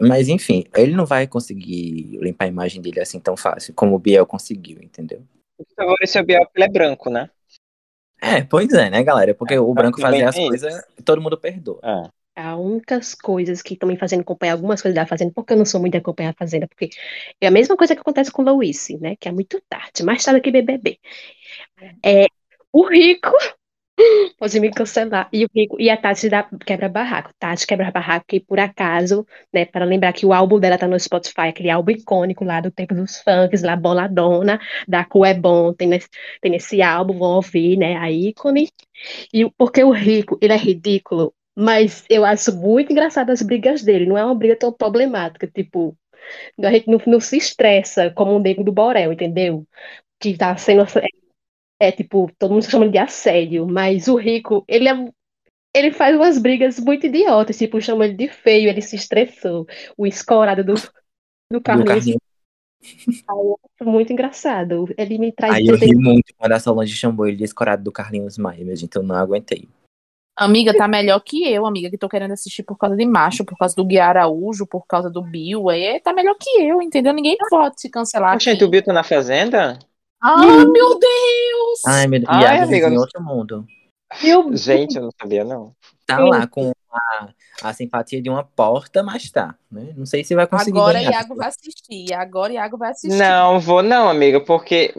Mas 0.00 0.28
enfim, 0.28 0.64
ele 0.74 0.96
não 0.96 1.06
vai 1.06 1.26
conseguir 1.26 2.18
limpar 2.20 2.46
a 2.46 2.48
imagem 2.48 2.82
dele 2.82 3.00
assim 3.00 3.20
tão 3.20 3.36
fácil 3.36 3.72
como 3.74 3.94
o 3.94 3.98
Biel 3.98 4.26
conseguiu, 4.26 4.78
entendeu? 4.82 5.22
Agora 5.76 5.98
esse 6.02 6.18
é 6.18 6.22
o 6.22 6.24
Biel, 6.24 6.46
ele 6.54 6.64
é 6.64 6.68
branco, 6.68 7.10
né? 7.10 7.30
É, 8.20 8.42
pois 8.42 8.72
é, 8.72 8.90
né, 8.90 9.02
galera? 9.02 9.34
Porque 9.34 9.54
é, 9.54 9.60
o 9.60 9.72
branco 9.72 10.00
fazia 10.00 10.28
as 10.28 10.34
coisas, 10.36 10.82
todo 11.04 11.20
mundo 11.20 11.38
perdoa. 11.38 11.80
É. 11.82 12.18
Únicas 12.54 13.16
coisas 13.16 13.60
que 13.62 13.74
estão 13.74 13.88
me 13.88 13.96
fazendo 13.96 14.20
acompanhar 14.20 14.52
algumas 14.52 14.80
coisas 14.80 14.94
da 14.94 15.04
Fazenda, 15.04 15.32
porque 15.34 15.52
eu 15.52 15.56
não 15.56 15.64
sou 15.64 15.80
muito 15.80 15.92
de 15.92 15.98
acompanhar 15.98 16.30
a 16.30 16.38
Fazenda, 16.38 16.68
porque 16.68 16.88
é 17.40 17.48
a 17.48 17.50
mesma 17.50 17.76
coisa 17.76 17.96
que 17.96 18.00
acontece 18.00 18.30
com 18.30 18.42
Louise, 18.42 18.96
né? 18.98 19.16
Que 19.18 19.28
é 19.28 19.32
muito 19.32 19.60
tarde, 19.68 20.04
mais 20.04 20.22
tarde 20.24 20.40
que 20.40 20.52
BBB. 20.52 21.00
É, 22.04 22.26
o 22.72 22.86
rico 22.86 23.32
Pode 24.38 24.60
me 24.60 24.70
cancelar. 24.70 25.28
E 25.32 25.44
o 25.44 25.48
Rico 25.54 25.76
e 25.80 25.90
a 25.90 25.96
Tati 25.96 26.28
da 26.28 26.44
Quebra 26.64 26.88
Barraco. 26.88 27.30
Tati 27.38 27.66
Quebra 27.66 27.90
Barraco, 27.90 28.26
que 28.28 28.40
por 28.40 28.58
acaso, 28.58 29.26
né, 29.52 29.64
para 29.64 29.84
lembrar 29.84 30.12
que 30.12 30.24
o 30.24 30.32
álbum 30.32 30.58
dela 30.60 30.78
tá 30.78 30.86
no 30.86 30.98
Spotify, 30.98 31.48
aquele 31.48 31.70
álbum 31.70 31.92
icônico 31.92 32.44
lá 32.44 32.60
do 32.60 32.70
tempo 32.70 32.94
dos 32.94 33.20
funks, 33.20 33.62
lá 33.62 33.76
Boladona, 33.76 34.60
da 34.86 35.04
Cu 35.04 35.24
é 35.24 35.34
bom, 35.34 35.72
tem 35.72 35.88
nesse, 35.88 36.08
tem 36.40 36.52
nesse 36.52 36.80
álbum, 36.80 37.18
vão 37.18 37.36
ouvir, 37.36 37.76
né, 37.76 37.96
a 37.96 38.10
ícone. 38.10 38.68
E 39.32 39.50
porque 39.56 39.82
o 39.82 39.90
Rico, 39.90 40.38
ele 40.40 40.52
é 40.52 40.56
ridículo, 40.56 41.34
mas 41.56 42.04
eu 42.08 42.24
acho 42.24 42.54
muito 42.56 42.92
engraçado 42.92 43.30
as 43.30 43.42
brigas 43.42 43.82
dele. 43.82 44.06
Não 44.06 44.16
é 44.16 44.24
uma 44.24 44.34
briga 44.34 44.56
tão 44.56 44.72
problemática, 44.72 45.46
tipo, 45.46 45.96
a 46.62 46.70
gente 46.72 46.88
não, 46.88 47.00
não 47.06 47.20
se 47.20 47.36
estressa 47.36 48.10
como 48.10 48.32
o 48.36 48.38
nego 48.38 48.62
do 48.62 48.72
Borel, 48.72 49.12
entendeu? 49.12 49.66
Que 50.20 50.36
tá 50.36 50.56
sendo 50.56 50.84
é 51.80 51.92
tipo, 51.92 52.30
todo 52.38 52.52
mundo 52.52 52.68
chama 52.68 52.88
de 52.88 52.98
assédio, 52.98 53.66
mas 53.66 54.08
o 54.08 54.16
rico, 54.16 54.64
ele 54.66 54.88
é, 54.88 54.94
ele 55.74 55.92
faz 55.92 56.16
umas 56.16 56.38
brigas 56.38 56.78
muito 56.80 57.06
idiotas, 57.06 57.56
tipo, 57.56 57.80
chama 57.80 58.04
ele 58.04 58.14
de 58.14 58.28
feio, 58.28 58.68
ele 58.68 58.82
se 58.82 58.96
estressou. 58.96 59.66
O 59.96 60.06
escorado 60.06 60.64
do, 60.64 60.74
do 61.50 61.60
Carlinhos. 61.60 62.04
Do 62.06 62.18
muito 63.84 64.12
engraçado. 64.12 64.86
Ele 64.96 65.18
me 65.18 65.32
traz. 65.32 65.54
Aí 65.54 65.66
eu 65.66 65.76
ri 65.76 65.94
muito 65.94 66.32
quando 66.36 66.52
a 66.52 66.60
Solange 66.60 66.94
chamou 66.94 67.26
ele 67.26 67.36
de 67.36 67.44
escorado 67.44 67.82
do 67.82 67.92
Carlinhos 67.92 68.38
Maia, 68.38 68.64
mas 68.64 68.82
então 68.82 69.02
não 69.02 69.16
aguentei. 69.16 69.68
Amiga, 70.36 70.72
tá 70.72 70.86
melhor 70.86 71.18
que 71.18 71.52
eu, 71.52 71.66
amiga, 71.66 71.90
que 71.90 71.98
tô 71.98 72.08
querendo 72.08 72.30
assistir 72.30 72.62
por 72.62 72.78
causa 72.78 72.94
de 72.94 73.04
macho, 73.04 73.44
por 73.44 73.58
causa 73.58 73.74
do 73.74 73.84
Gui 73.84 73.98
Araújo, 73.98 74.68
por 74.68 74.86
causa 74.86 75.10
do 75.10 75.20
Bill. 75.20 75.68
Aí 75.68 75.98
tá 75.98 76.12
melhor 76.12 76.36
que 76.38 76.62
eu, 76.62 76.80
entendeu? 76.80 77.12
Ninguém 77.12 77.36
pode 77.50 77.80
se 77.80 77.90
cancelar. 77.90 78.38
Gente, 78.38 78.62
o 78.62 78.68
Bill 78.68 78.84
tá 78.84 78.92
na 78.92 79.02
fazenda? 79.02 79.80
Ah, 80.20 80.36
meu 80.66 80.98
Deus! 80.98 81.80
Ai, 81.86 82.06
meu 82.06 82.20
Deus. 82.20 82.30
Ai, 82.30 82.60
amiga, 82.60 82.88
em 82.88 82.94
não- 82.94 83.00
outro 83.00 83.22
mundo. 83.22 83.66
Eu, 84.22 84.56
Gente, 84.56 84.96
eu 84.96 85.02
não 85.02 85.10
sabia, 85.20 85.44
não. 85.44 85.74
Tá 86.06 86.18
lá 86.18 86.46
com 86.46 86.72
a, 86.90 87.28
a 87.62 87.74
simpatia 87.74 88.22
de 88.22 88.30
uma 88.30 88.42
porta, 88.42 89.02
mas 89.02 89.30
tá. 89.30 89.54
Né? 89.70 89.92
Não 89.96 90.06
sei 90.06 90.24
se 90.24 90.34
vai 90.34 90.46
conseguir 90.46 90.78
Agora 90.78 90.98
ganhar. 90.98 91.10
Iago 91.12 91.34
vai 91.36 91.48
assistir. 91.48 92.14
Agora 92.14 92.52
Iago 92.52 92.78
vai 92.78 92.90
assistir. 92.90 93.16
Não, 93.16 93.60
vou 93.60 93.82
não, 93.82 94.08
amiga, 94.08 94.40
porque, 94.40 94.94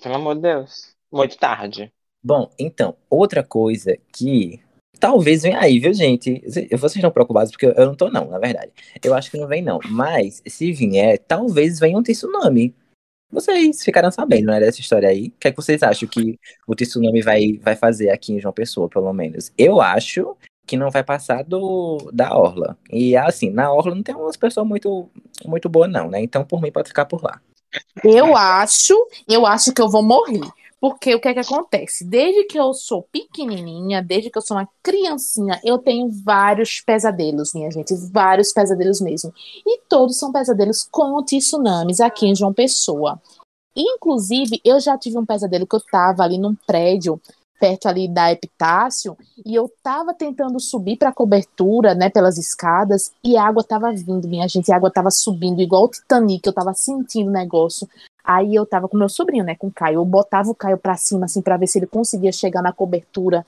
pelo 0.00 0.14
amor 0.14 0.36
de 0.36 0.42
Deus, 0.42 0.94
muito 1.12 1.36
tarde. 1.36 1.92
Bom, 2.22 2.48
então, 2.58 2.96
outra 3.10 3.42
coisa 3.42 3.98
que 4.12 4.60
talvez 4.98 5.42
venha 5.42 5.60
aí, 5.60 5.78
viu, 5.78 5.92
gente? 5.92 6.40
Vocês 6.46 6.96
estão 6.96 7.10
preocupados 7.10 7.50
porque 7.50 7.66
eu 7.66 7.86
não 7.86 7.94
tô, 7.94 8.08
não, 8.08 8.30
na 8.30 8.38
verdade. 8.38 8.72
Eu 9.02 9.14
acho 9.14 9.30
que 9.30 9.36
não 9.36 9.48
vem, 9.48 9.60
não. 9.60 9.78
Mas, 9.90 10.40
se 10.46 10.72
vier, 10.72 11.18
talvez 11.18 11.78
venha 11.80 11.98
um 11.98 12.02
tsunami. 12.02 12.74
Vocês 13.34 13.82
ficaram 13.82 14.12
sabendo, 14.12 14.46
né, 14.46 14.60
dessa 14.60 14.80
história 14.80 15.08
aí. 15.08 15.26
O 15.26 15.32
que 15.40 15.48
é 15.48 15.50
que 15.50 15.56
vocês 15.56 15.82
acham 15.82 16.08
que 16.08 16.38
o 16.68 16.74
tsunami 16.74 17.20
vai, 17.20 17.58
vai 17.60 17.74
fazer 17.74 18.10
aqui 18.10 18.32
em 18.32 18.40
João 18.40 18.54
Pessoa, 18.54 18.88
pelo 18.88 19.12
menos? 19.12 19.50
Eu 19.58 19.80
acho 19.80 20.36
que 20.64 20.76
não 20.76 20.88
vai 20.88 21.02
passar 21.02 21.42
do, 21.42 22.10
da 22.12 22.36
Orla. 22.36 22.78
E, 22.88 23.16
assim, 23.16 23.50
na 23.50 23.72
Orla 23.72 23.92
não 23.92 24.04
tem 24.04 24.14
umas 24.14 24.36
pessoas 24.36 24.66
muito, 24.66 25.10
muito 25.44 25.68
boas, 25.68 25.90
não, 25.90 26.08
né? 26.08 26.22
Então, 26.22 26.44
por 26.44 26.62
mim, 26.62 26.70
pode 26.70 26.88
ficar 26.88 27.06
por 27.06 27.22
lá. 27.22 27.40
Eu 28.04 28.36
acho, 28.36 28.94
eu 29.28 29.44
acho 29.44 29.72
que 29.72 29.82
eu 29.82 29.90
vou 29.90 30.02
morrer. 30.02 30.48
Porque 30.84 31.14
o 31.14 31.18
que 31.18 31.28
é 31.28 31.32
que 31.32 31.40
acontece? 31.40 32.04
Desde 32.04 32.44
que 32.44 32.60
eu 32.60 32.74
sou 32.74 33.08
pequenininha, 33.10 34.02
desde 34.02 34.28
que 34.28 34.36
eu 34.36 34.42
sou 34.42 34.54
uma 34.54 34.68
criancinha, 34.82 35.58
eu 35.64 35.78
tenho 35.78 36.10
vários 36.10 36.82
pesadelos, 36.82 37.54
minha 37.54 37.70
gente, 37.70 37.94
vários 38.12 38.52
pesadelos 38.52 39.00
mesmo. 39.00 39.32
E 39.66 39.80
todos 39.88 40.18
são 40.18 40.30
pesadelos 40.30 40.82
com 40.82 41.24
tsunamis 41.24 42.00
aqui 42.00 42.26
em 42.26 42.34
João 42.34 42.52
Pessoa. 42.52 43.18
Inclusive, 43.74 44.60
eu 44.62 44.78
já 44.78 44.98
tive 44.98 45.16
um 45.16 45.24
pesadelo 45.24 45.66
que 45.66 45.74
eu 45.74 45.80
tava 45.90 46.22
ali 46.22 46.36
num 46.36 46.54
prédio 46.66 47.18
perto 47.58 47.86
ali 47.86 48.06
da 48.06 48.30
Epitácio 48.30 49.16
e 49.42 49.54
eu 49.54 49.72
tava 49.82 50.12
tentando 50.12 50.60
subir 50.60 50.98
para 50.98 51.08
a 51.08 51.14
cobertura, 51.14 51.94
né, 51.94 52.10
pelas 52.10 52.36
escadas 52.36 53.10
e 53.24 53.38
a 53.38 53.46
água 53.46 53.64
tava 53.64 53.90
vindo, 53.90 54.28
minha 54.28 54.46
gente, 54.46 54.70
a 54.70 54.76
água 54.76 54.90
tava 54.90 55.10
subindo 55.10 55.62
igual 55.62 55.84
o 55.84 55.88
Titanic, 55.88 56.46
eu 56.46 56.52
tava 56.52 56.74
sentindo 56.74 57.30
o 57.30 57.32
negócio. 57.32 57.88
Aí 58.24 58.54
eu 58.54 58.64
tava 58.64 58.88
com 58.88 58.96
meu 58.96 59.08
sobrinho, 59.08 59.44
né, 59.44 59.54
com 59.54 59.66
o 59.66 59.72
Caio. 59.72 59.96
Eu 59.96 60.04
botava 60.04 60.50
o 60.50 60.54
Caio 60.54 60.78
pra 60.78 60.96
cima, 60.96 61.26
assim, 61.26 61.42
pra 61.42 61.58
ver 61.58 61.66
se 61.66 61.78
ele 61.78 61.86
conseguia 61.86 62.32
chegar 62.32 62.62
na 62.62 62.72
cobertura. 62.72 63.46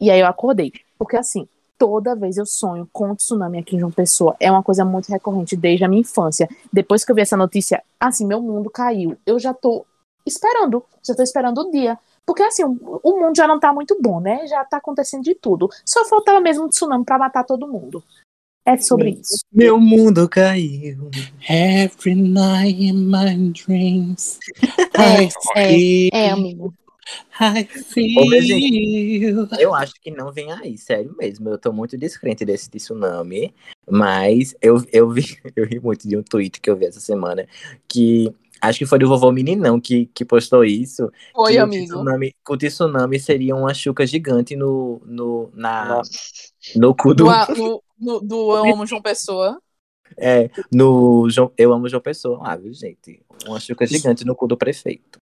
E 0.00 0.10
aí 0.10 0.18
eu 0.18 0.26
acordei. 0.26 0.72
Porque, 0.98 1.16
assim, 1.16 1.48
toda 1.78 2.16
vez 2.16 2.36
eu 2.36 2.44
sonho 2.44 2.88
com 2.92 3.14
tsunami 3.14 3.58
aqui 3.58 3.76
em 3.76 3.78
João 3.78 3.92
Pessoa. 3.92 4.34
É 4.40 4.50
uma 4.50 4.62
coisa 4.62 4.84
muito 4.84 5.08
recorrente 5.08 5.56
desde 5.56 5.84
a 5.84 5.88
minha 5.88 6.00
infância. 6.00 6.48
Depois 6.72 7.04
que 7.04 7.12
eu 7.12 7.14
vi 7.14 7.22
essa 7.22 7.36
notícia, 7.36 7.82
assim, 8.00 8.26
meu 8.26 8.42
mundo 8.42 8.68
caiu. 8.68 9.16
Eu 9.24 9.38
já 9.38 9.54
tô 9.54 9.86
esperando. 10.26 10.82
Já 11.04 11.14
tô 11.14 11.22
esperando 11.22 11.60
o 11.60 11.70
dia. 11.70 11.96
Porque, 12.26 12.42
assim, 12.42 12.64
o 12.64 13.20
mundo 13.20 13.36
já 13.36 13.46
não 13.46 13.60
tá 13.60 13.72
muito 13.72 13.96
bom, 14.02 14.18
né? 14.18 14.44
Já 14.48 14.64
tá 14.64 14.78
acontecendo 14.78 15.22
de 15.22 15.36
tudo. 15.36 15.70
Só 15.84 16.04
faltava 16.06 16.40
mesmo 16.40 16.64
um 16.64 16.68
tsunami 16.68 17.04
pra 17.04 17.16
matar 17.16 17.44
todo 17.44 17.68
mundo. 17.68 18.02
É 18.66 18.76
sobre 18.76 19.10
isso. 19.10 19.44
Meu 19.52 19.80
mundo 19.80 20.28
caiu. 20.28 21.08
Every 21.48 22.16
night 22.16 22.82
in 22.82 23.06
my 23.06 23.52
dreams, 23.52 24.40
É, 24.98 25.22
I 25.22 25.30
feel, 25.54 26.10
É, 26.12 26.30
amigo. 26.30 26.74
I 27.40 27.68
Ô, 28.18 28.26
minha 28.28 28.42
feel. 28.42 29.48
Eu 29.60 29.72
acho 29.72 29.94
que 30.00 30.10
não 30.10 30.32
vem 30.32 30.50
aí, 30.50 30.76
sério 30.76 31.14
mesmo. 31.16 31.48
Eu 31.48 31.58
tô 31.58 31.72
muito 31.72 31.96
descrente 31.96 32.44
desse 32.44 32.68
tsunami, 32.68 33.54
mas 33.88 34.56
eu, 34.60 34.84
eu 34.92 35.08
vi, 35.10 35.38
eu 35.54 35.64
ri 35.64 35.78
muito 35.78 36.08
de 36.08 36.16
um 36.16 36.22
tweet 36.22 36.60
que 36.60 36.68
eu 36.68 36.76
vi 36.76 36.86
essa 36.86 36.98
semana, 36.98 37.46
que 37.86 38.34
acho 38.60 38.78
que 38.78 38.86
foi 38.86 38.98
do 38.98 39.08
vovô 39.08 39.30
Meninão 39.32 39.80
que, 39.80 40.06
que 40.14 40.24
postou 40.24 40.64
isso. 40.64 41.10
Oi, 41.34 41.52
que 41.52 41.58
O 41.58 41.62
amigo. 41.62 41.84
tsunami, 41.86 42.30
que 42.44 42.52
o 42.52 42.56
tsunami 42.56 43.18
seria 43.20 43.54
uma 43.56 43.72
chuca 43.74 44.06
gigante 44.06 44.56
no, 44.56 45.00
no, 45.04 45.50
na, 45.54 46.02
no 46.76 46.94
cu 46.94 47.14
do. 47.14 47.24
Do, 47.24 47.54
do, 47.54 47.82
do, 47.98 48.20
do 48.20 48.56
Eu 48.56 48.72
Amo 48.74 48.86
João 48.86 49.02
Pessoa. 49.02 49.60
É, 50.16 50.48
no 50.72 51.28
João- 51.28 51.52
Eu 51.58 51.72
Amo 51.72 51.88
João 51.88 52.00
Pessoa 52.02 52.38
lá, 52.38 52.56
viu, 52.56 52.72
gente? 52.72 53.20
Uma 53.46 53.58
chuca 53.60 53.86
gigante 53.86 54.24
no 54.24 54.34
cu 54.36 54.46
do 54.46 54.56
prefeito. 54.56 55.18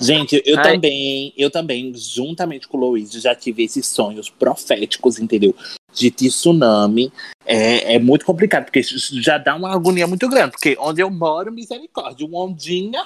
Gente, 0.00 0.40
eu 0.44 0.56
Ai. 0.58 0.74
também, 0.74 1.32
eu 1.36 1.50
também, 1.50 1.92
juntamente 1.94 2.68
com 2.68 2.76
o 2.76 2.80
Luiz, 2.80 3.10
já 3.12 3.34
tive 3.34 3.64
esses 3.64 3.86
sonhos 3.86 4.28
proféticos, 4.30 5.18
entendeu? 5.18 5.54
De 5.92 6.10
tsunami. 6.10 7.10
É, 7.46 7.94
é 7.94 7.98
muito 7.98 8.26
complicado, 8.26 8.64
porque 8.66 8.80
isso 8.80 9.20
já 9.22 9.38
dá 9.38 9.56
uma 9.56 9.72
agonia 9.72 10.06
muito 10.06 10.28
grande. 10.28 10.50
Porque 10.52 10.76
onde 10.78 11.00
eu 11.00 11.10
moro, 11.10 11.50
misericórdia, 11.50 12.26
uma 12.26 12.44
ondinha. 12.44 13.04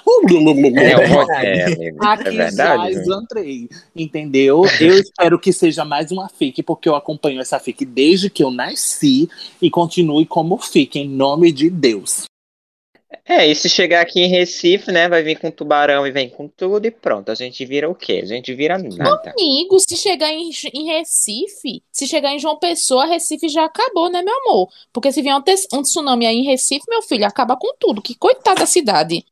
É, 0.80 1.06
vou- 1.06 1.32
é, 1.32 1.64
amigo, 1.66 2.04
é 2.04 2.08
Aqui 2.08 2.24
já 2.24 2.30
verdade. 2.30 2.94
gente. 2.94 3.12
entrei, 3.22 3.68
entendeu? 3.94 4.62
Eu 4.80 4.98
espero 4.98 5.38
que 5.38 5.52
seja 5.52 5.84
mais 5.84 6.10
uma 6.10 6.28
FIC, 6.28 6.62
porque 6.64 6.88
eu 6.88 6.96
acompanho 6.96 7.40
essa 7.40 7.58
FIC 7.60 7.84
desde 7.84 8.28
que 8.28 8.42
eu 8.42 8.50
nasci 8.50 9.28
e 9.60 9.70
continue 9.70 10.26
como 10.26 10.58
FIC, 10.58 10.98
em 10.98 11.08
nome 11.08 11.52
de 11.52 11.70
Deus. 11.70 12.24
É, 13.24 13.46
e 13.46 13.54
se 13.54 13.68
chegar 13.68 14.00
aqui 14.00 14.20
em 14.20 14.28
Recife, 14.28 14.90
né, 14.90 15.08
vai 15.08 15.22
vir 15.22 15.38
com 15.38 15.50
tubarão 15.50 16.06
e 16.06 16.10
vem 16.10 16.28
com 16.28 16.48
tudo 16.48 16.86
e 16.86 16.90
pronto. 16.90 17.30
A 17.30 17.34
gente 17.34 17.64
vira 17.64 17.88
o 17.88 17.94
quê? 17.94 18.20
A 18.22 18.26
gente 18.26 18.54
vira 18.54 18.78
nada. 18.78 19.34
Amigo, 19.38 19.78
se 19.80 19.96
chegar 19.96 20.30
em, 20.32 20.50
em 20.72 20.86
Recife, 20.86 21.82
se 21.90 22.06
chegar 22.06 22.32
em 22.34 22.38
João 22.38 22.58
Pessoa, 22.58 23.06
Recife 23.06 23.48
já 23.48 23.64
acabou, 23.64 24.10
né, 24.10 24.22
meu 24.22 24.34
amor? 24.46 24.68
Porque 24.92 25.12
se 25.12 25.22
vier 25.22 25.34
um, 25.34 25.42
um 25.78 25.82
tsunami 25.82 26.26
aí 26.26 26.36
em 26.36 26.44
Recife, 26.44 26.84
meu 26.88 27.02
filho, 27.02 27.26
acaba 27.26 27.56
com 27.56 27.74
tudo. 27.78 28.02
Que 28.02 28.14
coitada 28.14 28.60
da 28.60 28.66
cidade. 28.66 29.24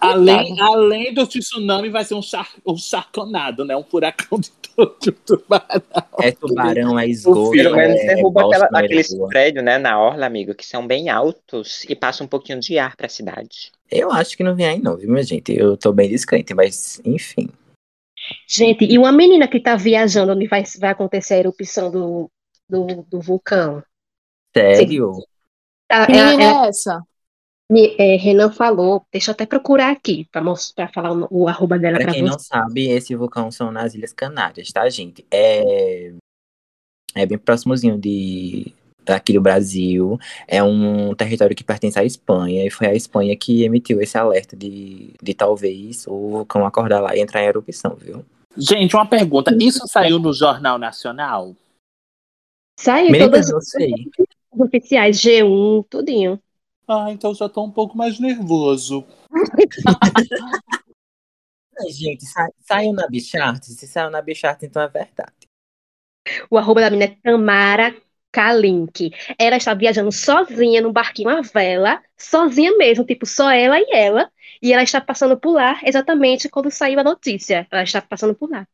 Além, 0.00 0.60
além 0.60 1.12
do 1.14 1.26
tsunami, 1.26 1.88
vai 1.88 2.04
ser 2.04 2.14
um, 2.14 2.22
char, 2.22 2.48
um 2.66 2.76
charconado, 2.76 3.64
né? 3.64 3.76
Um 3.76 3.84
furacão 3.84 4.38
de 4.38 4.50
todo 4.74 4.96
tubarão. 5.24 5.82
É 6.20 6.32
tubarão, 6.32 6.98
é 6.98 7.06
esgoto. 7.06 7.50
Pelo 7.50 7.76
menos 7.76 8.00
é, 8.00 8.14
derruba 8.14 8.42
é 8.42 8.44
aquela, 8.46 8.68
da 8.68 8.78
aqueles 8.78 9.14
prédios, 9.28 9.64
né, 9.64 9.78
na 9.78 10.00
orla, 10.00 10.26
amigo, 10.26 10.54
que 10.54 10.64
são 10.66 10.86
bem 10.86 11.08
altos 11.08 11.84
e 11.88 11.94
passa 11.94 12.24
um 12.24 12.26
pouquinho 12.26 12.60
de 12.60 12.78
ar 12.78 12.96
pra 12.96 13.08
cidade. 13.08 13.70
Eu 13.90 14.10
acho 14.12 14.36
que 14.36 14.42
não 14.42 14.54
vem 14.54 14.66
aí, 14.66 14.78
não, 14.78 14.96
viu, 14.96 15.10
minha 15.10 15.22
gente? 15.22 15.52
Eu 15.52 15.76
tô 15.76 15.92
bem 15.92 16.08
descrente, 16.08 16.54
mas 16.54 17.00
enfim. 17.04 17.48
gente, 18.48 18.84
e 18.84 18.96
uma 18.98 19.12
menina 19.12 19.48
que 19.48 19.60
tá 19.60 19.76
viajando 19.76 20.32
onde 20.32 20.46
vai, 20.46 20.62
vai 20.78 20.90
acontecer 20.90 21.34
a 21.34 21.38
erupção 21.38 21.90
do, 21.90 22.30
do, 22.68 23.02
do 23.02 23.20
vulcão. 23.20 23.82
Sério? 24.56 25.12
Tá, 25.88 26.06
Que 26.06 26.12
é- 26.12 26.24
menina 26.24 26.42
é- 26.42 26.64
é 26.64 26.68
essa? 26.68 27.02
Me- 27.70 27.94
é, 27.98 28.16
Renan 28.16 28.50
falou, 28.50 29.02
deixa 29.12 29.30
eu 29.30 29.32
até 29.32 29.46
procurar 29.46 29.90
aqui 29.90 30.26
pra 30.30 30.42
falar 30.92 31.12
o, 31.12 31.28
o 31.30 31.48
arroba 31.48 31.78
dela 31.78 31.96
Pra 31.96 32.04
pra 32.06 32.14
quem 32.14 32.22
você. 32.24 32.30
não 32.30 32.38
sabe, 32.38 32.88
esse 32.88 33.14
vulcão 33.14 33.50
são 33.50 33.70
nas 33.70 33.94
Ilhas 33.94 34.12
Canárias, 34.12 34.70
tá, 34.72 34.88
gente? 34.90 35.24
É, 35.30 36.12
é 37.14 37.26
bem 37.26 37.38
próximozinho 37.38 37.96
de 37.98 38.72
aqui 39.08 39.32
do 39.32 39.40
Brasil. 39.40 40.18
É 40.46 40.62
um 40.62 41.14
território 41.14 41.56
que 41.56 41.64
pertence 41.64 41.98
à 41.98 42.04
Espanha 42.04 42.64
e 42.64 42.70
foi 42.70 42.86
a 42.86 42.94
Espanha 42.94 43.36
que 43.36 43.64
emitiu 43.64 44.00
esse 44.00 44.16
alerta 44.16 44.56
de, 44.56 45.14
de 45.20 45.34
talvez 45.34 46.06
o 46.06 46.28
vulcão 46.28 46.64
acordar 46.64 47.00
lá 47.00 47.16
e 47.16 47.20
entrar 47.20 47.42
em 47.42 47.46
erupção, 47.46 47.96
viu? 47.96 48.24
Gente, 48.56 48.94
uma 48.94 49.06
pergunta. 49.06 49.56
Isso 49.60 49.86
saiu 49.88 50.18
no 50.18 50.32
Jornal 50.32 50.78
Nacional? 50.78 51.56
Saiu 52.78 53.18
todas 53.18 53.50
as 53.52 53.68
sei. 53.68 53.92
oficiais, 54.52 55.20
G1, 55.20 55.84
tudinho. 55.88 56.40
Ah, 56.92 57.06
então 57.12 57.32
já 57.32 57.48
tô 57.48 57.62
um 57.62 57.70
pouco 57.70 57.96
mais 57.96 58.18
nervoso. 58.18 59.06
Ai, 61.78 61.90
Gente, 61.92 62.26
sa- 62.26 62.48
saiu 62.58 62.92
na 62.92 63.06
Bichart? 63.06 63.62
Se 63.64 63.86
saiu 63.86 64.10
na 64.10 64.20
Bichart, 64.20 64.60
então 64.64 64.82
é 64.82 64.88
verdade. 64.88 65.32
O 66.50 66.58
arroba 66.58 66.80
da 66.80 66.90
menina 66.90 67.12
é 67.12 67.16
Tamara 67.22 67.94
Kalink. 68.32 69.12
Ela 69.38 69.56
está 69.56 69.72
viajando 69.72 70.10
sozinha 70.10 70.82
num 70.82 70.92
barquinho 70.92 71.28
à 71.28 71.40
vela, 71.42 72.02
sozinha 72.18 72.76
mesmo, 72.76 73.04
tipo, 73.04 73.24
só 73.24 73.52
ela 73.52 73.78
e 73.78 73.86
ela. 73.92 74.28
E 74.60 74.72
ela 74.72 74.82
está 74.82 75.00
passando 75.00 75.38
por 75.38 75.52
lá 75.52 75.80
exatamente 75.84 76.48
quando 76.48 76.72
saiu 76.72 76.98
a 76.98 77.04
notícia. 77.04 77.68
Ela 77.70 77.84
está 77.84 78.02
passando 78.02 78.34
por 78.34 78.50
lá. 78.50 78.66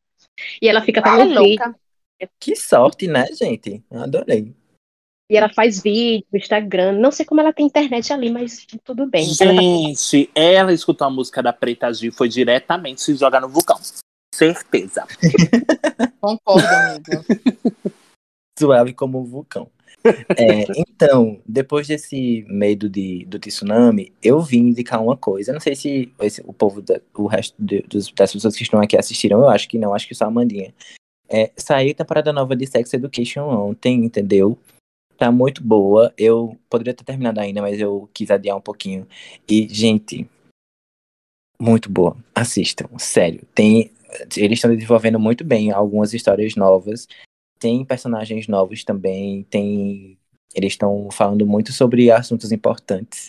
E 0.61 0.69
ela 0.69 0.81
fica 0.81 1.03
vídeo. 1.03 1.35
louca. 1.35 1.77
Que 2.41 2.57
sorte, 2.57 3.07
né, 3.07 3.27
gente? 3.27 3.85
Adorei. 3.91 4.55
E 5.29 5.37
ela 5.37 5.49
faz 5.53 5.83
vídeo 5.83 6.24
no 6.33 6.39
Instagram. 6.39 6.93
Não 6.93 7.11
sei 7.11 7.27
como 7.27 7.41
ela 7.41 7.53
tem 7.53 7.66
internet 7.66 8.12
ali, 8.12 8.31
mas 8.31 8.64
tudo 8.85 9.07
bem. 9.07 9.27
Ela 9.41 9.55
tá- 9.55 9.61
Gente, 9.61 10.31
ela 10.35 10.72
escutou 10.72 11.07
a 11.07 11.11
música 11.11 11.43
da 11.43 11.53
Preta 11.53 11.93
Gil 11.93 12.12
foi 12.12 12.29
diretamente 12.29 13.03
se 13.03 13.14
jogar 13.16 13.41
no 13.41 13.49
vulcão. 13.49 13.77
Certeza. 14.33 15.05
Concordo, 16.20 16.66
amigo. 16.66 17.24
Suave 18.59 18.93
como 18.95 19.20
um 19.20 19.24
vulcão. 19.24 19.68
É, 20.39 20.64
então, 20.77 21.41
depois 21.45 21.89
desse 21.89 22.45
medo 22.49 22.89
de, 22.89 23.24
do 23.24 23.39
tsunami, 23.41 24.12
eu 24.22 24.41
vim 24.41 24.68
indicar 24.68 25.03
uma 25.03 25.16
coisa. 25.16 25.53
Não 25.53 25.59
sei 25.61 25.74
se 25.74 26.12
esse- 26.20 26.43
o 26.47 26.53
povo, 26.53 26.81
da- 26.81 27.01
o 27.14 27.27
resto 27.27 27.55
de- 27.59 27.83
dos- 27.83 28.12
das 28.12 28.33
pessoas 28.33 28.55
que 28.55 28.62
estão 28.62 28.81
aqui 28.81 28.97
assistiram, 28.97 29.41
eu 29.41 29.49
acho 29.49 29.68
que 29.68 29.79
não, 29.79 29.93
acho 29.93 30.07
que 30.07 30.14
só 30.14 30.24
a 30.27 30.29
Amandinha. 30.29 30.72
É, 31.29 31.51
saiu 31.57 31.91
a 31.91 31.95
temporada 31.95 32.33
nova 32.33 32.55
de 32.55 32.66
Sex 32.68 32.93
Education 32.95 33.43
ontem, 33.49 34.05
entendeu? 34.05 34.57
Tá 35.17 35.33
muito 35.33 35.62
boa. 35.62 36.12
Eu 36.17 36.59
poderia 36.69 36.95
ter 36.95 37.05
terminado 37.05 37.41
ainda, 37.41 37.62
mas 37.62 37.81
eu 37.81 38.09
quis 38.12 38.31
adiar 38.31 38.57
um 38.57 38.61
pouquinho. 38.61 39.07
E, 39.49 39.67
gente, 39.69 40.29
muito 41.59 41.91
boa. 41.91 42.17
Assistam, 42.35 42.87
sério. 42.99 43.47
Tem, 43.55 43.91
eles 44.37 44.59
estão 44.59 44.75
desenvolvendo 44.75 45.19
muito 45.19 45.45
bem 45.45 45.71
algumas 45.71 46.12
histórias 46.12 46.55
novas. 46.55 47.09
Tem 47.59 47.85
personagens 47.85 48.47
novos 48.47 48.85
também. 48.85 49.45
Tem, 49.45 50.19
eles 50.55 50.75
estão 50.75 51.09
falando 51.11 51.47
muito 51.47 51.73
sobre 51.73 52.11
assuntos 52.11 52.53
importantes. 52.53 53.29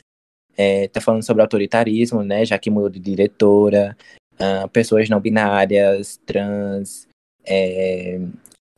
É, 0.57 0.87
tá 0.87 0.99
falando 0.99 1.23
sobre 1.23 1.41
autoritarismo, 1.41 2.23
né? 2.23 2.43
Já 2.43 2.57
que 2.57 2.69
mudou 2.69 2.89
de 2.89 2.99
diretora, 2.99 3.95
ah, 4.39 4.67
pessoas 4.67 5.07
não 5.07 5.19
binárias, 5.19 6.19
trans, 6.25 7.07
é, 7.45 8.19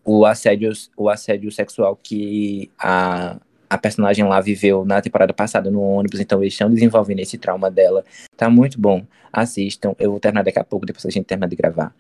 o 0.10 0.26
assédio, 0.26 0.72
o 0.98 1.08
assédio 1.08 1.52
sexual 1.52 1.96
que 1.96 2.72
a, 2.80 3.38
a 3.70 3.78
personagem 3.78 4.26
lá 4.26 4.42
viveu 4.42 4.84
na 4.84 5.00
temporada 5.04 5.32
passada 5.32 5.70
no 5.70 5.82
ônibus, 5.82 6.20
então 6.20 6.42
eles 6.42 6.54
estão 6.54 6.68
desenvolvendo 6.68 7.20
esse 7.20 7.38
trauma 7.38 7.70
dela. 7.70 8.04
Tá 8.36 8.50
muito 8.50 8.82
bom. 8.82 9.06
Assistam. 9.32 9.94
Eu 10.00 10.10
vou 10.10 10.20
terminar 10.20 10.42
daqui 10.42 10.58
a 10.58 10.64
pouco, 10.64 10.84
depois 10.84 11.06
a 11.06 11.12
gente 11.12 11.26
termina 11.26 11.48
de 11.48 11.56
gravar. 11.56 11.94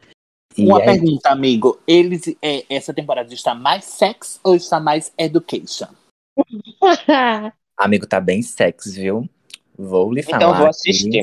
E 0.57 0.65
Uma 0.65 0.81
é- 0.81 0.85
pergunta, 0.85 1.29
amigo. 1.29 1.79
Eles, 1.85 2.35
é, 2.41 2.65
essa 2.67 2.91
temporada 2.91 3.31
está 3.31 3.53
mais 3.53 3.85
sex 3.85 4.39
ou 4.43 4.55
está 4.55 4.79
mais 4.79 5.13
education? 5.15 5.89
amigo, 7.77 8.07
tá 8.07 8.19
bem 8.19 8.41
sexy, 8.41 9.01
viu? 9.01 9.29
Vou 9.77 10.11
lhe 10.11 10.23
falar. 10.23 10.37
Então 10.37 10.49
eu 10.49 10.57
vou 10.57 10.67
assistir. 10.67 11.21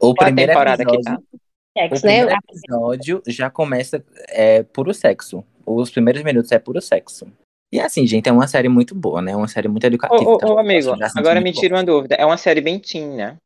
O 0.00 0.14
Qual 0.14 0.22
a 0.22 0.24
primeiro 0.24 0.52
temporada 0.52 0.82
que 0.82 0.94
episódio, 0.94 1.20
tá? 1.20 1.36
o 1.36 1.78
Sexo, 1.78 2.06
né? 2.06 2.24
primeiro 2.24 2.30
episódio 2.30 3.22
já 3.26 3.50
começa 3.50 4.02
é, 4.28 4.62
puro 4.62 4.94
sexo. 4.94 5.44
Os 5.66 5.90
primeiros 5.90 6.22
minutos 6.22 6.52
é 6.52 6.58
puro 6.58 6.80
sexo. 6.80 7.26
E 7.72 7.80
assim, 7.80 8.06
gente, 8.06 8.28
é 8.28 8.32
uma 8.32 8.46
série 8.46 8.68
muito 8.68 8.94
boa, 8.94 9.22
né? 9.22 9.34
Uma 9.34 9.48
série 9.48 9.66
muito 9.68 9.84
Ô, 9.84 9.86
educativa. 9.86 10.30
ô, 10.30 10.34
então, 10.34 10.54
ô, 10.54 10.58
amigo, 10.58 10.94
senti 10.94 11.18
agora 11.18 11.40
me 11.40 11.52
tira 11.52 11.74
uma 11.74 11.84
dúvida. 11.84 12.14
É 12.16 12.26
uma 12.26 12.36
série 12.36 12.60
bem 12.60 12.78
teen, 12.78 13.16
né? 13.16 13.36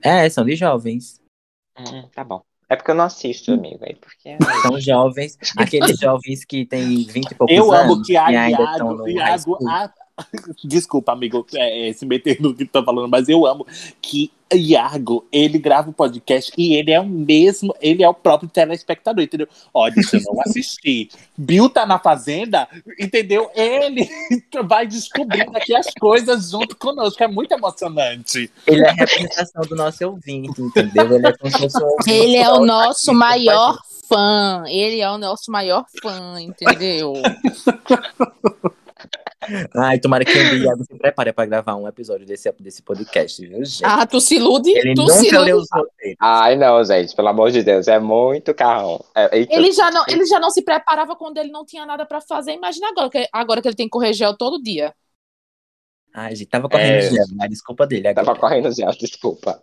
É, 0.00 0.28
são 0.28 0.44
de 0.44 0.54
jovens. 0.54 1.20
Hum, 1.78 2.08
tá 2.14 2.22
bom. 2.22 2.42
É 2.68 2.76
porque 2.76 2.90
eu 2.90 2.94
não 2.94 3.04
assisto, 3.04 3.52
amigo. 3.52 3.84
Aí 3.84 3.94
porque... 3.96 4.36
São 4.62 4.80
jovens, 4.80 5.36
aqueles 5.58 5.98
jovens 5.98 6.44
que 6.44 6.64
têm 6.64 7.04
20 7.04 7.32
e 7.32 7.34
poucos 7.34 7.54
Eu 7.56 7.72
anos 7.72 7.92
amo 7.96 8.02
que 8.02 8.16
a 8.16 8.30
e 8.30 8.34
Iago, 8.34 9.08
Iago 9.08 9.58
a- 9.68 9.92
Desculpa, 10.64 11.12
amigo, 11.12 11.46
é, 11.54 11.88
é, 11.88 11.92
se 11.92 12.06
meter 12.06 12.40
no 12.40 12.54
que 12.54 12.64
tu 12.64 12.70
tá 12.70 12.82
falando, 12.82 13.08
mas 13.08 13.28
eu 13.28 13.46
amo 13.46 13.66
que 14.00 14.30
Iago, 14.54 15.26
ele 15.32 15.58
grava 15.58 15.90
o 15.90 15.92
podcast 15.92 16.52
e 16.56 16.74
ele 16.74 16.90
é 16.90 17.00
o 17.00 17.06
mesmo, 17.06 17.74
ele 17.80 18.02
é 18.02 18.08
o 18.08 18.14
próprio 18.14 18.48
telespectador, 18.48 19.24
entendeu? 19.24 19.48
Olha, 19.72 19.94
se 20.02 20.16
eu 20.16 20.22
não 20.26 20.40
assistir, 20.42 21.08
Bill 21.36 21.68
tá 21.70 21.86
na 21.86 21.98
fazenda, 21.98 22.68
entendeu? 22.98 23.50
Ele 23.54 24.08
vai 24.64 24.86
descobrindo 24.86 25.56
aqui 25.56 25.74
as 25.74 25.86
coisas 25.98 26.50
junto 26.50 26.76
conosco, 26.76 27.22
é 27.22 27.28
muito 27.28 27.52
emocionante. 27.52 28.50
Ele 28.66 28.82
é 28.82 28.90
a 28.90 28.92
representação 28.92 29.62
do 29.62 29.74
nosso 29.74 30.06
ouvinte, 30.06 30.60
entendeu? 30.60 31.14
Ele 31.14 31.26
é 31.26 31.30
um 31.30 32.12
Ele 32.12 32.36
é 32.36 32.52
o 32.52 32.64
nosso 32.64 33.14
maior 33.14 33.78
fã. 34.08 34.64
Ele 34.66 35.00
é 35.00 35.10
o 35.10 35.16
nosso 35.16 35.50
maior 35.50 35.84
fã, 36.02 36.40
entendeu? 36.40 37.14
Ai, 39.74 39.98
tomara 39.98 40.24
que 40.24 40.32
dia 40.32 40.54
Iago 40.54 40.84
se 40.84 40.96
prepare 40.96 41.32
pra 41.32 41.44
gravar 41.46 41.74
um 41.76 41.88
episódio 41.88 42.24
desse, 42.26 42.50
desse 42.60 42.82
podcast, 42.82 43.44
viu, 43.46 43.64
gente? 43.64 43.84
Ah, 43.84 44.06
tu 44.06 44.20
se 44.20 44.36
ilude? 44.36 44.70
Ele 44.70 44.94
tu 44.94 45.08
se 45.10 45.24
nunca 45.24 45.38
leu 45.40 45.48
ilude. 45.56 45.64
os 45.64 45.68
roteiros. 45.72 46.16
Ai, 46.20 46.56
não, 46.56 46.84
gente, 46.84 47.14
pelo 47.16 47.28
amor 47.28 47.50
de 47.50 47.62
Deus, 47.62 47.88
é 47.88 47.98
muito 47.98 48.54
carrão. 48.54 49.04
É, 49.14 49.38
eita, 49.38 49.54
Ele 49.54 49.72
já, 49.72 49.90
não, 49.90 50.04
ele 50.08 50.24
já 50.26 50.38
não 50.38 50.50
se 50.50 50.62
preparava 50.62 51.16
quando 51.16 51.38
ele 51.38 51.50
não 51.50 51.64
tinha 51.66 51.84
nada 51.84 52.06
pra 52.06 52.20
fazer. 52.20 52.52
Imagina 52.52 52.88
agora 52.88 53.10
que, 53.10 53.28
agora 53.32 53.60
que 53.60 53.68
ele 53.68 53.74
tem 53.76 53.86
que 53.86 53.90
correr 53.90 54.12
gel 54.12 54.36
todo 54.36 54.62
dia. 54.62 54.94
Ai, 56.14 56.36
gente, 56.36 56.48
tava 56.48 56.68
correndo 56.68 56.92
É. 57.04 57.10
gel, 57.10 57.24
mas 57.34 57.50
desculpa 57.50 57.86
dele 57.86 58.08
agora. 58.08 58.26
Tava 58.26 58.38
correndo 58.38 58.70
já, 58.74 58.86
desculpa. 58.90 59.62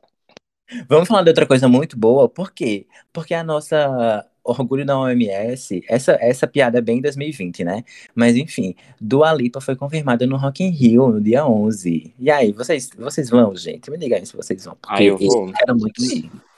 Vamos 0.87 1.07
falar 1.07 1.23
de 1.23 1.29
outra 1.29 1.47
coisa 1.47 1.67
muito 1.67 1.97
boa, 1.97 2.29
por 2.29 2.51
quê? 2.51 2.85
Porque 3.11 3.33
a 3.33 3.43
nossa 3.43 4.23
orgulho 4.49 4.85
da 4.85 4.99
OMS, 4.99 5.83
essa, 5.87 6.17
essa 6.21 6.47
piada 6.47 6.77
é 6.77 6.81
bem 6.81 7.01
2020, 7.01 7.63
né? 7.63 7.83
Mas 8.15 8.35
enfim, 8.35 8.75
Dua 8.99 9.33
Lipa 9.33 9.59
foi 9.61 9.75
confirmada 9.75 10.25
no 10.27 10.37
Rock 10.37 10.63
in 10.63 10.69
Rio 10.69 11.09
no 11.09 11.21
dia 11.21 11.45
11. 11.45 12.13
E 12.19 12.29
aí, 12.31 12.51
vocês, 12.51 12.89
vocês 12.97 13.29
vão, 13.29 13.55
gente? 13.55 13.89
Me 13.91 13.97
diga 13.97 14.15
aí 14.17 14.25
se 14.25 14.35
vocês 14.35 14.63
vão, 14.65 14.75
porque 14.81 15.03
Ah, 15.03 15.05
eu 15.05 15.17
vou. 15.17 15.51
quero 15.51 15.77
muito. 15.77 16.01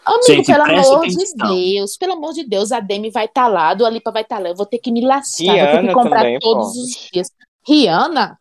Amigo, 0.03 0.23
Gente, 0.25 0.45
pelo 0.47 0.63
amor 0.63 1.07
de 1.07 1.15
atenção. 1.15 1.55
Deus, 1.55 1.97
pelo 1.97 2.13
amor 2.13 2.33
de 2.33 2.43
Deus, 2.43 2.71
a 2.71 2.79
Demi 2.79 3.11
vai 3.11 3.25
estar 3.25 3.47
lá, 3.47 3.69
a 3.69 3.73
Dua 3.75 3.89
Lipa 3.89 4.11
vai 4.11 4.23
estar 4.23 4.39
lá. 4.39 4.49
Eu 4.49 4.55
vou 4.55 4.65
ter 4.65 4.79
que 4.79 4.91
me 4.91 5.01
lascar, 5.05 5.45
vou 5.45 5.53
ter 5.53 5.61
Rihanna 5.61 5.87
que 5.89 5.93
comprar 5.93 6.19
também, 6.21 6.39
todos 6.39 6.73
pô. 6.73 6.79
os 6.81 7.09
dias. 7.13 7.31
Rihanna? 7.67 8.39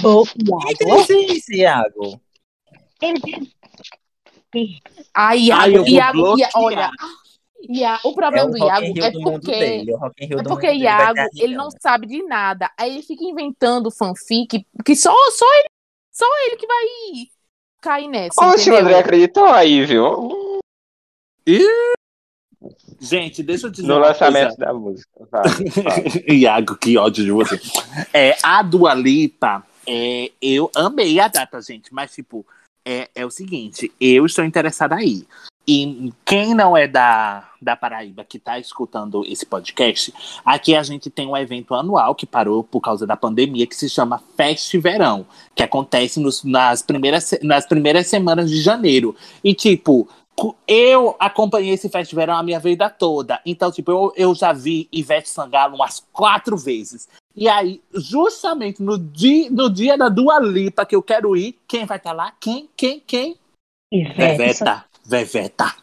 Bo- 0.00 0.24
Que 0.24 0.72
inteligência, 0.72 1.56
Iago. 1.56 2.20
Ai, 4.54 4.70
Ai, 5.14 5.38
Iago, 5.40 5.76
eu 5.76 5.84
vou 5.84 5.92
Iago, 5.92 6.18
Ia- 6.18 6.22
bloquear. 6.24 6.50
olha. 6.56 6.90
Ia- 7.60 7.98
o 8.04 8.10
É 8.10 8.14
problema 8.14 8.44
o 8.48 8.50
do 8.52 8.58
Iago 8.58 9.02
é 9.02 9.10
do 9.10 9.22
porque 9.22 9.50
dele. 9.50 9.92
É 10.20 10.36
do 10.42 10.48
porque 10.48 10.72
Iago, 10.72 11.18
ele 11.36 11.56
não 11.56 11.70
sabe 11.80 12.06
de 12.06 12.22
nada. 12.22 12.70
Aí 12.78 12.92
ele 12.92 13.02
fica 13.02 13.24
inventando 13.24 13.90
fanfic 13.90 14.64
que 14.84 14.96
só, 14.96 15.12
só, 15.32 15.46
ele, 15.58 15.68
só 16.12 16.26
ele 16.46 16.56
que 16.56 16.66
vai 16.66 16.84
cair 17.80 18.08
nessa, 18.08 18.44
Oxe, 18.48 18.70
o 18.70 18.76
André 18.76 18.98
acreditou 18.98 19.46
aí, 19.46 19.84
viu? 19.84 20.58
Gente, 23.00 23.42
deixa 23.42 23.66
eu 23.66 23.70
dizer 23.70 23.86
No 23.86 23.98
lançamento 23.98 24.48
coisa. 24.48 24.56
da 24.56 24.74
música. 24.74 25.28
Vai, 25.30 25.42
vai. 25.82 26.04
Iago, 26.36 26.76
que 26.76 26.98
ódio 26.98 27.24
de 27.24 27.30
você. 27.30 27.60
É, 28.12 28.36
a 28.42 28.62
Dua 28.62 28.94
Lipa, 28.94 29.64
é, 29.86 30.30
eu 30.42 30.70
amei 30.74 31.18
a 31.20 31.28
data, 31.28 31.62
gente, 31.62 31.94
mas, 31.94 32.12
tipo, 32.12 32.44
é, 32.84 33.08
é 33.14 33.24
o 33.24 33.30
seguinte, 33.30 33.92
eu 34.00 34.26
estou 34.26 34.44
interessada 34.44 34.96
aí. 34.96 35.26
E 35.70 36.10
quem 36.24 36.54
não 36.54 36.74
é 36.74 36.88
da, 36.88 37.46
da 37.60 37.76
Paraíba 37.76 38.24
que 38.24 38.38
está 38.38 38.58
escutando 38.58 39.22
esse 39.26 39.44
podcast, 39.44 40.14
aqui 40.42 40.74
a 40.74 40.82
gente 40.82 41.10
tem 41.10 41.26
um 41.26 41.36
evento 41.36 41.74
anual 41.74 42.14
que 42.14 42.24
parou 42.24 42.64
por 42.64 42.80
causa 42.80 43.06
da 43.06 43.18
pandemia, 43.18 43.66
que 43.66 43.76
se 43.76 43.86
chama 43.86 44.22
Fest 44.34 44.74
Verão, 44.78 45.26
que 45.54 45.62
acontece 45.62 46.20
nos- 46.20 46.42
nas, 46.42 46.80
primeiras, 46.80 47.38
nas 47.42 47.66
primeiras 47.66 48.06
semanas 48.06 48.48
de 48.48 48.62
janeiro. 48.62 49.14
E, 49.44 49.52
tipo, 49.52 50.08
eu 50.66 51.14
acompanhei 51.18 51.74
esse 51.74 51.90
Fest 51.90 52.14
Verão 52.14 52.38
a 52.38 52.42
minha 52.42 52.58
vida 52.58 52.88
toda. 52.88 53.38
Então, 53.44 53.70
tipo, 53.70 53.90
eu, 53.90 54.12
eu 54.16 54.34
já 54.34 54.54
vi 54.54 54.88
Ivete 54.90 55.28
Sangalo 55.28 55.74
umas 55.74 56.02
quatro 56.10 56.56
vezes. 56.56 57.10
E 57.36 57.46
aí, 57.46 57.82
justamente 57.92 58.82
no 58.82 58.98
dia, 58.98 59.50
no 59.50 59.68
dia 59.68 59.98
da 59.98 60.08
Dua 60.08 60.40
Lipa 60.40 60.86
que 60.86 60.96
eu 60.96 61.02
quero 61.02 61.36
ir, 61.36 61.58
quem 61.68 61.84
vai 61.84 61.98
estar 61.98 62.12
lá? 62.12 62.32
Quem? 62.40 62.70
Quem? 62.74 63.00
Quem? 63.06 63.36
Veveta, 63.92 64.84
Veveta. 65.08 65.74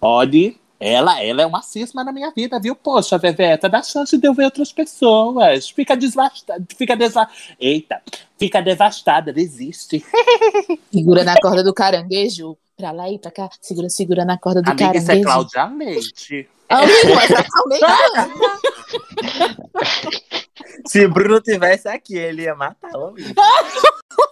Olha, 0.00 0.52
ela, 0.80 1.22
ela 1.22 1.42
é 1.42 1.46
uma 1.46 1.62
cisma 1.62 2.02
na 2.02 2.12
minha 2.12 2.32
vida, 2.32 2.58
viu? 2.58 2.74
Poxa, 2.74 3.16
Veveta, 3.16 3.68
dá 3.68 3.80
chance 3.84 4.18
de 4.18 4.26
eu 4.26 4.34
ver 4.34 4.46
outras 4.46 4.72
pessoas. 4.72 5.70
Fica 5.70 5.96
desvastada, 5.96 6.66
fica 6.76 6.96
desa... 6.96 7.28
Eita, 7.60 8.02
fica 8.36 8.60
devastada, 8.60 9.32
desiste. 9.32 10.04
Segura 10.92 11.22
na 11.22 11.36
corda 11.40 11.62
do 11.62 11.72
caranguejo. 11.72 12.58
Pra 12.76 12.90
lá 12.90 13.08
e 13.08 13.18
pra 13.18 13.30
cá. 13.30 13.48
Segura, 13.60 13.88
segura 13.88 14.24
na 14.24 14.36
corda 14.36 14.60
do 14.60 14.70
Amiga, 14.70 14.96
isso 14.96 15.06
caranguejo. 15.06 15.28
é 15.28 15.32
Cláudia 15.32 15.64
Leite. 15.64 16.48
Amigo, 16.68 17.14
mas 17.14 17.28
tá 17.28 17.44
também 17.44 17.80
não. 17.80 18.58
Se 20.84 21.06
Bruno 21.06 21.40
tivesse 21.40 21.88
aqui, 21.88 22.16
ele 22.16 22.42
ia 22.42 22.54
matar 22.56 22.90
o 22.96 23.06
amigo. 23.06 23.34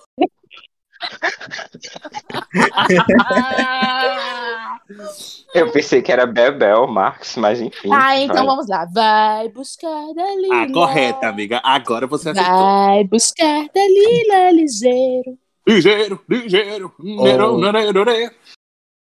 Eu 5.54 5.70
pensei 5.72 6.02
que 6.02 6.12
era 6.12 6.26
Bebel, 6.26 6.86
Marx, 6.86 7.36
mas 7.36 7.60
enfim. 7.60 7.88
Ah, 7.92 8.16
então 8.18 8.36
vai. 8.36 8.46
vamos 8.46 8.68
lá. 8.68 8.86
Vai 8.92 9.48
buscar 9.48 10.12
Dalila. 10.14 10.62
Ah, 10.62 10.72
correta, 10.72 11.28
amiga. 11.28 11.60
Agora 11.64 12.06
você 12.06 12.30
acertou. 12.30 12.54
Vai 12.54 13.04
buscar 13.04 13.66
Dalila 13.74 14.50
ligeiro. 14.52 15.38
Ligeiro, 15.66 16.20
ligeiro. 16.28 16.92
Nerô, 16.98 17.58
nerô, 17.58 18.04
nerô. 18.04 18.30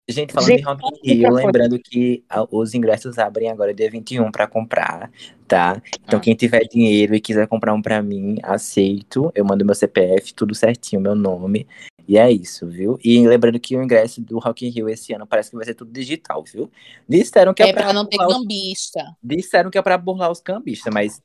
Gente, 0.09 0.31
falando 0.31 0.47
Gente, 0.49 0.61
em 0.61 0.63
Rock 0.63 0.83
in 1.03 1.13
Rio, 1.15 1.27
por- 1.29 1.33
lembrando 1.35 1.77
que 1.79 2.23
ah, 2.29 2.45
os 2.49 2.73
ingressos 2.73 3.17
abrem 3.17 3.49
agora 3.49 3.73
dia 3.73 3.89
21 3.91 4.31
para 4.31 4.47
comprar, 4.47 5.11
tá? 5.47 5.81
Então 6.05 6.17
Ah. 6.17 6.21
quem 6.21 6.33
tiver 6.33 6.61
dinheiro 6.61 7.13
e 7.13 7.19
quiser 7.19 7.45
comprar 7.47 7.73
um 7.73 7.81
pra 7.81 8.01
mim, 8.01 8.37
aceito. 8.41 9.29
Eu 9.35 9.43
mando 9.43 9.65
meu 9.65 9.75
CPF, 9.75 10.33
tudo 10.33 10.55
certinho, 10.55 11.01
meu 11.01 11.13
nome. 11.13 11.67
E 12.07 12.17
é 12.17 12.31
isso, 12.31 12.65
viu? 12.67 12.97
E 13.03 13.27
lembrando 13.27 13.59
que 13.59 13.75
o 13.75 13.83
ingresso 13.83 14.21
do 14.21 14.39
Rock 14.39 14.65
in 14.65 14.69
Rio 14.69 14.87
esse 14.87 15.11
ano 15.13 15.27
parece 15.27 15.49
que 15.49 15.57
vai 15.57 15.65
ser 15.65 15.73
tudo 15.73 15.91
digital, 15.91 16.41
viu? 16.41 16.71
Disseram 17.07 17.53
que 17.53 17.61
é, 17.61 17.69
É 17.69 17.73
pra 17.73 17.91
não 17.91 18.05
ter 18.05 18.15
burlar 18.15 18.29
os- 18.29 18.37
cambista. 18.43 19.03
Disseram 19.21 19.69
que 19.69 19.77
é 19.77 19.81
pra 19.81 19.97
burlar 19.97 20.31
os 20.31 20.39
cambistas, 20.39 20.93
mas 20.93 21.21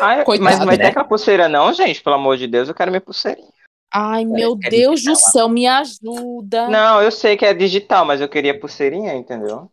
Ai, 0.00 0.24
Coitado, 0.24 0.44
mas 0.44 0.58
não 0.58 0.66
vai 0.66 0.76
né? 0.76 0.82
ter 0.84 0.90
aquela 0.90 1.04
pulseira, 1.06 1.48
não, 1.48 1.72
gente? 1.72 2.02
Pelo 2.02 2.16
amor 2.16 2.36
de 2.36 2.46
Deus, 2.46 2.68
eu 2.68 2.74
quero 2.74 2.90
minha 2.90 3.00
pulseirinha. 3.00 3.48
Ai, 3.92 4.24
meu 4.24 4.56
é 4.62 4.68
Deus 4.70 5.02
do 5.02 5.16
céu, 5.16 5.48
me 5.48 5.66
ajuda. 5.66 6.68
Não, 6.68 7.02
eu 7.02 7.10
sei 7.10 7.36
que 7.36 7.44
é 7.44 7.52
digital, 7.52 8.04
mas 8.04 8.20
eu 8.20 8.28
queria 8.28 8.58
pulseirinha, 8.58 9.14
entendeu? 9.14 9.70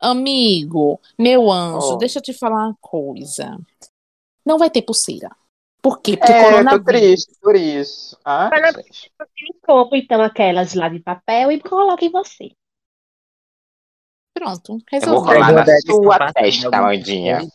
Amigo, 0.00 1.00
meu 1.18 1.50
anjo, 1.50 1.94
Oh. 1.94 1.96
deixa 1.96 2.18
eu 2.18 2.22
te 2.22 2.32
falar 2.32 2.66
uma 2.68 2.76
coisa. 2.80 3.58
Não 4.44 4.58
vai 4.58 4.70
ter 4.70 4.82
pulseira. 4.82 5.30
Por 5.82 6.00
quê? 6.00 6.16
Porque 6.16 6.32
É, 6.32 6.38
eu 6.38 6.44
tô 6.44 6.50
coronavírus. 6.50 6.84
triste 6.86 7.32
por 7.40 7.56
isso. 7.56 8.18
Ah, 8.24 8.48
Mas- 8.50 8.76
gente. 8.76 9.12
Compre 9.66 10.00
então 10.00 10.22
aquelas 10.22 10.74
lá 10.74 10.88
de 10.88 11.00
papel 11.00 11.52
e 11.52 11.60
coloque 11.60 12.06
em 12.06 12.10
você. 12.10 12.50
Pronto, 14.38 14.72
Eu 14.92 15.00
vou 15.00 15.20
resolveu. 15.22 15.22
colar 15.24 15.52
na 15.52 15.62
uma 15.62 15.80
sua 15.80 16.32
testa, 16.32 16.80
Landinha. 16.80 17.40
e. 17.42 17.48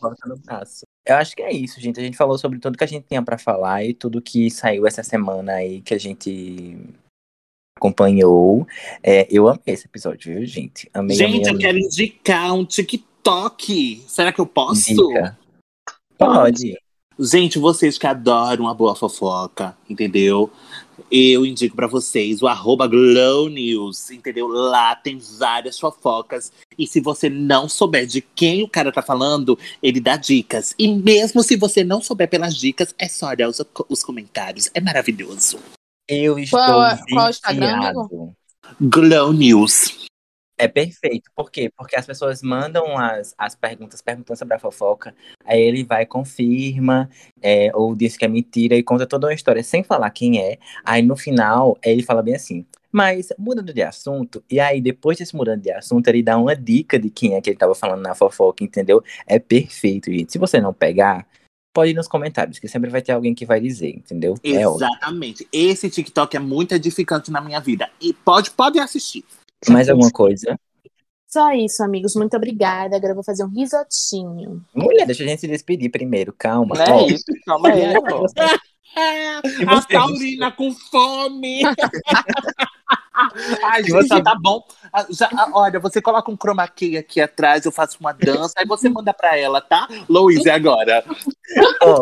Eu 1.06 1.16
acho 1.16 1.36
que 1.36 1.42
é 1.42 1.52
isso, 1.54 1.80
gente. 1.80 2.00
A 2.00 2.04
gente 2.04 2.18
falou 2.18 2.38
sobre 2.38 2.60
tudo 2.60 2.78
que 2.78 2.84
a 2.84 2.88
gente 2.88 3.06
tinha 3.08 3.22
pra 3.22 3.38
falar 3.38 3.84
e 3.86 3.94
tudo 3.94 4.22
que 4.22 4.50
saiu 4.52 4.86
essa 4.86 5.02
semana 5.04 5.54
aí 5.54 5.82
que 5.82 5.94
a 5.94 5.98
gente 5.98 6.78
acompanhou. 7.78 8.68
É, 9.02 9.28
eu 9.30 9.48
amei 9.48 9.62
esse 9.68 9.86
episódio, 9.86 10.34
viu, 10.34 10.46
gente? 10.46 10.90
Amei, 10.94 11.16
Gente, 11.16 11.30
amei, 11.36 11.46
eu 11.46 11.50
amei. 11.52 11.62
quero 11.62 11.78
indicar 11.80 12.54
um 12.54 12.66
TikTok. 12.66 14.04
Será 14.08 14.32
que 14.34 14.42
eu 14.42 14.46
posso? 14.46 14.92
Indica. 14.92 15.38
Pode. 16.18 16.78
Gente, 17.20 17.60
vocês 17.60 17.98
que 17.98 18.08
adoram 18.08 18.68
a 18.68 18.74
boa 18.74 18.96
fofoca, 18.96 19.78
entendeu? 19.90 20.52
Eu 21.12 21.46
indico 21.46 21.76
pra 21.76 21.88
vocês 21.88 22.42
o 22.42 22.48
arroba 22.48 22.88
Glow 22.88 23.50
News, 23.50 24.10
entendeu? 24.12 24.48
Lá 24.48 24.96
tem 24.96 25.20
várias 25.40 25.80
fofocas. 25.80 26.52
E 26.78 26.88
se 26.88 27.00
você 27.00 27.30
não 27.30 27.70
souber 27.70 28.06
de 28.06 28.22
quem 28.22 28.64
o 28.64 28.68
cara 28.68 28.92
tá 28.92 29.02
falando, 29.02 29.58
ele 29.82 30.00
dá 30.00 30.18
dicas. 30.18 30.74
E 30.78 30.88
mesmo 30.88 31.44
se 31.44 31.56
você 31.56 31.84
não 31.84 32.02
souber 32.02 32.30
pelas 32.30 32.56
dicas, 32.56 32.94
é 32.98 33.08
só 33.08 33.28
olhar 33.30 33.48
os, 33.48 33.62
os 33.90 34.04
comentários. 34.04 34.70
É 34.74 34.82
maravilhoso. 34.82 35.60
Eu 36.08 36.38
estou 36.40 36.60
Qual 36.60 36.84
é- 36.86 37.00
qual 37.10 37.26
é 37.26 37.28
o 37.28 37.30
Instagram, 37.30 37.76
viciado. 37.76 38.36
Glow 38.82 39.34
News. 39.34 40.03
É 40.58 40.68
perfeito. 40.68 41.32
Por 41.36 41.52
quê? 41.52 41.72
Porque 41.76 41.96
as 41.96 42.06
pessoas 42.06 42.42
mandam 42.42 42.98
as, 42.98 43.34
as 43.38 43.56
perguntas, 43.56 44.02
perguntando 44.02 44.38
sobre 44.38 44.56
a 44.56 44.60
fofoca, 44.60 45.16
aí 45.44 45.60
ele 45.60 45.84
vai, 45.84 46.06
confirma, 46.06 47.10
é, 47.42 47.72
ou 47.74 47.96
diz 47.96 48.16
que 48.16 48.26
é 48.26 48.28
mentira 48.28 48.76
e 48.76 48.84
conta 48.84 49.08
toda 49.08 49.28
uma 49.28 49.34
história 49.34 49.64
sem 49.64 49.84
falar 49.84 50.10
quem 50.12 50.40
é. 50.40 50.58
Aí 50.86 51.02
no 51.02 51.16
final, 51.16 51.78
ele 51.84 52.04
fala 52.04 52.22
bem 52.22 52.36
assim. 52.36 52.66
Mas 52.92 53.30
mudando 53.40 53.74
de 53.74 53.82
assunto, 53.82 54.44
e 54.50 54.60
aí 54.60 54.80
depois 54.80 55.18
desse 55.18 55.36
mudando 55.36 55.62
de 55.62 55.72
assunto, 55.72 56.08
ele 56.08 56.22
dá 56.22 56.38
uma 56.38 56.56
dica 56.56 57.00
de 57.00 57.10
quem 57.10 57.34
é 57.34 57.42
que 57.42 57.50
ele 57.50 57.58
tava 57.58 57.74
falando 57.74 58.02
na 58.02 58.14
fofoca, 58.14 58.64
entendeu? 58.64 59.04
É 59.26 59.40
perfeito, 59.40 60.12
gente. 60.12 60.32
Se 60.32 60.38
você 60.38 60.62
não 60.62 60.72
pegar, 60.72 61.26
pode 61.74 61.90
ir 61.90 61.96
nos 61.96 62.08
comentários, 62.08 62.60
que 62.60 62.68
sempre 62.68 62.92
vai 62.92 63.02
ter 63.02 63.12
alguém 63.12 63.34
que 63.34 63.48
vai 63.48 63.60
dizer, 63.60 63.90
entendeu? 63.90 64.36
É. 64.44 64.62
Exatamente. 64.62 65.48
Esse 65.52 65.90
TikTok 65.90 66.38
é 66.38 66.40
muito 66.40 66.76
edificante 66.76 67.32
na 67.32 67.42
minha 67.42 67.60
vida. 67.60 67.90
E 68.00 68.14
pode, 68.14 68.52
pode 68.52 68.78
assistir. 68.78 69.26
Mais 69.72 69.90
alguma 69.90 70.12
coisa? 70.12 70.60
Só 71.28 71.52
isso, 71.52 71.84
amigos. 71.84 72.16
Muito 72.16 72.38
obrigada. 72.38 72.96
Agora 72.96 73.12
eu 73.12 73.16
vou 73.16 73.24
fazer 73.24 73.44
um 73.44 73.50
risotinho. 73.50 74.64
Mulher, 74.76 75.06
deixa 75.06 75.24
a 75.24 75.28
gente 75.28 75.40
se 75.40 75.48
despedir 75.48 75.90
primeiro, 75.90 76.32
calma. 76.32 76.76
Não 76.76 76.96
Ó, 76.96 77.00
é 77.00 77.08
isso, 77.08 77.26
calma 77.46 77.70
aí. 77.70 77.82
A 79.68 79.82
Taurina 79.82 80.52
com 80.52 80.72
fome. 80.72 81.62
Ai, 83.64 83.84
gente, 83.84 83.92
você? 83.92 84.22
tá 84.24 84.36
bom. 84.36 84.66
Ah, 84.92 85.06
já- 85.10 85.30
ah, 85.34 85.50
olha, 85.54 85.80
você 85.80 86.02
coloca 86.02 86.32
um 86.32 86.36
chroma 86.38 86.68
key 86.68 86.98
aqui 86.98 87.22
atrás, 87.22 87.66
eu 87.66 87.72
faço 87.72 87.98
uma 88.00 88.12
dança, 88.12 88.54
aí 88.58 88.66
você 88.66 88.90
manda 88.90 89.14
pra 89.14 89.38
ela, 89.38 89.62
tá? 89.62 89.88
Louise, 90.10 90.50
agora. 90.50 91.04
Ó, 91.82 92.02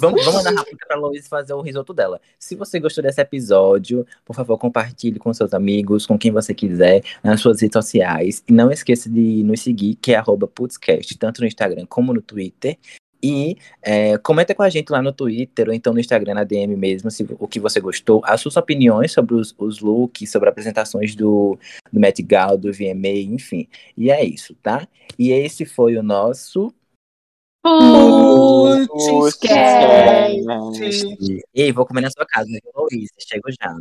vamos, 0.00 0.24
vamos 0.24 0.34
mandar 0.44 0.54
rápido 0.54 0.78
pra 0.86 0.96
Lois 0.96 1.28
fazer 1.28 1.52
o 1.52 1.60
risoto 1.60 1.92
dela. 1.92 2.20
Se 2.38 2.54
você 2.56 2.80
gostou 2.80 3.02
desse 3.02 3.20
episódio, 3.20 4.06
por 4.24 4.34
favor, 4.34 4.56
compartilhe 4.58 5.18
com 5.18 5.32
seus 5.34 5.52
amigos, 5.52 6.06
com 6.06 6.18
quem 6.18 6.30
você 6.30 6.54
quiser, 6.54 7.02
nas 7.22 7.40
suas 7.40 7.60
redes 7.60 7.74
sociais. 7.74 8.42
E 8.48 8.52
não 8.52 8.70
esqueça 8.70 9.10
de 9.10 9.42
nos 9.44 9.60
seguir, 9.60 9.96
que 9.96 10.12
é 10.12 10.16
arroba 10.16 10.46
Putzcast, 10.46 11.18
tanto 11.18 11.40
no 11.42 11.46
Instagram 11.46 11.84
como 11.86 12.14
no 12.14 12.22
Twitter. 12.22 12.78
E 13.22 13.56
é, 13.82 14.16
comenta 14.18 14.54
com 14.54 14.62
a 14.62 14.70
gente 14.70 14.90
lá 14.90 15.02
no 15.02 15.12
Twitter 15.12 15.68
ou 15.68 15.74
então 15.74 15.92
no 15.92 16.00
Instagram, 16.00 16.34
na 16.34 16.44
DM 16.44 16.76
mesmo, 16.76 17.10
se, 17.10 17.26
o 17.38 17.46
que 17.46 17.60
você 17.60 17.80
gostou, 17.80 18.22
as 18.24 18.40
suas 18.40 18.56
opiniões 18.56 19.12
sobre 19.12 19.34
os, 19.34 19.54
os 19.58 19.80
looks, 19.80 20.30
sobre 20.30 20.48
apresentações 20.48 21.14
do, 21.14 21.58
do 21.92 22.00
Met 22.00 22.22
Gala, 22.22 22.56
do 22.56 22.72
VMA, 22.72 23.08
enfim. 23.08 23.68
E 23.96 24.10
é 24.10 24.24
isso, 24.24 24.54
tá? 24.62 24.88
E 25.18 25.30
esse 25.30 25.64
foi 25.64 25.96
o 25.96 26.02
nosso. 26.02 26.72
Putz, 27.62 28.88
Putz, 28.88 29.34
esquece. 29.34 31.42
Ei, 31.54 31.72
vou 31.72 31.84
comer 31.84 32.00
na 32.00 32.10
sua 32.10 32.26
casa, 32.26 32.48
Luiz? 32.74 33.10
Chego 33.18 33.50
já. 33.50 33.76